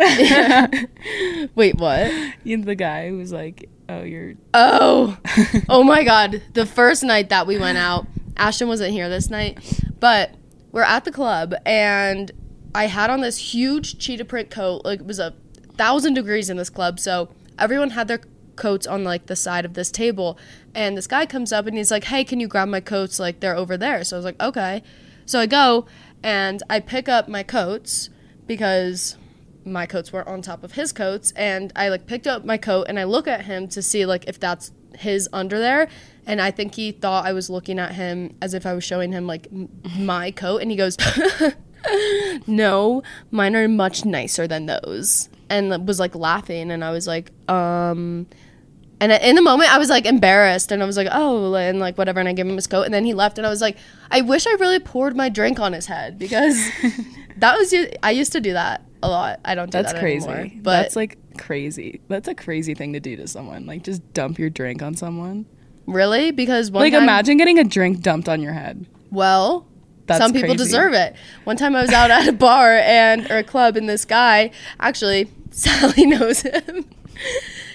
Wait, 1.55 1.75
what? 1.75 2.11
You're 2.43 2.61
the 2.61 2.75
guy 2.75 3.09
who 3.09 3.17
was 3.17 3.31
like, 3.31 3.69
"Oh, 3.87 4.03
you're." 4.03 4.35
Oh, 4.53 5.17
oh 5.69 5.83
my 5.83 6.03
God! 6.03 6.41
The 6.53 6.65
first 6.65 7.03
night 7.03 7.29
that 7.29 7.47
we 7.47 7.57
went 7.57 7.77
out, 7.77 8.07
Ashtin 8.35 8.67
wasn't 8.67 8.91
here 8.91 9.09
this 9.09 9.29
night, 9.29 9.59
but 9.99 10.31
we're 10.71 10.83
at 10.83 11.03
the 11.03 11.11
club 11.11 11.53
and 11.65 12.31
I 12.73 12.85
had 12.85 13.09
on 13.09 13.21
this 13.21 13.53
huge 13.53 13.97
cheetah 13.97 14.25
print 14.25 14.49
coat. 14.49 14.83
Like 14.85 15.01
it 15.01 15.05
was 15.05 15.19
a 15.19 15.33
thousand 15.75 16.13
degrees 16.13 16.49
in 16.49 16.57
this 16.57 16.69
club, 16.69 16.99
so 16.99 17.29
everyone 17.57 17.91
had 17.91 18.07
their 18.07 18.21
coats 18.55 18.85
on 18.85 19.03
like 19.03 19.25
the 19.25 19.35
side 19.35 19.65
of 19.65 19.73
this 19.73 19.91
table. 19.91 20.37
And 20.75 20.95
this 20.95 21.07
guy 21.07 21.25
comes 21.25 21.51
up 21.51 21.65
and 21.65 21.75
he's 21.75 21.91
like, 21.91 22.05
"Hey, 22.05 22.23
can 22.23 22.39
you 22.39 22.47
grab 22.47 22.67
my 22.67 22.79
coats? 22.79 23.19
Like 23.19 23.39
they're 23.39 23.55
over 23.55 23.77
there." 23.77 24.03
So 24.03 24.15
I 24.15 24.19
was 24.19 24.25
like, 24.25 24.41
"Okay." 24.41 24.83
So 25.25 25.39
I 25.39 25.45
go 25.45 25.85
and 26.23 26.61
I 26.69 26.79
pick 26.79 27.07
up 27.07 27.27
my 27.27 27.43
coats 27.43 28.09
because 28.47 29.17
my 29.65 29.85
coats 29.85 30.11
were 30.11 30.27
on 30.27 30.41
top 30.41 30.63
of 30.63 30.73
his 30.73 30.91
coats. 30.91 31.31
And 31.35 31.71
I 31.75 31.89
like 31.89 32.07
picked 32.07 32.27
up 32.27 32.45
my 32.45 32.57
coat 32.57 32.87
and 32.89 32.99
I 32.99 33.03
look 33.03 33.27
at 33.27 33.45
him 33.45 33.67
to 33.69 33.81
see 33.81 34.05
like 34.05 34.27
if 34.27 34.39
that's 34.39 34.71
his 34.97 35.29
under 35.31 35.59
there. 35.59 35.87
And 36.25 36.41
I 36.41 36.51
think 36.51 36.75
he 36.75 36.91
thought 36.91 37.25
I 37.25 37.33
was 37.33 37.49
looking 37.49 37.79
at 37.79 37.93
him 37.93 38.35
as 38.41 38.53
if 38.53 38.65
I 38.65 38.73
was 38.73 38.83
showing 38.83 39.11
him 39.11 39.27
like 39.27 39.47
m- 39.51 39.69
my 39.97 40.31
coat. 40.31 40.61
And 40.61 40.71
he 40.71 40.77
goes 40.77 40.97
no 42.47 43.01
mine 43.31 43.55
are 43.55 43.67
much 43.67 44.05
nicer 44.05 44.47
than 44.47 44.65
those. 44.65 45.29
And 45.49 45.87
was 45.87 45.99
like 45.99 46.15
laughing. 46.15 46.71
And 46.71 46.83
I 46.83 46.91
was 46.91 47.07
like 47.07 47.31
um 47.49 48.27
And 49.01 49.11
in 49.13 49.35
the 49.35 49.41
moment, 49.41 49.73
I 49.73 49.77
was 49.77 49.89
like 49.89 50.05
embarrassed, 50.05 50.71
and 50.71 50.83
I 50.83 50.85
was 50.85 50.97
like, 50.97 51.07
"Oh," 51.11 51.53
and 51.55 51.79
like 51.79 51.97
whatever, 51.97 52.19
and 52.19 52.27
I 52.27 52.33
gave 52.33 52.45
him 52.45 52.55
his 52.55 52.67
coat, 52.67 52.83
and 52.83 52.93
then 52.93 53.05
he 53.05 53.13
left, 53.13 53.37
and 53.37 53.47
I 53.47 53.49
was 53.49 53.61
like, 53.61 53.77
"I 54.11 54.21
wish 54.21 54.45
I 54.45 54.51
really 54.53 54.79
poured 54.79 55.15
my 55.15 55.29
drink 55.29 55.59
on 55.59 55.71
his 55.73 55.85
head 55.85 56.19
because 56.19 56.55
that 57.37 57.57
was 57.57 57.73
I 58.03 58.11
used 58.11 58.33
to 58.33 58.41
do 58.41 58.53
that 58.53 58.83
a 59.01 59.07
lot. 59.09 59.39
I 59.45 59.55
don't 59.55 59.67
do 59.71 59.77
That's 59.77 59.93
that 59.93 59.99
crazy. 60.01 60.27
anymore." 60.27 60.51
But 60.61 60.81
That's 60.81 60.95
like 60.97 61.17
crazy. 61.37 62.01
That's 62.09 62.27
a 62.27 62.35
crazy 62.35 62.73
thing 62.73 62.91
to 62.93 62.99
do 62.99 63.15
to 63.15 63.27
someone. 63.27 63.65
Like 63.65 63.83
just 63.83 64.01
dump 64.13 64.37
your 64.37 64.49
drink 64.49 64.81
on 64.81 64.95
someone. 64.95 65.45
really, 65.85 66.31
because 66.31 66.69
one 66.69 66.83
like 66.83 66.91
time, 66.93 67.03
imagine 67.03 67.37
getting 67.37 67.57
a 67.57 67.63
drink 67.63 68.01
dumped 68.01 68.27
on 68.27 68.41
your 68.41 68.53
head. 68.53 68.85
Well, 69.11 69.65
That's 70.07 70.19
some 70.19 70.33
people 70.33 70.49
crazy. 70.49 70.57
deserve 70.65 70.91
it. 70.93 71.15
One 71.45 71.55
time 71.55 71.73
I 71.75 71.81
was 71.81 71.91
out 71.91 72.11
at 72.11 72.27
a 72.27 72.33
bar 72.33 72.73
and 72.79 73.31
or 73.31 73.37
a 73.37 73.43
club, 73.45 73.77
and 73.77 73.87
this 73.87 74.03
guy 74.03 74.51
actually 74.79 75.29
Sally 75.51 76.05
knows 76.05 76.41
him. 76.41 76.83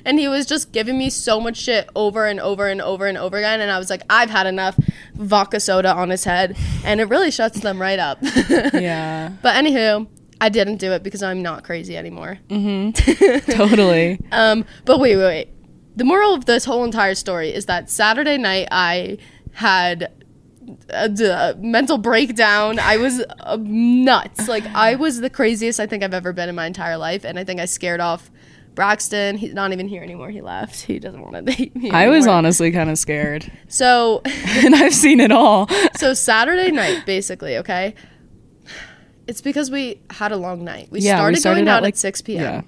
And 0.04 0.18
he 0.18 0.28
was 0.28 0.46
just 0.46 0.72
giving 0.72 0.98
me 0.98 1.10
so 1.10 1.40
much 1.40 1.56
shit 1.56 1.88
over 1.96 2.26
and 2.26 2.38
over 2.40 2.68
and 2.68 2.80
over 2.82 3.06
and 3.06 3.16
over 3.16 3.36
again. 3.38 3.60
And 3.60 3.70
I 3.70 3.78
was 3.78 3.90
like, 3.90 4.02
I've 4.10 4.30
had 4.30 4.46
enough 4.46 4.78
vodka 5.14 5.60
soda 5.60 5.94
on 5.94 6.10
his 6.10 6.24
head. 6.24 6.56
And 6.84 7.00
it 7.00 7.04
really 7.08 7.30
shuts 7.30 7.60
them 7.60 7.80
right 7.80 7.98
up. 7.98 8.18
Yeah. 8.74 9.30
But 9.42 9.54
anywho, 9.54 10.06
I 10.40 10.48
didn't 10.48 10.76
do 10.76 10.92
it 10.92 11.02
because 11.02 11.22
I'm 11.22 11.42
not 11.42 11.64
crazy 11.64 11.96
anymore. 11.96 12.38
totally. 12.48 14.20
Um, 14.32 14.64
but 14.84 14.98
wait, 14.98 15.16
wait, 15.16 15.24
wait. 15.24 15.48
The 15.96 16.04
moral 16.04 16.34
of 16.34 16.44
this 16.44 16.64
whole 16.64 16.84
entire 16.84 17.14
story 17.14 17.54
is 17.54 17.66
that 17.66 17.88
Saturday 17.88 18.36
night 18.36 18.68
I 18.70 19.18
had 19.52 20.12
a 20.90 21.54
mental 21.58 21.98
breakdown. 21.98 22.78
I 22.78 22.96
was 22.96 23.22
uh, 23.40 23.58
nuts. 23.60 24.48
Like 24.48 24.64
I 24.74 24.96
was 24.96 25.20
the 25.20 25.30
craziest 25.30 25.80
I 25.80 25.86
think 25.86 26.02
I've 26.02 26.14
ever 26.14 26.32
been 26.32 26.48
in 26.48 26.54
my 26.54 26.66
entire 26.66 26.96
life, 26.96 27.24
and 27.24 27.38
I 27.38 27.44
think 27.44 27.60
I 27.60 27.66
scared 27.66 28.00
off 28.00 28.30
Braxton. 28.74 29.36
He's 29.36 29.54
not 29.54 29.72
even 29.72 29.88
here 29.88 30.02
anymore. 30.02 30.30
He 30.30 30.40
left. 30.40 30.82
He 30.82 30.98
doesn't 30.98 31.20
want 31.20 31.34
to 31.34 31.42
date 31.42 31.74
me. 31.76 31.90
I 31.90 32.08
was 32.08 32.26
honestly 32.26 32.72
kind 32.72 32.90
of 32.90 32.98
scared. 32.98 33.50
So, 33.68 34.22
and 34.24 34.74
I've 34.74 34.94
seen 34.94 35.20
it 35.20 35.30
all. 35.32 35.68
so 35.96 36.14
Saturday 36.14 36.70
night, 36.70 37.04
basically. 37.06 37.56
Okay. 37.58 37.94
It's 39.26 39.40
because 39.40 39.70
we 39.70 40.00
had 40.10 40.32
a 40.32 40.36
long 40.36 40.64
night. 40.64 40.88
We 40.90 41.00
Yeah, 41.00 41.14
we 41.14 41.18
started, 41.18 41.40
started 41.40 41.58
going 41.60 41.68
at, 41.68 41.76
out 41.76 41.82
like- 41.82 41.94
at 41.94 41.98
6 41.98 42.22
p.m. 42.22 42.42
Yeah. 42.42 42.62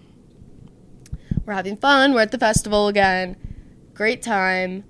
We're 1.45 1.53
having 1.55 1.77
fun. 1.77 2.15
We're 2.15 2.23
at 2.23 2.33
the 2.33 2.39
festival 2.39 2.89
again. 2.89 3.37
Great 3.95 4.23
time. 4.23 4.85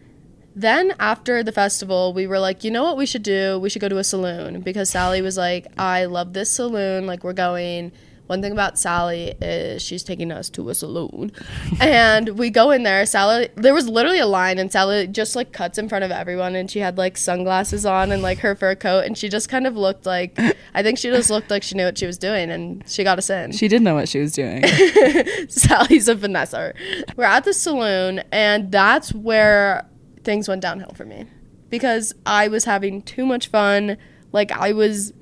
Then 0.54 0.94
after 0.98 1.42
the 1.42 1.52
festival, 1.52 2.14
we 2.14 2.26
were 2.26 2.38
like, 2.38 2.64
you 2.64 2.70
know 2.70 2.82
what 2.82 2.96
we 2.96 3.04
should 3.04 3.22
do? 3.22 3.58
We 3.58 3.68
should 3.68 3.82
go 3.82 3.90
to 3.90 3.98
a 3.98 4.04
saloon 4.04 4.60
because 4.62 4.88
Sally 4.88 5.20
was 5.20 5.36
like, 5.36 5.66
I 5.76 6.06
love 6.06 6.32
this 6.32 6.48
saloon. 6.50 7.06
Like, 7.06 7.22
we're 7.24 7.34
going. 7.34 7.92
One 8.26 8.42
thing 8.42 8.52
about 8.52 8.78
Sally 8.78 9.34
is 9.40 9.82
she's 9.82 10.02
taking 10.02 10.32
us 10.32 10.50
to 10.50 10.68
a 10.68 10.74
saloon. 10.74 11.32
and 11.80 12.30
we 12.38 12.50
go 12.50 12.70
in 12.70 12.82
there. 12.82 13.06
Sally, 13.06 13.48
there 13.54 13.74
was 13.74 13.88
literally 13.88 14.18
a 14.18 14.26
line, 14.26 14.58
and 14.58 14.70
Sally 14.70 15.06
just 15.06 15.36
like 15.36 15.52
cuts 15.52 15.78
in 15.78 15.88
front 15.88 16.04
of 16.04 16.10
everyone. 16.10 16.54
And 16.56 16.70
she 16.70 16.80
had 16.80 16.98
like 16.98 17.16
sunglasses 17.16 17.86
on 17.86 18.10
and 18.12 18.22
like 18.22 18.38
her 18.38 18.54
fur 18.54 18.74
coat. 18.74 19.04
And 19.04 19.16
she 19.16 19.28
just 19.28 19.48
kind 19.48 19.66
of 19.66 19.76
looked 19.76 20.06
like, 20.06 20.38
I 20.74 20.82
think 20.82 20.98
she 20.98 21.08
just 21.08 21.30
looked 21.30 21.50
like 21.50 21.62
she 21.62 21.74
knew 21.76 21.84
what 21.84 21.98
she 21.98 22.06
was 22.06 22.18
doing. 22.18 22.50
And 22.50 22.82
she 22.88 23.04
got 23.04 23.18
us 23.18 23.30
in. 23.30 23.52
She 23.52 23.68
did 23.68 23.82
know 23.82 23.94
what 23.94 24.08
she 24.08 24.18
was 24.18 24.32
doing. 24.32 24.64
Sally's 25.48 26.08
a 26.08 26.14
Vanessa. 26.14 26.74
We're 27.16 27.24
at 27.24 27.44
the 27.44 27.52
saloon, 27.52 28.22
and 28.32 28.72
that's 28.72 29.12
where 29.14 29.88
things 30.24 30.48
went 30.48 30.62
downhill 30.62 30.92
for 30.94 31.04
me 31.04 31.26
because 31.70 32.12
I 32.24 32.48
was 32.48 32.64
having 32.64 33.02
too 33.02 33.24
much 33.26 33.48
fun. 33.48 33.96
Like 34.32 34.50
I 34.52 34.72
was, 34.72 35.12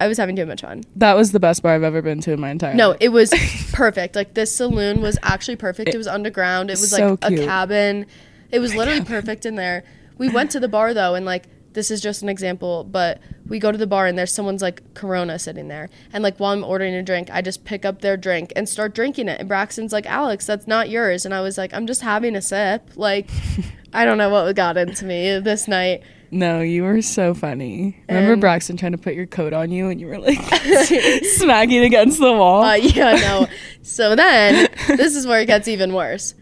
I 0.00 0.06
was 0.08 0.16
having 0.18 0.36
too 0.36 0.46
much 0.46 0.60
fun. 0.62 0.84
that 0.96 1.14
was 1.16 1.32
the 1.32 1.40
best 1.40 1.62
bar 1.62 1.74
I've 1.74 1.82
ever 1.82 2.02
been 2.02 2.20
to 2.20 2.32
in 2.32 2.40
my 2.40 2.50
entire 2.50 2.74
No, 2.74 2.90
life. 2.90 2.98
it 3.00 3.08
was 3.08 3.30
perfect. 3.72 4.14
Like 4.16 4.34
this 4.34 4.54
saloon 4.54 5.00
was 5.00 5.18
actually 5.22 5.56
perfect. 5.56 5.92
It 5.94 5.98
was 5.98 6.06
underground. 6.06 6.70
It 6.70 6.74
was 6.78 6.90
So 6.90 7.18
like 7.22 7.32
a 7.32 7.36
cabin. 7.44 8.06
It 8.50 8.60
was 8.60 8.74
literally 8.74 9.02
perfect 9.04 9.44
in 9.44 9.56
there. 9.56 9.84
We 10.16 10.28
went 10.28 10.50
to 10.52 10.60
the 10.60 10.68
bar 10.68 10.94
though, 10.94 11.14
and 11.14 11.26
like 11.26 11.44
this 11.74 11.90
is 11.90 12.00
just 12.00 12.22
an 12.22 12.28
example, 12.28 12.82
but 12.82 13.20
we 13.46 13.58
go 13.58 13.70
to 13.70 13.78
the 13.78 13.86
bar 13.86 14.06
and 14.06 14.18
there's 14.18 14.32
someone's 14.32 14.62
like 14.62 14.82
Corona 14.94 15.38
sitting 15.38 15.68
there, 15.68 15.90
and 16.12 16.22
like 16.24 16.38
while 16.38 16.52
I'm 16.52 16.64
ordering 16.64 16.94
a 16.94 17.02
drink, 17.02 17.28
I 17.30 17.42
just 17.42 17.64
pick 17.64 17.84
up 17.84 18.00
their 18.00 18.16
drink 18.16 18.52
and 18.56 18.68
start 18.68 18.94
drinking 18.94 19.28
it. 19.28 19.38
And 19.38 19.48
Braxton's 19.48 19.92
like, 19.92 20.06
Alix, 20.06 20.46
that's 20.46 20.66
not 20.66 20.88
yours, 20.88 21.24
and 21.24 21.34
I 21.34 21.40
was 21.40 21.58
like, 21.58 21.72
I'm 21.74 21.86
just 21.86 22.00
having 22.02 22.34
a 22.34 22.42
sip. 22.42 22.90
Like, 22.96 23.28
I 23.92 24.04
don't 24.04 24.18
know 24.18 24.30
what 24.30 24.54
got 24.56 24.76
into 24.76 25.04
me 25.04 25.38
this 25.40 25.68
night. 25.68 26.02
No, 26.30 26.60
you 26.60 26.82
were 26.82 27.00
so 27.02 27.32
funny. 27.34 27.96
Remember 28.08 28.32
And- 28.32 28.40
Braxton 28.40 28.76
trying 28.76 28.92
to 28.92 28.98
put 28.98 29.14
your 29.14 29.26
coat 29.26 29.52
on 29.52 29.70
you 29.70 29.88
and 29.88 30.00
you 30.00 30.06
were 30.08 30.18
like 30.18 30.38
smacking 31.36 31.84
against 31.84 32.18
the 32.18 32.32
wall? 32.32 32.62
Uh, 32.62 32.74
yeah, 32.74 33.14
no. 33.16 33.46
So 33.82 34.14
then, 34.14 34.68
this 34.88 35.16
is 35.16 35.26
where 35.26 35.40
it 35.40 35.46
gets 35.46 35.66
even 35.66 35.94
worse. 35.94 36.34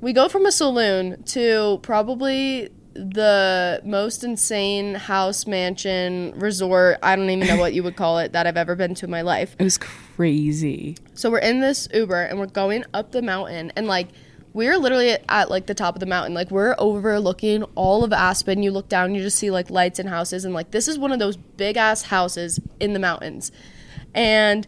We 0.00 0.12
go 0.12 0.28
from 0.28 0.46
a 0.46 0.50
saloon 0.52 1.22
to 1.24 1.78
probably 1.82 2.70
the 2.94 3.80
most 3.84 4.24
insane 4.24 4.94
house, 4.96 5.46
mansion, 5.46 6.32
resort, 6.36 6.98
I 7.00 7.14
don't 7.14 7.30
even 7.30 7.46
know 7.46 7.56
what 7.56 7.72
you 7.74 7.84
would 7.84 7.94
call 7.94 8.18
it, 8.18 8.32
that 8.32 8.48
I've 8.48 8.56
ever 8.56 8.74
been 8.74 8.96
to 8.96 9.04
in 9.06 9.10
my 9.12 9.22
life. 9.22 9.54
it 9.60 9.62
was 9.62 9.78
crazy. 9.78 10.96
So 11.14 11.30
we're 11.30 11.38
in 11.38 11.60
this 11.60 11.86
Uber 11.94 12.20
and 12.22 12.40
we're 12.40 12.46
going 12.46 12.84
up 12.92 13.12
the 13.12 13.22
mountain 13.22 13.70
and 13.76 13.86
like 13.86 14.08
we're 14.52 14.78
literally 14.78 15.16
at 15.28 15.50
like 15.50 15.66
the 15.66 15.74
top 15.74 15.94
of 15.94 16.00
the 16.00 16.06
mountain. 16.06 16.34
Like 16.34 16.50
we're 16.50 16.74
overlooking 16.78 17.62
all 17.74 18.04
of 18.04 18.12
Aspen. 18.12 18.62
You 18.62 18.70
look 18.70 18.88
down, 18.88 19.14
you 19.14 19.22
just 19.22 19.38
see 19.38 19.50
like 19.50 19.70
lights 19.70 19.98
and 19.98 20.08
houses 20.08 20.44
and 20.44 20.54
like 20.54 20.70
this 20.70 20.88
is 20.88 20.98
one 20.98 21.12
of 21.12 21.18
those 21.18 21.36
big 21.36 21.76
ass 21.76 22.02
houses 22.02 22.60
in 22.80 22.92
the 22.92 22.98
mountains. 22.98 23.52
And 24.14 24.66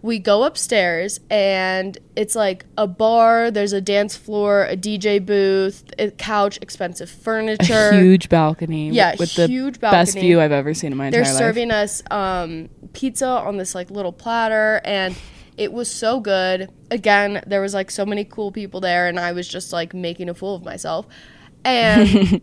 we 0.00 0.18
go 0.18 0.44
upstairs 0.44 1.18
and 1.28 1.98
it's 2.14 2.36
like 2.36 2.64
a 2.76 2.86
bar, 2.86 3.50
there's 3.50 3.72
a 3.72 3.80
dance 3.80 4.16
floor, 4.16 4.64
a 4.64 4.76
DJ 4.76 5.24
booth, 5.24 5.84
a 5.98 6.10
couch, 6.12 6.58
expensive 6.62 7.10
furniture. 7.10 7.92
Huge 7.92 8.28
balcony. 8.28 8.90
Yeah, 8.90 9.16
with 9.18 9.34
the 9.34 9.48
huge 9.48 9.80
best 9.80 10.14
balcony. 10.14 10.20
view 10.20 10.40
I've 10.40 10.52
ever 10.52 10.72
seen 10.74 10.92
in 10.92 10.98
my 10.98 11.10
They're 11.10 11.20
entire 11.20 11.34
life. 11.34 11.40
serving 11.40 11.70
us 11.72 12.02
um, 12.10 12.68
pizza 12.92 13.26
on 13.26 13.56
this 13.56 13.74
like 13.74 13.90
little 13.90 14.12
platter, 14.12 14.80
and 14.84 15.16
it 15.58 15.72
was 15.72 15.90
so 15.90 16.20
good. 16.20 16.70
Again, 16.90 17.42
there 17.46 17.60
was 17.60 17.74
like 17.74 17.90
so 17.90 18.06
many 18.06 18.24
cool 18.24 18.52
people 18.52 18.80
there, 18.80 19.08
and 19.08 19.18
I 19.18 19.32
was 19.32 19.46
just 19.46 19.72
like 19.72 19.92
making 19.92 20.28
a 20.28 20.34
fool 20.34 20.54
of 20.54 20.64
myself. 20.64 21.06
And 21.64 22.06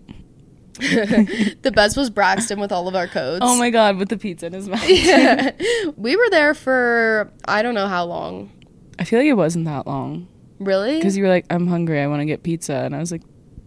the 0.79 1.71
best 1.73 1.95
was 1.95 2.09
Braxton 2.09 2.59
with 2.59 2.71
all 2.71 2.87
of 2.89 2.95
our 2.95 3.07
codes. 3.07 3.39
Oh 3.41 3.57
my 3.57 3.69
god, 3.69 3.97
with 3.97 4.09
the 4.09 4.17
pizza 4.17 4.47
in 4.47 4.53
his 4.53 4.67
mouth. 4.67 4.87
Yeah. 4.87 5.51
we 5.95 6.15
were 6.17 6.29
there 6.29 6.53
for 6.53 7.31
I 7.45 7.61
don't 7.61 7.73
know 7.73 7.87
how 7.87 8.05
long. 8.05 8.51
I 8.99 9.05
feel 9.05 9.19
like 9.19 9.27
it 9.27 9.33
wasn't 9.33 9.65
that 9.65 9.87
long 9.87 10.27
Really? 10.59 10.97
because 10.97 11.17
you 11.17 11.23
were 11.23 11.29
like, 11.29 11.45
"I'm 11.49 11.67
hungry. 11.67 12.01
I 12.01 12.07
want 12.07 12.21
to 12.21 12.25
get 12.25 12.43
pizza," 12.43 12.75
and 12.75 12.95
I 12.95 12.99
was 12.99 13.11
like, 13.11 13.23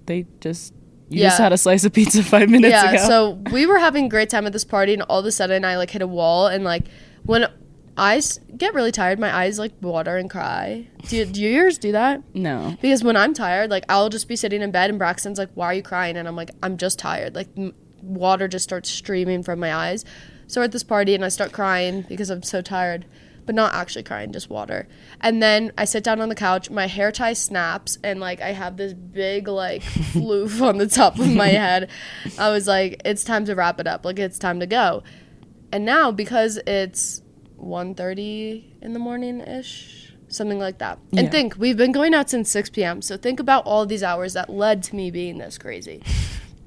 "They 0.06 0.26
just 0.40 0.74
you 1.08 1.20
just 1.20 1.38
had 1.38 1.52
a 1.52 1.58
slice 1.58 1.84
of 1.84 1.92
pizza 1.94 2.22
five 2.22 2.50
minutes 2.50 2.72
yeah, 2.72 2.90
ago." 2.90 2.92
Yeah, 2.92 3.06
so 3.06 3.30
we 3.50 3.66
were 3.66 3.78
having 3.78 4.06
a 4.06 4.08
great 4.08 4.28
time 4.28 4.46
at 4.46 4.52
this 4.52 4.64
party, 4.64 4.92
and 4.92 5.02
all 5.02 5.20
of 5.20 5.26
a 5.26 5.32
sudden 5.32 5.64
I 5.64 5.76
like 5.78 5.90
hit 5.90 6.02
a 6.02 6.06
wall, 6.06 6.46
and 6.46 6.64
like 6.64 6.84
when 7.24 7.46
I 7.98 8.20
get 8.56 8.74
really 8.74 8.92
tired, 8.92 9.18
my 9.18 9.34
eyes 9.34 9.58
like 9.58 9.72
water 9.80 10.16
and 10.16 10.30
cry. 10.30 10.86
Do, 11.08 11.16
you, 11.16 11.24
do 11.26 11.40
yours 11.42 11.78
do 11.78 11.92
that? 11.92 12.22
no, 12.34 12.76
Because 12.80 13.02
when 13.02 13.16
I'm 13.16 13.34
tired, 13.34 13.70
like 13.70 13.84
I'll 13.88 14.08
just 14.08 14.28
be 14.28 14.36
sitting 14.36 14.62
in 14.62 14.70
bed, 14.70 14.90
and 14.90 14.98
Braxton's 14.98 15.38
like, 15.38 15.50
"Why 15.54 15.66
are 15.66 15.74
you 15.74 15.82
crying?" 15.82 16.16
And 16.16 16.28
I'm 16.28 16.36
like, 16.36 16.50
"I'm 16.62 16.76
just 16.76 16.98
tired." 16.98 17.34
Like 17.34 17.48
m- 17.56 17.74
water 18.02 18.46
just 18.48 18.62
starts 18.64 18.88
streaming 18.88 19.42
from 19.42 19.58
my 19.60 19.74
eyes. 19.74 20.04
So 20.46 20.60
we're 20.60 20.66
at 20.66 20.72
this 20.72 20.84
party, 20.84 21.14
and 21.14 21.24
I 21.24 21.28
start 21.28 21.52
crying 21.52 22.02
because 22.08 22.30
I'm 22.30 22.42
so 22.42 22.62
tired, 22.62 23.04
but 23.44 23.54
not 23.54 23.74
actually 23.74 24.04
crying, 24.04 24.32
just 24.32 24.48
water. 24.48 24.86
And 25.20 25.42
then 25.42 25.72
I 25.76 25.84
sit 25.84 26.04
down 26.04 26.20
on 26.20 26.28
the 26.28 26.34
couch, 26.34 26.70
my 26.70 26.86
hair 26.86 27.10
tie 27.12 27.32
snaps, 27.34 27.98
and 28.04 28.20
like 28.20 28.40
I 28.40 28.52
have 28.52 28.76
this 28.76 28.94
big 28.94 29.48
like 29.48 29.82
floof 30.14 30.62
on 30.62 30.78
the 30.78 30.86
top 30.86 31.18
of 31.18 31.34
my 31.34 31.48
head. 31.48 31.90
I 32.38 32.50
was 32.50 32.66
like, 32.68 33.02
"It's 33.04 33.24
time 33.24 33.44
to 33.46 33.54
wrap 33.54 33.80
it 33.80 33.86
up. 33.88 34.04
Like 34.04 34.18
it's 34.20 34.38
time 34.38 34.60
to 34.60 34.66
go." 34.66 35.02
And 35.72 35.84
now 35.84 36.10
because 36.12 36.58
it's 36.66 37.20
1.30 37.62 38.64
in 38.82 38.92
the 38.92 38.98
morning 38.98 39.40
ish, 39.40 40.12
something 40.28 40.58
like 40.58 40.78
that. 40.78 40.98
And 41.12 41.22
Yeah. 41.26 41.30
think 41.30 41.56
we've 41.58 41.76
been 41.76 41.92
going 41.92 42.14
out 42.14 42.30
since 42.30 42.50
6 42.50 42.70
p.m. 42.70 43.02
So 43.02 43.16
think 43.16 43.40
about 43.40 43.64
all 43.66 43.86
these 43.86 44.02
hours 44.02 44.32
that 44.34 44.48
led 44.50 44.82
to 44.84 44.96
me 44.96 45.10
being 45.10 45.38
this 45.38 45.58
crazy. 45.58 46.02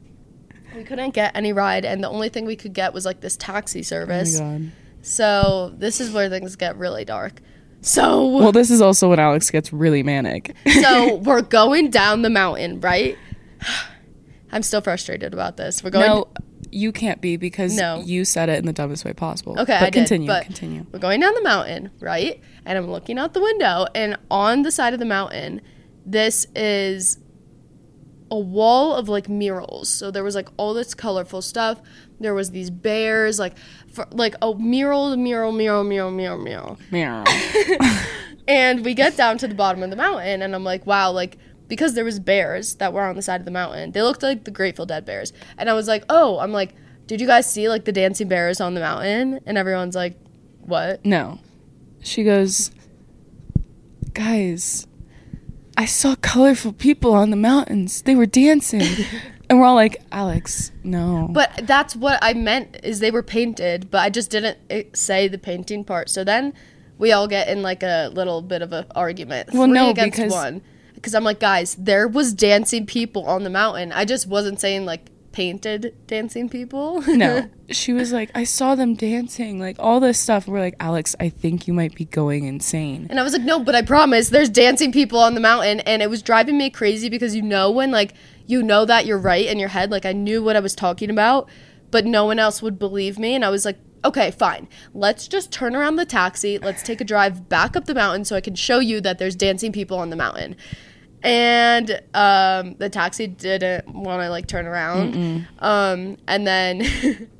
we 0.75 0.83
couldn't 0.83 1.13
get 1.13 1.35
any 1.35 1.53
ride, 1.53 1.85
and 1.85 2.03
the 2.03 2.09
only 2.09 2.29
thing 2.29 2.45
we 2.45 2.55
could 2.55 2.73
get 2.73 2.93
was 2.93 3.05
like 3.05 3.21
this 3.21 3.35
taxi 3.37 3.79
oh 3.79 3.83
service. 3.83 4.39
god. 4.39 4.71
so 5.01 5.73
this 5.77 5.99
is 6.01 6.11
where 6.11 6.29
things 6.29 6.55
get 6.55 6.75
really 6.77 7.05
dark. 7.05 7.41
So 7.83 8.27
Well, 8.27 8.51
this 8.51 8.69
is 8.69 8.79
also 8.79 9.09
when 9.09 9.19
Alix 9.19 9.49
gets 9.49 9.73
really 9.73 10.03
manic. 10.03 10.55
so 10.81 11.15
we're 11.23 11.41
going 11.41 11.89
down 11.89 12.21
the 12.21 12.29
mountain, 12.29 12.79
right? 12.79 13.17
I'm 14.51 14.63
still 14.63 14.81
frustrated 14.81 15.33
about 15.33 15.55
this. 15.57 15.83
We're 15.83 15.91
going. 15.91 16.05
no, 16.07 16.27
you 16.72 16.91
can't 16.91 17.22
be 17.22 17.38
because 17.38 17.76
No. 17.76 18.01
you 18.05 18.24
said 18.26 18.49
it 18.49 18.59
in 18.59 18.65
the 18.65 18.74
dumbest 18.74 19.03
way 19.05 19.13
possible. 19.13 19.53
Okay, 19.59 19.74
but 19.80 19.84
I 19.84 19.89
did, 19.89 19.93
continue. 19.93 20.28
but 20.28 20.45
continue. 20.45 20.86
We're 20.91 20.99
going 20.99 21.19
down 21.19 21.34
the 21.34 21.43
mountain, 21.43 21.91
right? 21.99 22.41
And 22.65 22.78
I'm 22.78 22.89
looking 22.89 23.17
out 23.19 23.34
the 23.34 23.41
window, 23.41 23.86
and 23.93 24.17
on 24.30 24.61
the 24.63 24.72
side 24.72 24.93
of 24.93 24.99
the 24.99 25.05
mountain, 25.05 25.61
this 26.05 26.47
is 26.55 27.17
a 28.32 28.39
wall 28.39 28.93
of 28.95 29.09
like 29.09 29.28
murals. 29.28 29.89
So 29.89 30.09
there 30.11 30.24
was 30.24 30.36
like 30.36 30.47
all 30.57 30.74
this 30.74 30.93
colorful 30.93 31.41
stuff. 31.41 31.82
There 32.19 32.34
was 32.34 32.51
these 32.51 32.69
bears, 32.69 33.39
like, 33.39 33.57
for, 33.91 34.07
like 34.11 34.36
a 34.41 34.53
mural, 34.55 35.17
mural, 35.17 35.51
mural, 35.51 35.84
mural, 35.84 36.11
mural, 36.11 36.38
mural. 36.38 36.80
Meow. 36.91 37.24
And 38.47 38.84
we 38.84 38.95
get 38.95 39.15
down 39.15 39.38
to 39.38 39.47
the 39.47 39.53
bottom 39.55 39.84
of 39.84 39.91
the 39.91 39.95
mountain, 39.95 40.41
and 40.41 40.55
I'm 40.55 40.63
like, 40.63 40.86
wow, 40.86 41.11
like 41.11 41.38
because 41.72 41.93
there 41.93 42.03
was 42.03 42.19
bears 42.19 42.76
that 42.76 42.91
were 42.91 43.03
on 43.03 43.15
the 43.15 43.22
side 43.22 43.39
of 43.39 43.45
the 43.45 43.51
mountain. 43.51 43.93
They 43.93 44.01
looked 44.01 44.22
like 44.22 44.43
the 44.43 44.51
Grateful 44.51 44.86
Dead 44.86 45.05
bears. 45.05 45.32
And 45.57 45.69
I 45.69 45.74
was 45.74 45.88
like, 45.88 46.03
"Oh, 46.09 46.38
I'm 46.39 46.51
like, 46.51 46.76
did 47.07 47.22
you 47.22 47.28
guys 47.28 47.49
see 47.49 47.69
like 47.69 47.86
the 47.86 47.93
dancing 47.93 48.28
bears 48.28 48.59
on 48.59 48.74
the 48.74 48.82
mountain?" 48.82 49.39
And 49.45 49.57
everyone's 49.57 49.95
like, 49.95 50.19
"What?" 50.59 51.05
No. 51.05 51.39
She 52.03 52.24
goes, 52.24 52.72
Guys, 54.13 54.86
I 55.78 55.86
saw 55.86 56.15
colorful 56.15 56.74
people 56.74 57.13
on 57.13 57.30
the 57.30 57.38
mountains. 57.38 58.01
They 58.01 58.15
were 58.15 58.26
dancing. 58.26 59.05
and 59.49 59.59
we're 59.59 59.65
all 59.65 59.76
like, 59.76 60.01
Alix, 60.11 60.72
no. 60.84 61.30
But 61.32 61.61
that's 61.63 61.95
what 61.95 62.19
I 62.22 62.34
meant 62.34 62.78
is 62.84 62.99
they 62.99 63.11
were 63.11 63.24
painted, 63.24 63.89
but 63.89 63.99
I 63.99 64.09
just 64.09 64.30
didn't 64.30 64.57
eh, 64.69 64.84
say 64.93 65.28
the 65.28 65.38
painting 65.38 65.86
part. 65.86 66.09
So 66.09 66.24
then 66.24 66.53
we 66.97 67.11
all 67.11 67.28
get 67.28 67.47
in 67.47 67.61
like 67.61 67.84
a 67.84 68.09
little 68.13 68.41
bit 68.41 68.61
of 68.61 68.74
an 68.74 68.86
argument. 68.95 69.53
Well, 69.53 69.65
Three 69.65 69.74
no, 69.74 69.89
against 69.91 70.17
because- 70.17 70.32
one. 70.34 70.61
Because 71.02 71.16
I'm 71.16 71.24
like, 71.24 71.39
guys, 71.39 71.76
there 71.76 72.08
was 72.08 72.32
dancing 72.32 72.86
people 72.86 73.26
on 73.26 73.43
the 73.43 73.49
mountain. 73.49 73.91
I 73.91 74.06
just 74.06 74.28
wasn't 74.28 74.60
saying 74.60 74.86
like 74.86 75.10
painted 75.32 75.95
dancing 76.08 76.49
people. 76.49 77.02
no. 77.08 77.49
She 77.70 77.93
was 77.93 78.12
like, 78.12 78.30
I 78.36 78.43
saw 78.43 78.76
them 78.76 78.95
dancing, 78.95 79.60
like 79.60 79.78
all 79.80 79.99
this 79.99 80.20
stuff. 80.20 80.47
We're 80.47 80.60
like, 80.60 80.76
Alix, 80.80 81.16
I 81.20 81.30
think 81.30 81.68
you 81.68 81.74
might 81.74 81.95
be 81.95 82.06
going 82.06 82.45
insane. 82.45 83.08
And 83.10 83.20
I 83.20 83.24
was 83.24 83.34
like, 83.34 83.41
no, 83.41 83.60
but 83.60 83.76
I 83.76 83.82
promise 83.82 84.30
there's 84.30 84.49
dancing 84.49 84.91
people 84.91 85.20
on 85.20 85.34
the 85.34 85.39
mountain. 85.39 85.80
And 85.82 86.02
it 86.02 86.10
was 86.10 86.22
driving 86.22 86.58
me 86.58 86.70
crazy 86.70 87.10
because 87.10 87.36
you 87.36 87.41
know 87.41 87.72
when, 87.72 87.91
like, 87.91 88.14
you 88.45 88.62
know 88.62 88.86
that 88.86 89.06
you're 89.06 89.18
right 89.18 89.47
in 89.47 89.60
your 89.60 89.70
head. 89.70 89.91
Like, 89.91 90.06
I 90.06 90.12
knew 90.12 90.43
what 90.43 90.56
I 90.56 90.60
was 90.60 90.76
talking 90.76 91.10
about, 91.10 91.49
but 91.89 92.06
no 92.06 92.26
one 92.26 92.39
else 92.39 92.62
would 92.62 92.78
believe 92.78 93.18
me. 93.18 93.34
And 93.34 93.45
I 93.45 93.49
was 93.49 93.66
like, 93.66 93.78
okay, 94.04 94.32
fine. 94.32 94.68
Let's 94.93 95.28
just 95.28 95.52
turn 95.52 95.76
around 95.76 95.95
the 95.95 96.06
taxi. 96.06 96.58
Let's 96.58 96.84
take 96.84 97.02
a 97.02 97.06
drive 97.06 97.47
back 97.47 97.76
up 97.76 97.86
the 97.86 97.95
mountain 97.95 98.26
so 98.26 98.36
I 98.36 98.41
can 98.41 98.56
show 98.56 98.80
you 98.80 98.99
that 99.02 99.20
there's 99.20 99.36
dancing 99.36 99.72
people 99.72 99.97
on 99.97 100.10
the 100.10 100.16
mountain. 100.16 100.56
And 101.24 102.01
um, 102.13 102.76
the 102.80 102.89
taxi 102.89 103.28
didn't 103.28 103.88
want 103.93 104.22
to, 104.22 104.30
like, 104.30 104.47
turn 104.47 104.65
around. 104.65 105.47
Um, 105.59 106.17
and 106.28 106.47
then. 106.47 107.30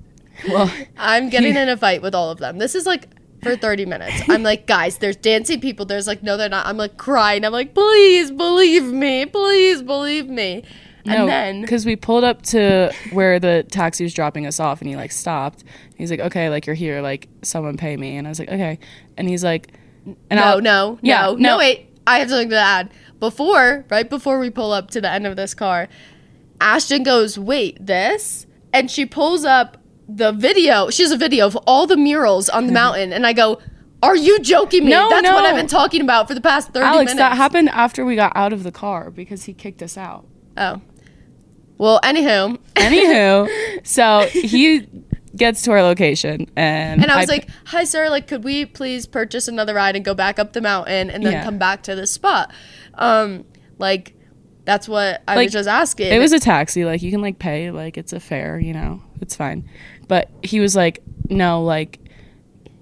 Well, 0.50 0.72
I'm 0.98 1.30
getting 1.30 1.56
in 1.56 1.70
a 1.70 1.78
fight 1.78 2.02
with 2.02 2.16
all 2.16 2.32
of 2.32 2.40
them. 2.40 2.58
This 2.58 2.74
is 2.74 2.88
like 2.88 3.08
for 3.44 3.56
30 3.56 3.86
minutes. 3.86 4.24
I'm 4.28 4.42
like, 4.42 4.66
guys, 4.66 4.98
there's 4.98 5.16
dancing 5.16 5.62
people. 5.62 5.86
There's 5.86 6.08
like, 6.08 6.24
no, 6.24 6.36
they're 6.36 6.50
not. 6.50 6.66
I'm 6.66 6.78
like 6.78 6.98
crying. 6.98 7.46
I'm 7.46 7.52
like, 7.52 7.76
please 7.76 8.32
believe 8.32 8.86
me. 8.86 9.28
Please 9.28 9.84
believe 9.84 10.28
me. 10.30 10.64
And 11.06 11.14
no, 11.14 11.26
then, 11.28 11.62
because 11.62 11.86
we 11.86 11.96
pulled 11.96 12.24
up 12.24 12.42
to 12.44 12.92
where 13.12 13.40
the 13.40 13.68
taxi 13.70 14.04
was 14.04 14.16
dropping 14.16 14.48
us 14.48 14.60
off, 14.60 14.82
and 14.82 14.90
he 14.90 14.96
like 14.96 15.12
stopped. 15.12 15.64
He's 15.96 16.10
like, 16.10 16.20
"Okay, 16.22 16.50
like 16.50 16.66
you're 16.66 16.76
here, 16.76 17.02
like 17.02 17.28
someone 17.44 17.78
pay 17.78 17.96
me." 17.96 18.18
And 18.18 18.26
I 18.28 18.30
was 18.32 18.40
like, 18.40 18.50
"Okay," 18.50 18.80
and 19.18 19.28
he's 19.30 19.44
like, 19.44 19.74
and 20.06 20.16
no, 20.40 20.42
I'll- 20.44 20.62
no, 20.62 20.98
Yeah, 21.04 21.22
no, 21.28 21.36
no, 21.36 21.58
wait. 21.60 21.88
I 22.08 22.20
have 22.20 22.30
something 22.30 22.50
to 22.50 22.58
add. 22.58 22.92
Before, 23.20 23.86
right 23.90 24.10
before 24.10 24.40
we 24.40 24.50
pull 24.50 24.72
up 24.72 24.90
to 24.92 25.02
the 25.02 25.10
end 25.10 25.28
of 25.28 25.36
this 25.36 25.54
car, 25.54 25.88
Ashtin 26.60 27.06
goes, 27.06 27.38
wait, 27.38 27.86
this? 27.86 28.48
And 28.74 28.90
she 28.90 29.06
pulls 29.06 29.46
up 29.46 29.78
the 30.08 30.32
video. 30.32 30.90
She 30.90 31.04
has 31.04 31.12
a 31.12 31.18
video 31.18 31.46
of 31.46 31.56
all 31.68 31.88
the 31.88 31.98
murals 31.98 32.50
on 32.50 32.64
the 32.64 32.68
mm-hmm. 32.68 32.74
mountain. 32.76 33.14
And 33.14 33.26
I 33.26 33.34
go, 33.34 33.60
are 34.04 34.16
you 34.16 34.40
joking 34.40 34.86
me? 34.86 34.92
No, 34.92 35.10
That's 35.10 35.28
what. 35.28 35.46
I've 35.46 35.56
been 35.56 35.68
talking 35.68 36.02
about 36.02 36.28
for 36.28 36.34
the 36.34 36.42
past 36.42 36.70
30 36.70 36.86
Alix, 36.86 37.00
minutes. 37.00 37.18
that 37.18 37.38
happened 37.38 37.70
after 37.70 38.04
we 38.04 38.16
got 38.16 38.32
out 38.36 38.54
of 38.54 38.64
the 38.64 38.72
car 38.72 39.12
because 39.12 39.44
he 39.44 39.54
kicked 39.54 39.84
us 39.84 39.98
out. 39.98 40.26
Oh. 40.58 40.82
Well, 41.78 42.00
anywho. 42.04 42.58
Anywho, 42.76 43.48
so 43.86 44.28
he 44.32 44.88
gets 45.36 45.62
to 45.64 45.72
our 45.72 45.82
location, 45.82 46.48
and 46.56 47.02
And 47.02 47.10
I 47.12 47.18
was 47.20 47.30
I- 47.30 47.34
like, 47.34 47.48
"Hi, 47.68 47.84
sir. 47.84 48.10
Like, 48.10 48.28
could 48.28 48.44
we 48.44 48.66
please 48.66 49.06
purchase 49.08 49.48
another 49.48 49.74
ride 49.74 49.96
and 49.96 50.04
go 50.04 50.14
back 50.14 50.40
up 50.40 50.54
the 50.54 50.62
mountain 50.62 51.10
and 51.10 51.26
then 51.26 51.34
Yeah. 51.34 51.44
come 51.44 51.58
back 51.58 51.84
to 51.84 51.96
this 51.96 52.12
spot?" 52.12 52.52
Um, 52.96 53.46
like, 53.78 54.14
that's 54.66 54.88
what 54.90 55.22
I 55.28 55.36
Like, 55.38 55.46
was 55.48 55.54
just 55.54 55.70
asking. 55.70 56.12
It 56.14 56.20
was 56.20 56.34
a 56.34 56.40
taxi. 56.40 56.86
Like 56.86 57.02
you 57.02 57.12
can 57.12 57.22
like 57.22 57.40
pay. 57.40 57.72
Like 57.72 57.98
it's 57.98 58.14
a 58.14 58.20
fare. 58.20 58.60
You 58.60 58.74
know, 58.74 59.02
it's 59.22 59.36
fine. 59.36 59.68
But 60.08 60.30
he 60.44 60.60
was 60.60 60.76
like, 60.76 61.02
no, 61.30 61.64
like 61.64 62.00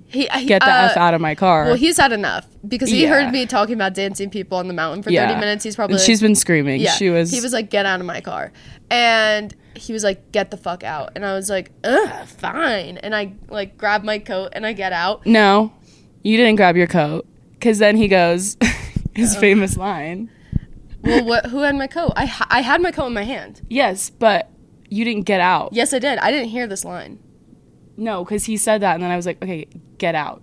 he, 0.07 0.27
he- 0.33 0.45
get 0.45 0.61
the 0.61 0.67
uh, 0.71 0.89
f 0.91 0.97
out 0.97 1.13
of 1.13 1.21
my 1.21 1.35
car. 1.35 1.65
Well, 1.65 1.75
he's 1.75 1.97
had 1.97 2.11
enough 2.11 2.47
because 2.67 2.89
he 2.89 3.03
Yeah. 3.03 3.09
heard 3.09 3.31
me 3.31 3.45
talking 3.45 3.75
about 3.75 3.93
dancing 3.93 4.29
people 4.31 4.57
on 4.57 4.67
the 4.67 4.73
mountain 4.73 5.03
for 5.03 5.11
Yeah. 5.11 5.27
30 5.27 5.39
minutes. 5.39 5.63
He's 5.63 5.75
probably 5.75 5.93
And 5.93 5.99
like- 6.01 6.05
she's 6.07 6.19
been 6.19 6.33
screaming. 6.35 6.81
Yeah, 6.81 6.91
She 6.93 7.09
was. 7.11 7.31
He 7.31 7.39
was 7.41 7.53
like, 7.53 7.69
"Get 7.69 7.85
out 7.85 7.99
of 7.99 8.07
my 8.07 8.19
car," 8.19 8.51
and 8.89 9.55
he 9.75 9.93
was 9.93 10.03
like, 10.03 10.31
"Get 10.31 10.51
the 10.51 10.57
fuck 10.57 10.83
out," 10.83 11.11
and 11.15 11.25
I 11.25 11.33
was 11.33 11.49
like, 11.49 11.71
"Ugh, 11.83 12.27
fine." 12.27 12.97
And 12.97 13.15
I 13.15 13.33
like 13.49 13.77
grab 13.77 14.03
my 14.03 14.19
coat 14.19 14.49
and 14.53 14.65
I 14.65 14.73
get 14.73 14.91
out. 14.93 15.25
no, 15.25 15.71
you 16.23 16.37
didn't 16.37 16.55
grab 16.57 16.75
your 16.75 16.87
coat. 16.87 17.25
Because 17.53 17.79
then 17.79 17.97
he 17.97 18.07
goes, 18.07 18.55
his 19.15 19.35
Oh. 19.35 19.39
famous 19.39 19.75
line. 19.75 20.29
Well, 21.03 21.25
what? 21.25 21.45
Who 21.47 21.59
had 21.63 21.75
my 21.75 21.87
coat? 21.87 22.13
I 22.15 22.25
ha- 22.25 22.47
I 22.49 22.61
had 22.61 22.81
my 22.81 22.91
coat 22.91 23.07
in 23.07 23.13
my 23.13 23.23
hand. 23.23 23.61
Yes, 23.69 24.09
but 24.09 24.49
you 24.89 25.03
didn't 25.05 25.23
get 25.23 25.41
out. 25.41 25.73
Yes, 25.73 25.93
I 25.93 25.99
did. 25.99 26.19
I 26.19 26.31
didn't 26.31 26.49
hear 26.49 26.67
this 26.67 26.83
line. 26.85 27.19
No, 27.97 28.23
because 28.23 28.45
he 28.45 28.55
said 28.57 28.81
that, 28.81 28.93
and 28.95 29.03
then 29.03 29.11
I 29.11 29.15
was 29.17 29.25
like, 29.25 29.41
okay, 29.43 29.67
get 29.97 30.15
out. 30.15 30.41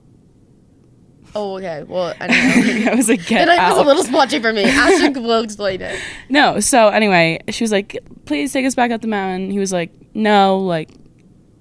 Oh, 1.34 1.56
okay. 1.58 1.82
Well, 1.82 2.14
I 2.20 2.26
don't 2.26 2.84
know. 2.84 2.92
I 2.92 2.94
was 2.94 3.08
like, 3.08 3.26
get 3.26 3.48
out. 3.48 3.76
was 3.76 3.84
a 3.84 3.86
little 3.86 4.04
splotchy 4.04 4.40
for 4.40 4.52
me. 4.52 4.64
Ashtin 4.66 5.22
will 5.22 5.42
explain 5.42 5.82
it. 5.82 6.00
No, 6.28 6.60
so 6.60 6.88
anyway, 6.88 7.40
she 7.50 7.64
was 7.64 7.72
like, 7.72 7.98
please 8.24 8.52
take 8.52 8.64
us 8.64 8.74
back 8.74 8.90
up 8.90 9.02
the 9.02 9.08
mountain. 9.08 9.50
He 9.50 9.58
was 9.58 9.72
like, 9.72 9.90
no, 10.14 10.58
like, 10.58 10.90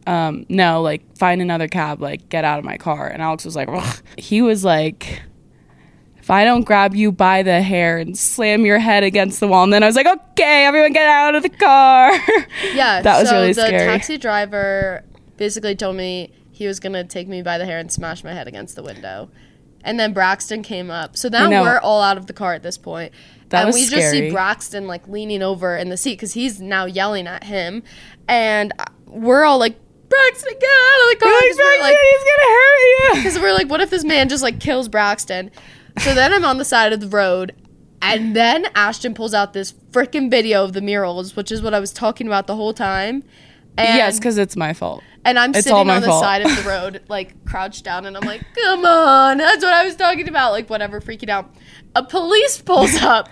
um, 0.07 0.45
no, 0.49 0.81
like, 0.81 1.17
find 1.17 1.41
another 1.41 1.67
cab, 1.67 2.01
like, 2.01 2.29
get 2.29 2.45
out 2.45 2.59
of 2.59 2.65
my 2.65 2.77
car. 2.77 3.07
And 3.07 3.21
Alix 3.21 3.43
was 3.43 3.55
like, 3.55 3.67
Ugh. 3.69 4.01
he 4.17 4.41
was 4.41 4.63
like, 4.63 5.21
if 6.17 6.29
I 6.29 6.43
don't 6.43 6.63
grab 6.63 6.95
you 6.95 7.11
by 7.11 7.43
the 7.43 7.61
hair 7.61 7.97
and 7.97 8.17
slam 8.17 8.65
your 8.65 8.79
head 8.79 9.03
against 9.03 9.39
the 9.39 9.47
wall, 9.47 9.63
and 9.63 9.73
then 9.73 9.83
I 9.83 9.87
was 9.87 9.95
like, 9.95 10.07
okay, 10.07 10.65
everyone 10.65 10.93
get 10.93 11.07
out 11.07 11.35
of 11.35 11.43
the 11.43 11.49
car. 11.49 12.11
Yeah, 12.73 13.01
that 13.01 13.19
was 13.19 13.29
so 13.29 13.35
really 13.35 13.53
the 13.53 13.67
scary. 13.67 13.85
taxi 13.85 14.17
driver 14.17 15.03
basically 15.37 15.75
told 15.75 15.95
me 15.97 16.31
he 16.51 16.65
was 16.67 16.79
gonna 16.79 17.03
take 17.03 17.27
me 17.27 17.41
by 17.41 17.57
the 17.57 17.65
hair 17.65 17.77
and 17.79 17.91
smash 17.91 18.23
my 18.23 18.33
head 18.33 18.47
against 18.47 18.75
the 18.75 18.83
window. 18.83 19.29
And 19.85 19.99
then 19.99 20.11
Braxton 20.13 20.63
came 20.63 20.89
up. 20.91 21.15
So 21.15 21.29
now 21.29 21.49
we're 21.61 21.79
all 21.79 22.01
out 22.01 22.17
of 22.17 22.25
the 22.25 22.33
car 22.33 22.53
at 22.53 22.63
this 22.63 22.77
point. 22.77 23.13
That 23.49 23.65
and 23.67 23.73
we 23.73 23.85
just 23.85 24.11
see. 24.11 24.31
Braxton 24.31 24.87
like 24.87 25.07
leaning 25.07 25.43
over 25.43 25.77
in 25.77 25.89
the 25.89 25.97
seat 25.97 26.15
because 26.15 26.33
he's 26.33 26.59
now 26.59 26.85
yelling 26.85 27.27
at 27.27 27.43
him. 27.43 27.83
And 28.27 28.73
uh, 28.79 28.85
we're 29.05 29.45
all 29.45 29.59
like, 29.59 29.77
Braxton, 30.09 30.53
get 30.59 30.69
out 30.69 31.13
of 31.13 31.19
the 31.19 31.25
car. 31.25 31.31
We're 31.31 31.37
like, 31.37 31.55
we're 31.55 31.79
"Braxton, 31.79 31.97
he's 32.11 32.23
gonna 32.23 32.51
hurt 32.51 32.79
you. 32.79 33.11
Because 33.15 33.39
we're 33.39 33.53
like, 33.53 33.69
what 33.69 33.79
if 33.81 33.91
this 33.91 34.03
man 34.03 34.27
just 34.27 34.41
like 34.41 34.59
kills 34.59 34.89
Braxton? 34.89 35.51
So 35.99 36.13
then 36.13 36.33
I'm 36.33 36.43
on 36.43 36.57
the 36.57 36.65
side 36.65 36.91
of 36.91 36.99
the 36.99 37.07
road, 37.07 37.53
and 38.01 38.35
then 38.35 38.65
Ashtin 38.73 39.15
pulls 39.15 39.33
out 39.33 39.53
this 39.53 39.71
freaking 39.91 40.29
video 40.29 40.63
of 40.63 40.73
the 40.73 40.81
murals, 40.81 41.35
which 41.35 41.51
is 41.51 41.61
what 41.61 41.73
I 41.73 41.79
was 41.79 41.93
talking 41.93 42.27
about 42.27 42.47
the 42.47 42.55
whole 42.55 42.73
time. 42.73 43.23
And, 43.77 43.97
yes, 43.97 44.19
because 44.19 44.37
it's 44.37 44.55
my 44.55 44.73
fault. 44.73 45.03
And 45.25 45.37
I'm 45.37 45.49
it's 45.49 45.63
sitting 45.63 45.89
on 45.89 46.01
the 46.01 46.07
fault. 46.07 46.23
side 46.23 46.41
of 46.45 46.55
the 46.55 46.63
road, 46.69 47.03
like 47.09 47.43
crouched 47.45 47.83
down, 47.83 48.05
and 48.05 48.15
I'm 48.15 48.23
like, 48.25 48.43
come 48.55 48.85
on, 48.85 49.39
that's 49.39 49.63
what 49.63 49.73
I 49.73 49.83
was 49.83 49.95
talking 49.95 50.29
about, 50.29 50.51
like 50.51 50.69
whatever, 50.69 51.01
freaking 51.01 51.29
out. 51.29 51.53
A 51.95 52.03
police 52.03 52.61
pulls 52.61 52.95
up, 53.01 53.27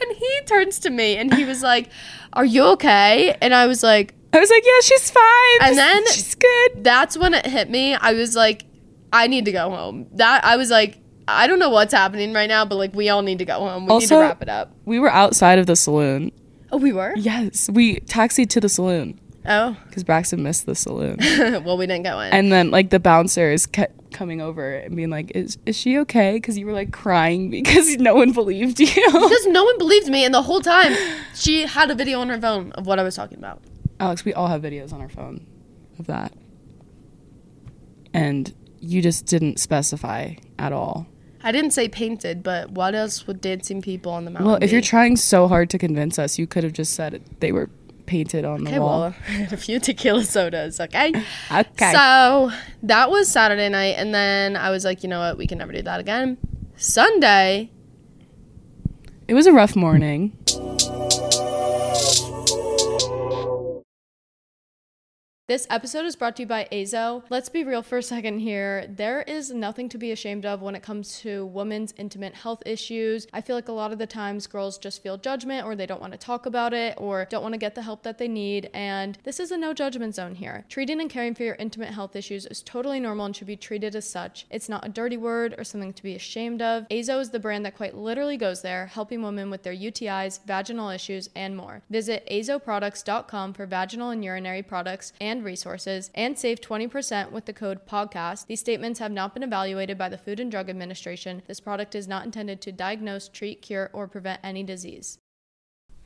and 0.00 0.16
he 0.16 0.40
turns 0.46 0.78
to 0.80 0.90
me, 0.90 1.16
and 1.16 1.32
he 1.32 1.44
was 1.44 1.62
like, 1.62 1.90
"Are 2.32 2.44
you 2.44 2.64
okay?" 2.72 3.36
And 3.40 3.54
I 3.54 3.66
was 3.66 3.82
like, 3.82 4.14
I 4.32 4.40
was 4.40 4.50
like, 4.50 4.64
yeah, 4.66 4.80
she's 4.82 5.10
fine. 5.10 5.58
And 5.62 5.78
then- 5.78 6.06
she's 6.08 6.34
good. 6.34 6.84
that's 6.84 7.16
when 7.16 7.32
it 7.34 7.46
hit 7.46 7.70
me. 7.70 7.94
I 7.94 8.12
was 8.12 8.34
like, 8.36 8.64
I 9.12 9.28
need 9.28 9.44
to 9.46 9.52
go 9.52 9.70
home. 9.70 10.06
That 10.12 10.44
I 10.44 10.56
was 10.56 10.70
like, 10.70 10.98
I 11.28 11.46
don't 11.46 11.58
know 11.58 11.70
what's 11.70 11.94
happening 11.94 12.32
right 12.32 12.48
now, 12.48 12.64
but 12.64 12.76
like 12.76 12.94
we 12.94 13.08
all 13.08 13.22
need 13.22 13.38
to 13.38 13.44
go 13.44 13.60
home. 13.60 13.86
We 13.86 13.98
need 13.98 14.08
to 14.08 14.18
wrap 14.18 14.42
it 14.42 14.48
up. 14.48 14.74
We 14.84 14.98
were 14.98 15.10
outside 15.10 15.58
of 15.58 15.66
the 15.66 15.76
saloon. 15.76 16.32
Oh, 16.72 16.76
we 16.78 16.92
were. 16.92 17.14
Yes, 17.16 17.70
we 17.72 18.00
taxied 18.00 18.50
to 18.50 18.60
the 18.60 18.68
saloon 18.68 19.18
Oh, 19.48 19.76
because 19.86 20.04
Braxton 20.04 20.42
missed 20.42 20.66
the 20.66 20.74
saloon. 20.74 21.18
well, 21.64 21.76
we 21.76 21.86
didn't 21.86 22.02
get 22.04 22.14
one. 22.14 22.32
And 22.32 22.50
then 22.50 22.70
like 22.70 22.90
the 22.90 23.00
bouncers 23.00 23.66
kept 23.66 24.12
coming 24.12 24.40
over 24.40 24.74
and 24.74 24.96
being 24.96 25.10
like, 25.10 25.30
"Is 25.34 25.58
is 25.66 25.76
she 25.76 25.98
okay?" 25.98 26.34
Because 26.34 26.58
you 26.58 26.66
were 26.66 26.72
like 26.72 26.92
crying 26.92 27.50
because 27.50 27.96
no 27.96 28.14
one 28.14 28.32
believed 28.32 28.80
you. 28.80 28.86
because 28.86 29.46
no 29.46 29.64
one 29.64 29.78
believed 29.78 30.08
me, 30.08 30.24
and 30.24 30.34
the 30.34 30.42
whole 30.42 30.60
time 30.60 30.96
she 31.34 31.62
had 31.66 31.90
a 31.90 31.94
video 31.94 32.20
on 32.20 32.28
her 32.28 32.40
phone 32.40 32.72
of 32.72 32.86
what 32.86 32.98
I 32.98 33.02
was 33.02 33.14
talking 33.14 33.38
about. 33.38 33.62
Alix, 34.00 34.24
we 34.24 34.34
all 34.34 34.48
have 34.48 34.62
videos 34.62 34.92
on 34.92 35.00
our 35.00 35.08
phone 35.08 35.46
of 35.98 36.06
that, 36.06 36.32
and 38.12 38.52
you 38.80 39.00
just 39.00 39.26
didn't 39.26 39.58
specify 39.58 40.34
at 40.58 40.72
all. 40.72 41.06
I 41.42 41.52
didn't 41.52 41.70
say 41.70 41.88
painted, 41.88 42.42
but 42.42 42.72
what 42.72 42.94
else 42.96 43.26
would 43.26 43.40
dancing 43.40 43.80
people 43.80 44.10
on 44.10 44.24
the 44.24 44.32
mountain? 44.32 44.48
Well, 44.48 44.58
if 44.60 44.72
you're 44.72 44.80
trying 44.80 45.16
so 45.16 45.46
hard 45.46 45.70
to 45.70 45.78
convince 45.78 46.18
us, 46.18 46.38
you 46.40 46.46
could 46.46 46.64
have 46.64 46.72
just 46.72 46.94
said 46.94 47.14
it, 47.14 47.40
they 47.40 47.52
were 47.52 47.70
painted 48.06 48.44
on 48.44 48.64
the 48.64 48.70
okay, 48.70 48.78
wall. 48.78 49.00
well, 49.00 49.14
I 49.28 49.32
had 49.32 49.52
a 49.52 49.56
few 49.56 49.78
tequila 49.80 50.24
sodas. 50.24 50.80
Okay. 50.80 51.12
Okay. 51.50 51.92
So 51.92 52.50
that 52.84 53.10
was 53.10 53.28
Saturday 53.28 53.68
night, 53.68 53.96
and 53.98 54.14
then 54.14 54.56
I 54.56 54.70
was 54.70 54.84
like, 54.84 55.02
you 55.02 55.08
know 55.08 55.20
what, 55.20 55.38
we 55.38 55.46
can 55.46 55.58
never 55.58 55.72
do 55.72 55.82
that 55.82 56.00
again. 56.00 56.38
Sunday, 56.76 57.70
it 59.28 59.34
was 59.34 59.46
a 59.46 59.52
rough 59.52 59.74
morning. 59.74 60.36
This 65.48 65.68
episode 65.70 66.04
is 66.06 66.16
brought 66.16 66.34
to 66.36 66.42
you 66.42 66.48
by 66.48 66.66
Azo. 66.72 67.22
Let's 67.30 67.48
be 67.48 67.62
real 67.62 67.84
for 67.84 67.98
a 67.98 68.02
second 68.02 68.40
here. 68.40 68.84
There 68.88 69.22
is 69.22 69.52
nothing 69.52 69.88
to 69.90 69.96
be 69.96 70.10
ashamed 70.10 70.44
of 70.44 70.60
when 70.60 70.74
it 70.74 70.82
comes 70.82 71.20
to 71.20 71.46
women's 71.46 71.94
intimate 71.96 72.34
health 72.34 72.64
issues. 72.66 73.28
I 73.32 73.42
feel 73.42 73.54
like 73.54 73.68
a 73.68 73.72
lot 73.72 73.92
of 73.92 73.98
the 74.00 74.08
times 74.08 74.48
girls 74.48 74.76
just 74.76 75.04
feel 75.04 75.16
judgment 75.16 75.64
or 75.64 75.76
they 75.76 75.86
don't 75.86 76.00
want 76.00 76.14
to 76.14 76.18
talk 76.18 76.46
about 76.46 76.74
it 76.74 76.96
or 76.98 77.28
don't 77.30 77.44
want 77.44 77.52
to 77.52 77.58
get 77.58 77.76
the 77.76 77.82
help 77.82 78.02
that 78.02 78.18
they 78.18 78.26
need. 78.26 78.70
And 78.74 79.18
this 79.22 79.38
is 79.38 79.52
a 79.52 79.56
no 79.56 79.72
judgment 79.72 80.16
zone 80.16 80.34
here. 80.34 80.64
Treating 80.68 81.00
and 81.00 81.08
caring 81.08 81.36
for 81.36 81.44
your 81.44 81.54
intimate 81.60 81.94
health 81.94 82.16
issues 82.16 82.44
is 82.46 82.60
totally 82.60 82.98
normal 82.98 83.26
and 83.26 83.36
should 83.36 83.46
be 83.46 83.54
treated 83.54 83.94
as 83.94 84.10
such. 84.10 84.46
It's 84.50 84.68
not 84.68 84.84
a 84.84 84.88
dirty 84.88 85.16
word 85.16 85.54
or 85.56 85.62
something 85.62 85.92
to 85.92 86.02
be 86.02 86.16
ashamed 86.16 86.60
of. 86.60 86.86
Azo 86.90 87.20
is 87.20 87.30
the 87.30 87.38
brand 87.38 87.64
that 87.66 87.76
quite 87.76 87.96
literally 87.96 88.36
goes 88.36 88.62
there, 88.62 88.86
helping 88.86 89.22
women 89.22 89.50
with 89.50 89.62
their 89.62 89.76
UTIs, 89.76 90.40
vaginal 90.44 90.90
issues, 90.90 91.30
and 91.36 91.56
more. 91.56 91.82
Visit 91.88 92.26
azoproducts.com 92.28 93.52
for 93.52 93.64
vaginal 93.66 94.10
and 94.10 94.24
urinary 94.24 94.64
products 94.64 95.12
and 95.20 95.35
resources 95.42 96.10
and 96.14 96.38
save 96.38 96.60
20% 96.60 97.32
with 97.32 97.44
the 97.44 97.52
code 97.52 97.86
podcast. 97.86 98.46
These 98.46 98.60
statements 98.60 98.98
have 99.00 99.12
not 99.12 99.34
been 99.34 99.42
evaluated 99.42 99.98
by 99.98 100.08
the 100.08 100.18
Food 100.18 100.40
and 100.40 100.50
Drug 100.50 100.68
Administration. 100.68 101.42
This 101.46 101.60
product 101.60 101.94
is 101.94 102.08
not 102.08 102.24
intended 102.24 102.60
to 102.62 102.72
diagnose, 102.72 103.28
treat, 103.28 103.62
cure, 103.62 103.90
or 103.92 104.06
prevent 104.08 104.40
any 104.42 104.62
disease. 104.62 105.18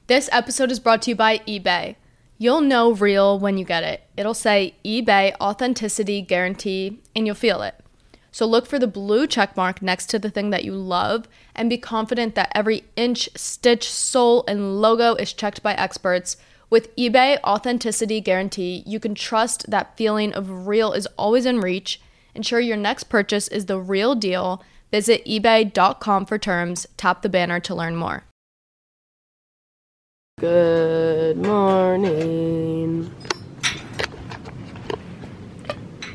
This 0.07 0.29
episode 0.33 0.73
is 0.73 0.81
brought 0.81 1.03
to 1.03 1.11
you 1.11 1.17
by 1.17 1.39
eBay. 1.39 1.97
You'll 2.37 2.63
know 2.63 2.93
real 2.93 3.39
when 3.39 3.59
you 3.59 3.65
get 3.65 3.85
it. 3.85 4.03
It'll 4.17 4.35
say 4.35 4.75
eBay 4.85 5.35
authenticity 5.41 6.23
guarantee 6.23 7.01
and 7.15 7.27
you'll 7.27 7.37
feel 7.37 7.63
it. 7.63 7.75
So 8.33 8.47
look 8.47 8.67
for 8.67 8.79
the 8.79 8.87
blue 8.87 9.27
check 9.27 9.57
mark 9.57 9.83
next 9.83 10.07
to 10.07 10.19
the 10.19 10.31
thing 10.31 10.51
that 10.51 10.65
you 10.65 10.73
love 10.73 11.29
and 11.55 11.69
be 11.69 11.79
confident 11.79 12.35
that 12.37 12.53
every 12.55 12.85
inch, 12.97 13.29
stitch, 13.37 13.91
sole, 13.91 14.45
and 14.47 14.81
logo 14.81 15.15
is 15.17 15.33
checked 15.33 15.63
by 15.63 15.75
experts. 15.75 16.37
With 16.71 16.95
eBay 16.95 17.37
Authenticity 17.43 18.21
Guarantee, 18.21 18.85
you 18.87 19.01
can 19.01 19.17
trust 19.17 19.69
that 19.73 19.97
feeling 19.97 20.33
of 20.33 20.69
real 20.69 20.93
is 20.93 21.09
always 21.19 21.45
in 21.45 21.59
reach. 21.59 22.01
Ensure 22.33 22.61
your 22.61 22.77
next 22.77 23.05
purchase 23.05 23.49
is 23.49 23.67
the 23.67 23.81
real 23.81 24.15
deal. 24.15 24.63
Visit 24.93 25.25
eBay.com 25.25 26.27
for 26.27 26.39
terms. 26.39 26.87
Tap 26.97 27.23
the 27.23 27.29
banner 27.29 27.59
to 27.59 27.75
learn 27.75 27.97
more. 27.97 28.23
Good 30.39 31.39
morning. 31.39 33.13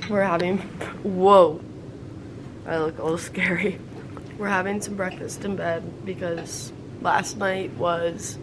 We're 0.09 0.23
having. 0.23 0.59
Whoa. 1.03 1.59
I 2.65 2.77
look 2.77 2.97
a 2.97 3.03
little 3.03 3.17
scary. 3.17 3.77
We're 4.37 4.47
having 4.47 4.79
some 4.81 4.95
breakfast 4.95 5.43
in 5.43 5.57
bed 5.57 6.05
because 6.05 6.71
last 7.01 7.37
night 7.37 7.73
was 7.73 8.37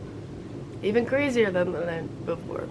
even 0.82 1.06
crazier 1.06 1.50
than 1.50 1.72
the 1.72 1.84
night 1.84 2.26
before. 2.26 2.68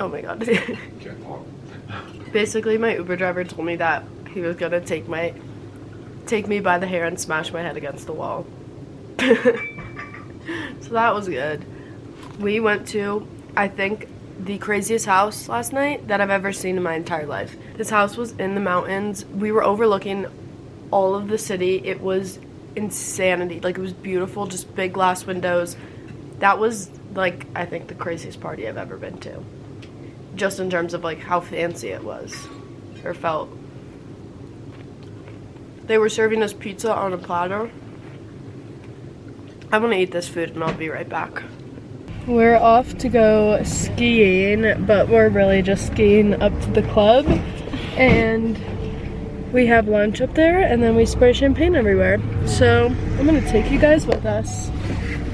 Oh 0.00 0.08
my 0.08 0.20
god. 0.20 0.48
Basically, 2.32 2.78
my 2.78 2.96
Uber 2.96 3.16
driver 3.16 3.44
told 3.44 3.66
me 3.66 3.76
that 3.76 4.04
he 4.32 4.40
was 4.40 4.56
gonna 4.56 4.80
take 4.80 5.08
my 5.08 5.34
take 6.26 6.46
me 6.46 6.60
by 6.60 6.78
the 6.78 6.86
hair 6.86 7.04
and 7.04 7.18
smash 7.20 7.52
my 7.52 7.62
head 7.62 7.76
against 7.76 8.06
the 8.06 8.12
wall. 8.12 8.46
so 9.18 10.90
that 10.90 11.14
was 11.14 11.28
good. 11.28 11.64
We 12.38 12.60
went 12.60 12.88
to, 12.88 13.26
I 13.56 13.68
think, 13.68 14.08
the 14.40 14.58
craziest 14.58 15.06
house 15.06 15.48
last 15.48 15.72
night 15.72 16.08
that 16.08 16.20
I've 16.20 16.30
ever 16.30 16.52
seen 16.52 16.76
in 16.76 16.82
my 16.82 16.94
entire 16.94 17.26
life. 17.26 17.56
This 17.76 17.90
house 17.90 18.16
was 18.16 18.32
in 18.32 18.54
the 18.54 18.60
mountains. 18.60 19.24
We 19.26 19.52
were 19.52 19.62
overlooking 19.62 20.26
all 20.90 21.14
of 21.14 21.28
the 21.28 21.38
city. 21.38 21.76
It 21.84 22.00
was 22.00 22.38
insanity. 22.74 23.60
Like, 23.60 23.78
it 23.78 23.80
was 23.80 23.92
beautiful, 23.92 24.46
just 24.46 24.74
big 24.74 24.94
glass 24.94 25.26
windows. 25.26 25.76
That 26.38 26.58
was, 26.58 26.90
like, 27.14 27.46
I 27.54 27.64
think 27.64 27.88
the 27.88 27.94
craziest 27.94 28.40
party 28.40 28.68
I've 28.68 28.76
ever 28.76 28.96
been 28.96 29.18
to. 29.18 29.42
Just 30.34 30.60
in 30.60 30.70
terms 30.70 30.94
of, 30.94 31.04
like, 31.04 31.20
how 31.20 31.40
fancy 31.40 31.88
it 31.88 32.02
was 32.02 32.34
or 33.04 33.14
felt. 33.14 33.50
They 35.86 35.98
were 35.98 36.08
serving 36.08 36.42
us 36.42 36.52
pizza 36.52 36.94
on 36.94 37.12
a 37.12 37.18
platter. 37.18 37.70
I'm 39.72 39.82
gonna 39.82 39.96
eat 39.96 40.10
this 40.12 40.28
food 40.28 40.50
and 40.50 40.62
I'll 40.62 40.74
be 40.74 40.88
right 40.88 41.08
back. 41.08 41.42
We're 42.26 42.56
off 42.56 42.96
to 42.98 43.08
go 43.08 43.62
skiing, 43.64 44.84
but 44.86 45.08
we're 45.08 45.28
really 45.28 45.60
just 45.60 45.88
skiing 45.88 46.40
up 46.40 46.52
to 46.60 46.70
the 46.70 46.82
club. 46.82 47.26
And 47.96 48.56
we 49.52 49.66
have 49.66 49.88
lunch 49.88 50.20
up 50.20 50.34
there, 50.34 50.60
and 50.60 50.82
then 50.82 50.94
we 50.96 51.04
spray 51.04 51.32
champagne 51.32 51.74
everywhere. 51.74 52.20
So 52.46 52.86
I'm 53.18 53.26
gonna 53.26 53.40
take 53.50 53.70
you 53.70 53.78
guys 53.78 54.06
with 54.06 54.24
us. 54.24 54.70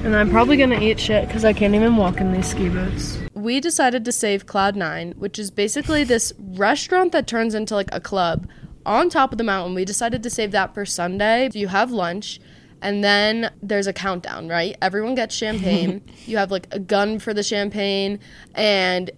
And 0.03 0.15
I'm 0.15 0.29
probably 0.29 0.57
gonna 0.57 0.79
eat 0.79 0.99
shit 0.99 1.27
because 1.27 1.43
I 1.43 1.53
can't 1.53 1.75
even 1.75 1.95
walk 1.95 2.21
in 2.21 2.31
these 2.31 2.47
ski 2.47 2.69
boots. 2.69 3.19
We 3.33 3.59
decided 3.59 4.05
to 4.05 4.11
save 4.11 4.45
Cloud9, 4.45 5.17
which 5.17 5.37
is 5.37 5.51
basically 5.51 6.03
this 6.03 6.33
restaurant 6.37 7.11
that 7.11 7.27
turns 7.27 7.53
into 7.53 7.75
like 7.75 7.89
a 7.91 7.99
club 7.99 8.47
on 8.85 9.09
top 9.09 9.31
of 9.31 9.37
the 9.37 9.43
mountain. 9.43 9.75
We 9.75 9.85
decided 9.85 10.23
to 10.23 10.29
save 10.29 10.51
that 10.51 10.73
for 10.73 10.85
Sunday. 10.85 11.49
So 11.51 11.59
you 11.59 11.67
have 11.67 11.91
lunch 11.91 12.39
and 12.81 13.03
then 13.03 13.51
there's 13.61 13.87
a 13.87 13.93
countdown, 13.93 14.47
right? 14.47 14.77
Everyone 14.81 15.15
gets 15.15 15.35
champagne. 15.35 16.01
you 16.25 16.37
have 16.37 16.51
like 16.51 16.67
a 16.71 16.79
gun 16.79 17.19
for 17.19 17.33
the 17.33 17.43
champagne, 17.43 18.19
and 18.55 19.11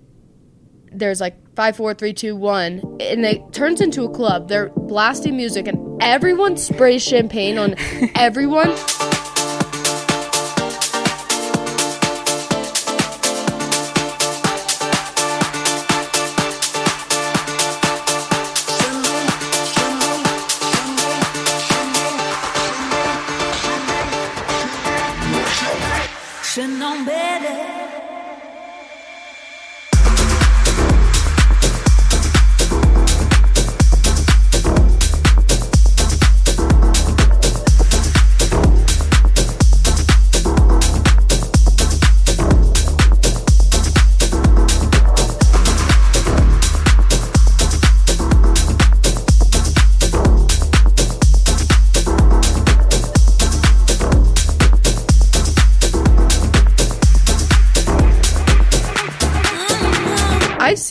there's 0.92 1.22
like 1.22 1.38
five, 1.56 1.76
four, 1.76 1.94
three, 1.94 2.14
two, 2.14 2.36
one, 2.36 2.80
and 3.00 3.26
it 3.26 3.54
turns 3.54 3.82
into 3.82 4.04
a 4.04 4.10
club. 4.10 4.50
They're 4.50 4.70
blasting 4.70 5.38
music, 5.38 5.68
and 5.68 6.02
everyone 6.02 6.58
sprays 6.58 7.04
champagne 7.04 7.58
on 7.58 7.76
everyone. 8.16 8.76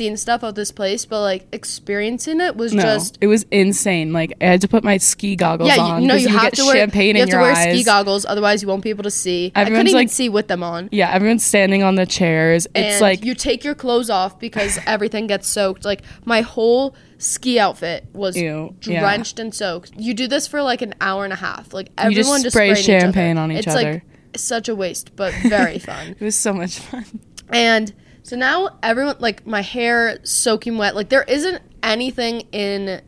Seen 0.00 0.16
stuff 0.16 0.42
of 0.42 0.54
this 0.54 0.72
place, 0.72 1.04
but 1.04 1.20
like 1.20 1.46
experiencing 1.52 2.40
it 2.40 2.56
was 2.56 2.72
No, 2.72 2.82
just 2.82 3.18
it 3.20 3.26
was 3.26 3.44
insane. 3.50 4.12
Like 4.12 4.32
I 4.40 4.46
had 4.46 4.60
to 4.62 4.68
put 4.68 4.82
my 4.82 4.96
ski 4.96 5.36
goggles 5.36 5.68
yeah. 5.68 5.82
on. 5.82 6.02
You, 6.02 6.08
no, 6.08 6.14
'cause 6.14 6.22
you, 6.22 6.28
have 6.30 6.52
to 6.52 6.64
wear 6.64 6.76
champagne 6.76 7.16
You 7.16 7.22
in 7.22 7.28
have 7.28 7.28
to 7.28 7.32
your 7.36 7.40
wear 7.42 7.52
eyes. 7.52 7.74
ski 7.74 7.84
goggles, 7.84 8.24
otherwise 8.24 8.62
you 8.62 8.68
won't 8.68 8.82
be 8.82 8.90
able 8.90 9.02
to 9.04 9.10
see. 9.10 9.52
I 9.54 9.60
Everyone's, 9.62 9.78
couldn't 9.78 9.88
even 9.90 10.00
like- 10.00 10.08
see 10.10 10.28
with 10.28 10.48
them 10.48 10.62
on. 10.62 10.88
Yeah, 10.90 11.10
everyone's 11.12 11.44
standing 11.44 11.82
on 11.82 11.96
the 11.96 12.06
chairs. 12.06 12.66
It's 12.74 12.94
and 12.94 13.00
like 13.00 13.24
you 13.24 13.34
take 13.34 13.62
your 13.62 13.74
clothes 13.74 14.08
off 14.10 14.38
because 14.40 14.78
everything 14.86 15.26
gets 15.26 15.46
soaked. 15.48 15.84
Like 15.84 16.02
my 16.24 16.40
whole 16.40 16.94
ski 17.18 17.58
outfit 17.58 18.06
was 18.14 18.36
Ew, 18.36 18.74
yeah. 18.82 19.00
drenched 19.00 19.38
and 19.38 19.54
soaked. 19.54 19.92
You 19.96 20.14
do 20.14 20.26
this 20.26 20.46
for 20.46 20.62
like 20.62 20.80
an 20.82 20.94
hour 21.00 21.24
and 21.24 21.32
a 21.32 21.36
half. 21.36 21.74
Like 21.74 21.88
You 22.02 22.10
just 22.14 22.18
everyone 22.20 22.42
just, 22.42 22.54
spray 22.54 22.72
each 22.72 22.78
champagne 22.84 23.36
other. 23.36 23.44
on 23.44 23.52
each 23.52 23.66
it's 23.66 23.76
other. 23.76 23.92
like 23.92 24.02
such 24.36 24.68
a 24.68 24.74
waste, 24.74 25.14
but 25.16 25.34
very 25.42 25.78
fun. 25.90 26.16
it 26.18 26.24
was 26.24 26.36
so 26.36 26.52
much 26.54 26.78
fun. 26.78 27.04
And 27.50 27.92
so 28.30 28.36
now 28.36 28.78
everyone 28.80 29.16
like 29.18 29.44
my 29.44 29.60
hair 29.60 30.20
soaking 30.22 30.78
wet. 30.78 30.94
Like 30.94 31.08
there 31.08 31.24
isn't 31.24 31.60
anything 31.82 32.42
in 32.52 33.02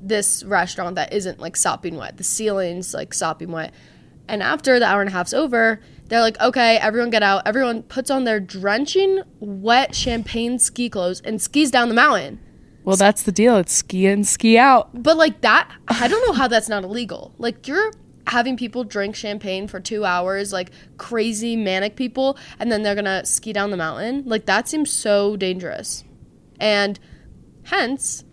this 0.00 0.42
restaurant 0.42 0.96
that 0.96 1.12
isn't 1.12 1.38
like 1.38 1.54
sopping 1.56 1.94
wet. 1.94 2.16
The 2.16 2.24
ceiling's 2.24 2.92
like 2.92 3.14
sopping 3.14 3.52
wet. 3.52 3.72
And 4.26 4.42
after 4.42 4.80
the 4.80 4.86
hour 4.86 5.02
and 5.02 5.08
a 5.08 5.12
half's 5.12 5.32
over, 5.32 5.80
they're 6.08 6.20
like, 6.20 6.40
okay, 6.40 6.78
everyone 6.78 7.10
get 7.10 7.22
out. 7.22 7.46
Everyone 7.46 7.84
puts 7.84 8.10
on 8.10 8.24
their 8.24 8.40
drenching 8.40 9.22
wet 9.38 9.94
champagne 9.94 10.58
ski 10.58 10.90
clothes 10.90 11.20
and 11.20 11.40
skis 11.40 11.70
down 11.70 11.88
the 11.88 11.94
mountain. 11.94 12.40
Well, 12.82 12.96
that's 12.96 13.22
the 13.22 13.30
deal. 13.30 13.56
It's 13.58 13.72
ski 13.72 14.06
in, 14.06 14.24
ski 14.24 14.58
out. 14.58 15.00
But 15.00 15.16
like 15.16 15.42
that, 15.42 15.70
I 15.86 16.08
don't 16.08 16.26
know 16.26 16.32
how 16.32 16.48
that's 16.48 16.68
not 16.68 16.82
illegal. 16.82 17.32
Like 17.38 17.68
you're 17.68 17.92
having 18.26 18.56
people 18.56 18.84
drink 18.84 19.14
champagne 19.14 19.68
for 19.68 19.80
two 19.80 20.04
hours, 20.04 20.52
like 20.52 20.70
crazy 20.98 21.56
manic 21.56 21.96
people, 21.96 22.38
and 22.58 22.70
then 22.70 22.82
they're 22.82 22.94
gonna 22.94 23.24
ski 23.24 23.52
down 23.52 23.70
the 23.70 23.76
mountain. 23.76 24.22
Like 24.26 24.46
that 24.46 24.68
seems 24.68 24.92
so 24.92 25.36
dangerous. 25.36 26.04
And 26.60 26.98
hence, 27.64 28.24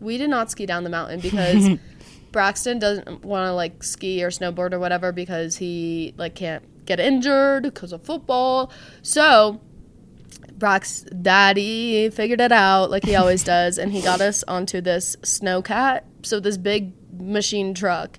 we 0.00 0.18
did 0.18 0.30
not 0.30 0.50
ski 0.50 0.66
down 0.66 0.84
the 0.84 0.90
mountain 0.90 1.20
because 1.20 1.70
Braxton 2.32 2.78
doesn't 2.78 3.24
want 3.24 3.46
to 3.46 3.52
like 3.52 3.82
ski 3.82 4.22
or 4.22 4.30
snowboard 4.30 4.72
or 4.72 4.78
whatever 4.78 5.12
because 5.12 5.56
he 5.56 6.14
like 6.16 6.34
can't 6.34 6.64
get 6.86 7.00
injured 7.00 7.64
because 7.64 7.92
of 7.92 8.02
football. 8.02 8.72
So 9.02 9.60
Brock's 10.52 11.02
daddy 11.02 12.10
figured 12.10 12.40
it 12.40 12.52
out 12.52 12.90
like 12.90 13.04
he 13.04 13.14
always 13.14 13.44
does, 13.54 13.78
and 13.78 13.92
he 13.92 14.02
got 14.02 14.20
us 14.20 14.42
onto 14.48 14.80
this 14.80 15.16
snowcat. 15.16 16.02
So 16.22 16.40
this 16.40 16.56
big 16.56 16.92
machine 17.20 17.74
truck, 17.74 18.18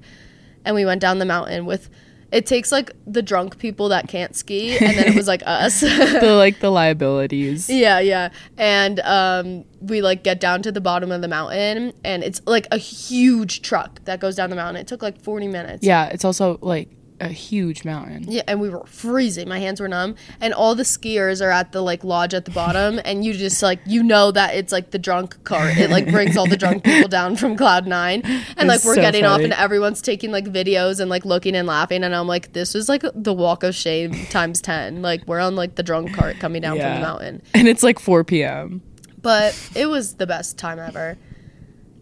and 0.66 0.76
we 0.76 0.86
went 0.86 1.02
down 1.02 1.20
the 1.20 1.26
mountain 1.26 1.66
with. 1.66 1.90
It 2.32 2.46
takes 2.46 2.72
like 2.72 2.92
the 3.08 3.24
drunk 3.24 3.58
people 3.58 3.90
that 3.90 4.08
can't 4.08 4.36
ski, 4.36 4.78
and 4.78 4.96
then 4.96 5.08
it 5.08 5.16
was 5.16 5.28
like 5.28 5.42
us. 5.48 5.80
the 5.82 6.36
like 6.38 6.60
the 6.60 6.70
liabilities. 6.70 7.68
Yeah, 7.72 8.00
yeah. 8.00 8.30
And 8.56 9.00
um, 9.00 9.66
we 9.82 10.04
like 10.04 10.24
get 10.24 10.40
down 10.40 10.62
to 10.62 10.72
the 10.72 10.80
bottom 10.80 11.12
of 11.12 11.22
the 11.22 11.28
mountain, 11.28 11.92
and 12.04 12.24
it's 12.24 12.40
like 12.46 12.68
a 12.72 12.78
huge 12.78 13.64
truck 13.64 14.04
that 14.06 14.20
goes 14.20 14.36
down 14.36 14.52
the 14.52 14.56
mountain. 14.56 14.80
It 14.80 14.86
took 14.86 15.02
like 15.02 15.20
40 15.20 15.48
minutes. 15.48 15.84
Yeah, 15.84 16.06
it's 16.10 16.24
also 16.24 16.60
like 16.62 16.90
a 17.20 17.28
huge 17.30 17.86
mountain. 17.86 18.26
Yeah, 18.28 18.44
and 18.48 18.60
we 18.62 18.70
were 18.70 18.86
freezing. 18.86 19.48
My 19.48 19.60
hands 19.60 19.80
were 19.80 19.88
numb, 19.88 20.16
and 20.42 20.54
all 20.54 20.76
the 20.76 20.84
skiers 20.84 21.46
are 21.46 21.52
at 21.52 21.72
the 21.72 21.82
like 21.82 22.04
lodge 22.04 22.34
at 22.34 22.46
the 22.46 22.52
bottom, 22.52 23.00
and 23.06 23.24
you 23.26 23.34
just 23.34 23.62
like 23.62 23.80
you 23.86 24.04
know 24.04 24.32
that 24.32 24.56
it's 24.56 24.72
like 24.72 24.92
the 24.92 25.00
drunk 25.00 25.44
cart. 25.44 25.78
It 25.78 25.90
like 25.90 26.10
brings 26.12 26.38
all 26.38 26.48
the 26.48 26.58
drunk 26.58 26.84
people 26.84 27.10
down 27.10 27.36
from 27.36 27.56
cloud 27.58 27.88
nine, 27.88 28.22
and 28.58 28.68
like 28.68 28.84
we're 28.84 28.96
so 28.96 29.02
getting 29.02 29.26
off, 29.26 29.42
and 29.42 29.54
everyone's 29.54 30.02
taking 30.02 30.32
like 30.32 30.46
videos 30.46 31.00
and 31.00 31.10
like 31.10 31.26
looking 31.26 31.56
and 31.56 31.68
laughing, 31.68 32.04
and 32.04 32.16
I'm 32.16 32.28
like, 32.28 32.54
this 32.54 32.76
is 32.76 32.90
like 32.90 33.04
the 33.14 33.34
walk 33.34 33.64
of 33.64 33.76
shame 33.76 34.14
times 34.28 34.62
ten. 34.62 35.02
Like 35.02 35.28
we're 35.28 35.40
on 35.40 35.56
like 35.56 35.76
the 35.76 35.84
drunk 35.84 36.14
cart 36.14 36.40
coming 36.40 36.62
down 36.62 36.78
from 36.78 36.94
the 36.96 37.02
mountain. 37.02 37.42
And 37.54 37.68
it's 37.68 37.84
like 37.84 38.00
4 38.00 38.24
p.m. 38.24 38.82
but 39.22 39.58
it 39.76 39.88
was 39.88 40.16
the 40.16 40.26
best 40.26 40.58
time 40.58 40.80
ever. 40.80 41.18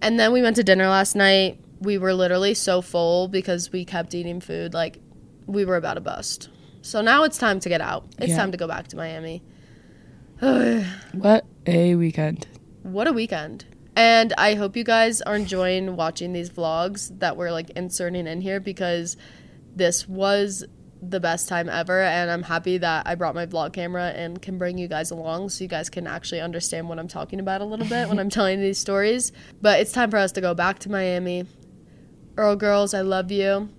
And 0.01 0.19
then 0.19 0.31
we 0.31 0.41
went 0.41 0.55
to 0.57 0.63
dinner 0.63 0.87
last 0.87 1.15
night. 1.15 1.59
We 1.79 1.97
were 1.97 2.13
literally 2.13 2.53
so 2.53 2.81
full 2.81 3.27
because 3.27 3.71
we 3.71 3.85
kept 3.85 4.13
eating 4.13 4.39
food 4.39 4.73
like 4.73 4.99
we 5.47 5.65
were 5.65 5.75
about 5.77 5.95
to 5.95 6.01
bust. 6.01 6.49
So 6.81 7.01
now 7.01 7.23
it's 7.23 7.37
time 7.37 7.59
to 7.61 7.69
get 7.69 7.81
out. 7.81 8.05
It's 8.19 8.29
Yeah. 8.29 8.37
time 8.37 8.51
to 8.51 8.57
go 8.57 8.67
back 8.67 8.87
to 8.89 8.95
Miami. 8.95 9.41
What 11.13 11.45
a 11.65 11.95
weekend. 11.95 12.47
What 12.83 13.07
a 13.07 13.13
weekend. 13.13 13.65
And 13.95 14.33
I 14.37 14.53
hope 14.53 14.77
you 14.77 14.83
guys 14.83 15.21
are 15.21 15.35
enjoying 15.35 15.95
watching 15.95 16.31
these 16.33 16.49
vlogs 16.51 17.17
that 17.19 17.35
we're 17.35 17.51
like 17.51 17.71
inserting 17.71 18.27
in 18.27 18.41
here 18.41 18.59
because 18.59 19.17
this 19.75 20.07
was 20.07 20.63
the 21.01 21.19
best 21.19 21.47
time 21.47 21.69
ever 21.69 22.01
and 22.01 22.29
I'm 22.31 22.43
happy 22.43 22.77
that 22.79 23.05
I 23.07 23.15
brought 23.15 23.35
my 23.35 23.45
vlog 23.45 23.73
camera 23.73 24.09
and 24.15 24.41
can 24.41 24.57
bring 24.57 24.77
you 24.79 24.87
guys 24.87 25.11
along 25.11 25.49
so 25.49 25.63
you 25.63 25.67
guys 25.67 25.89
can 25.89 26.07
actually 26.07 26.41
understand 26.41 26.89
what 26.89 26.97
I'm 26.99 27.07
talking 27.07 27.39
about 27.39 27.61
a 27.61 27.65
little 27.65 27.85
bit 27.87 28.07
when 28.07 28.17
I'm 28.19 28.29
telling 28.37 28.59
these 28.61 28.77
stories. 28.79 29.31
But 29.61 29.79
it's 29.79 29.91
time 29.91 30.09
for 30.11 30.17
us 30.17 30.31
to 30.33 30.41
go 30.41 30.53
back 30.53 30.79
to 30.79 30.91
Miami. 30.91 31.45
Earl 32.35 32.55
girls, 32.55 32.93
I 32.93 33.01
love 33.01 33.31
you. 33.31 33.69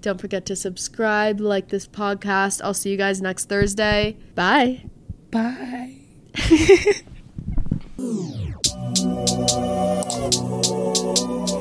Don't 0.00 0.20
forget 0.20 0.46
to 0.46 0.56
subscribe, 0.56 1.40
like 1.40 1.68
this 1.68 1.86
podcast. 1.86 2.60
I'll 2.62 2.74
see 2.74 2.90
you 2.90 2.96
guys 2.96 3.20
next 3.20 3.48
Thursday. 3.48 4.16
Bye. 4.34 4.84
Bye. 5.30 5.96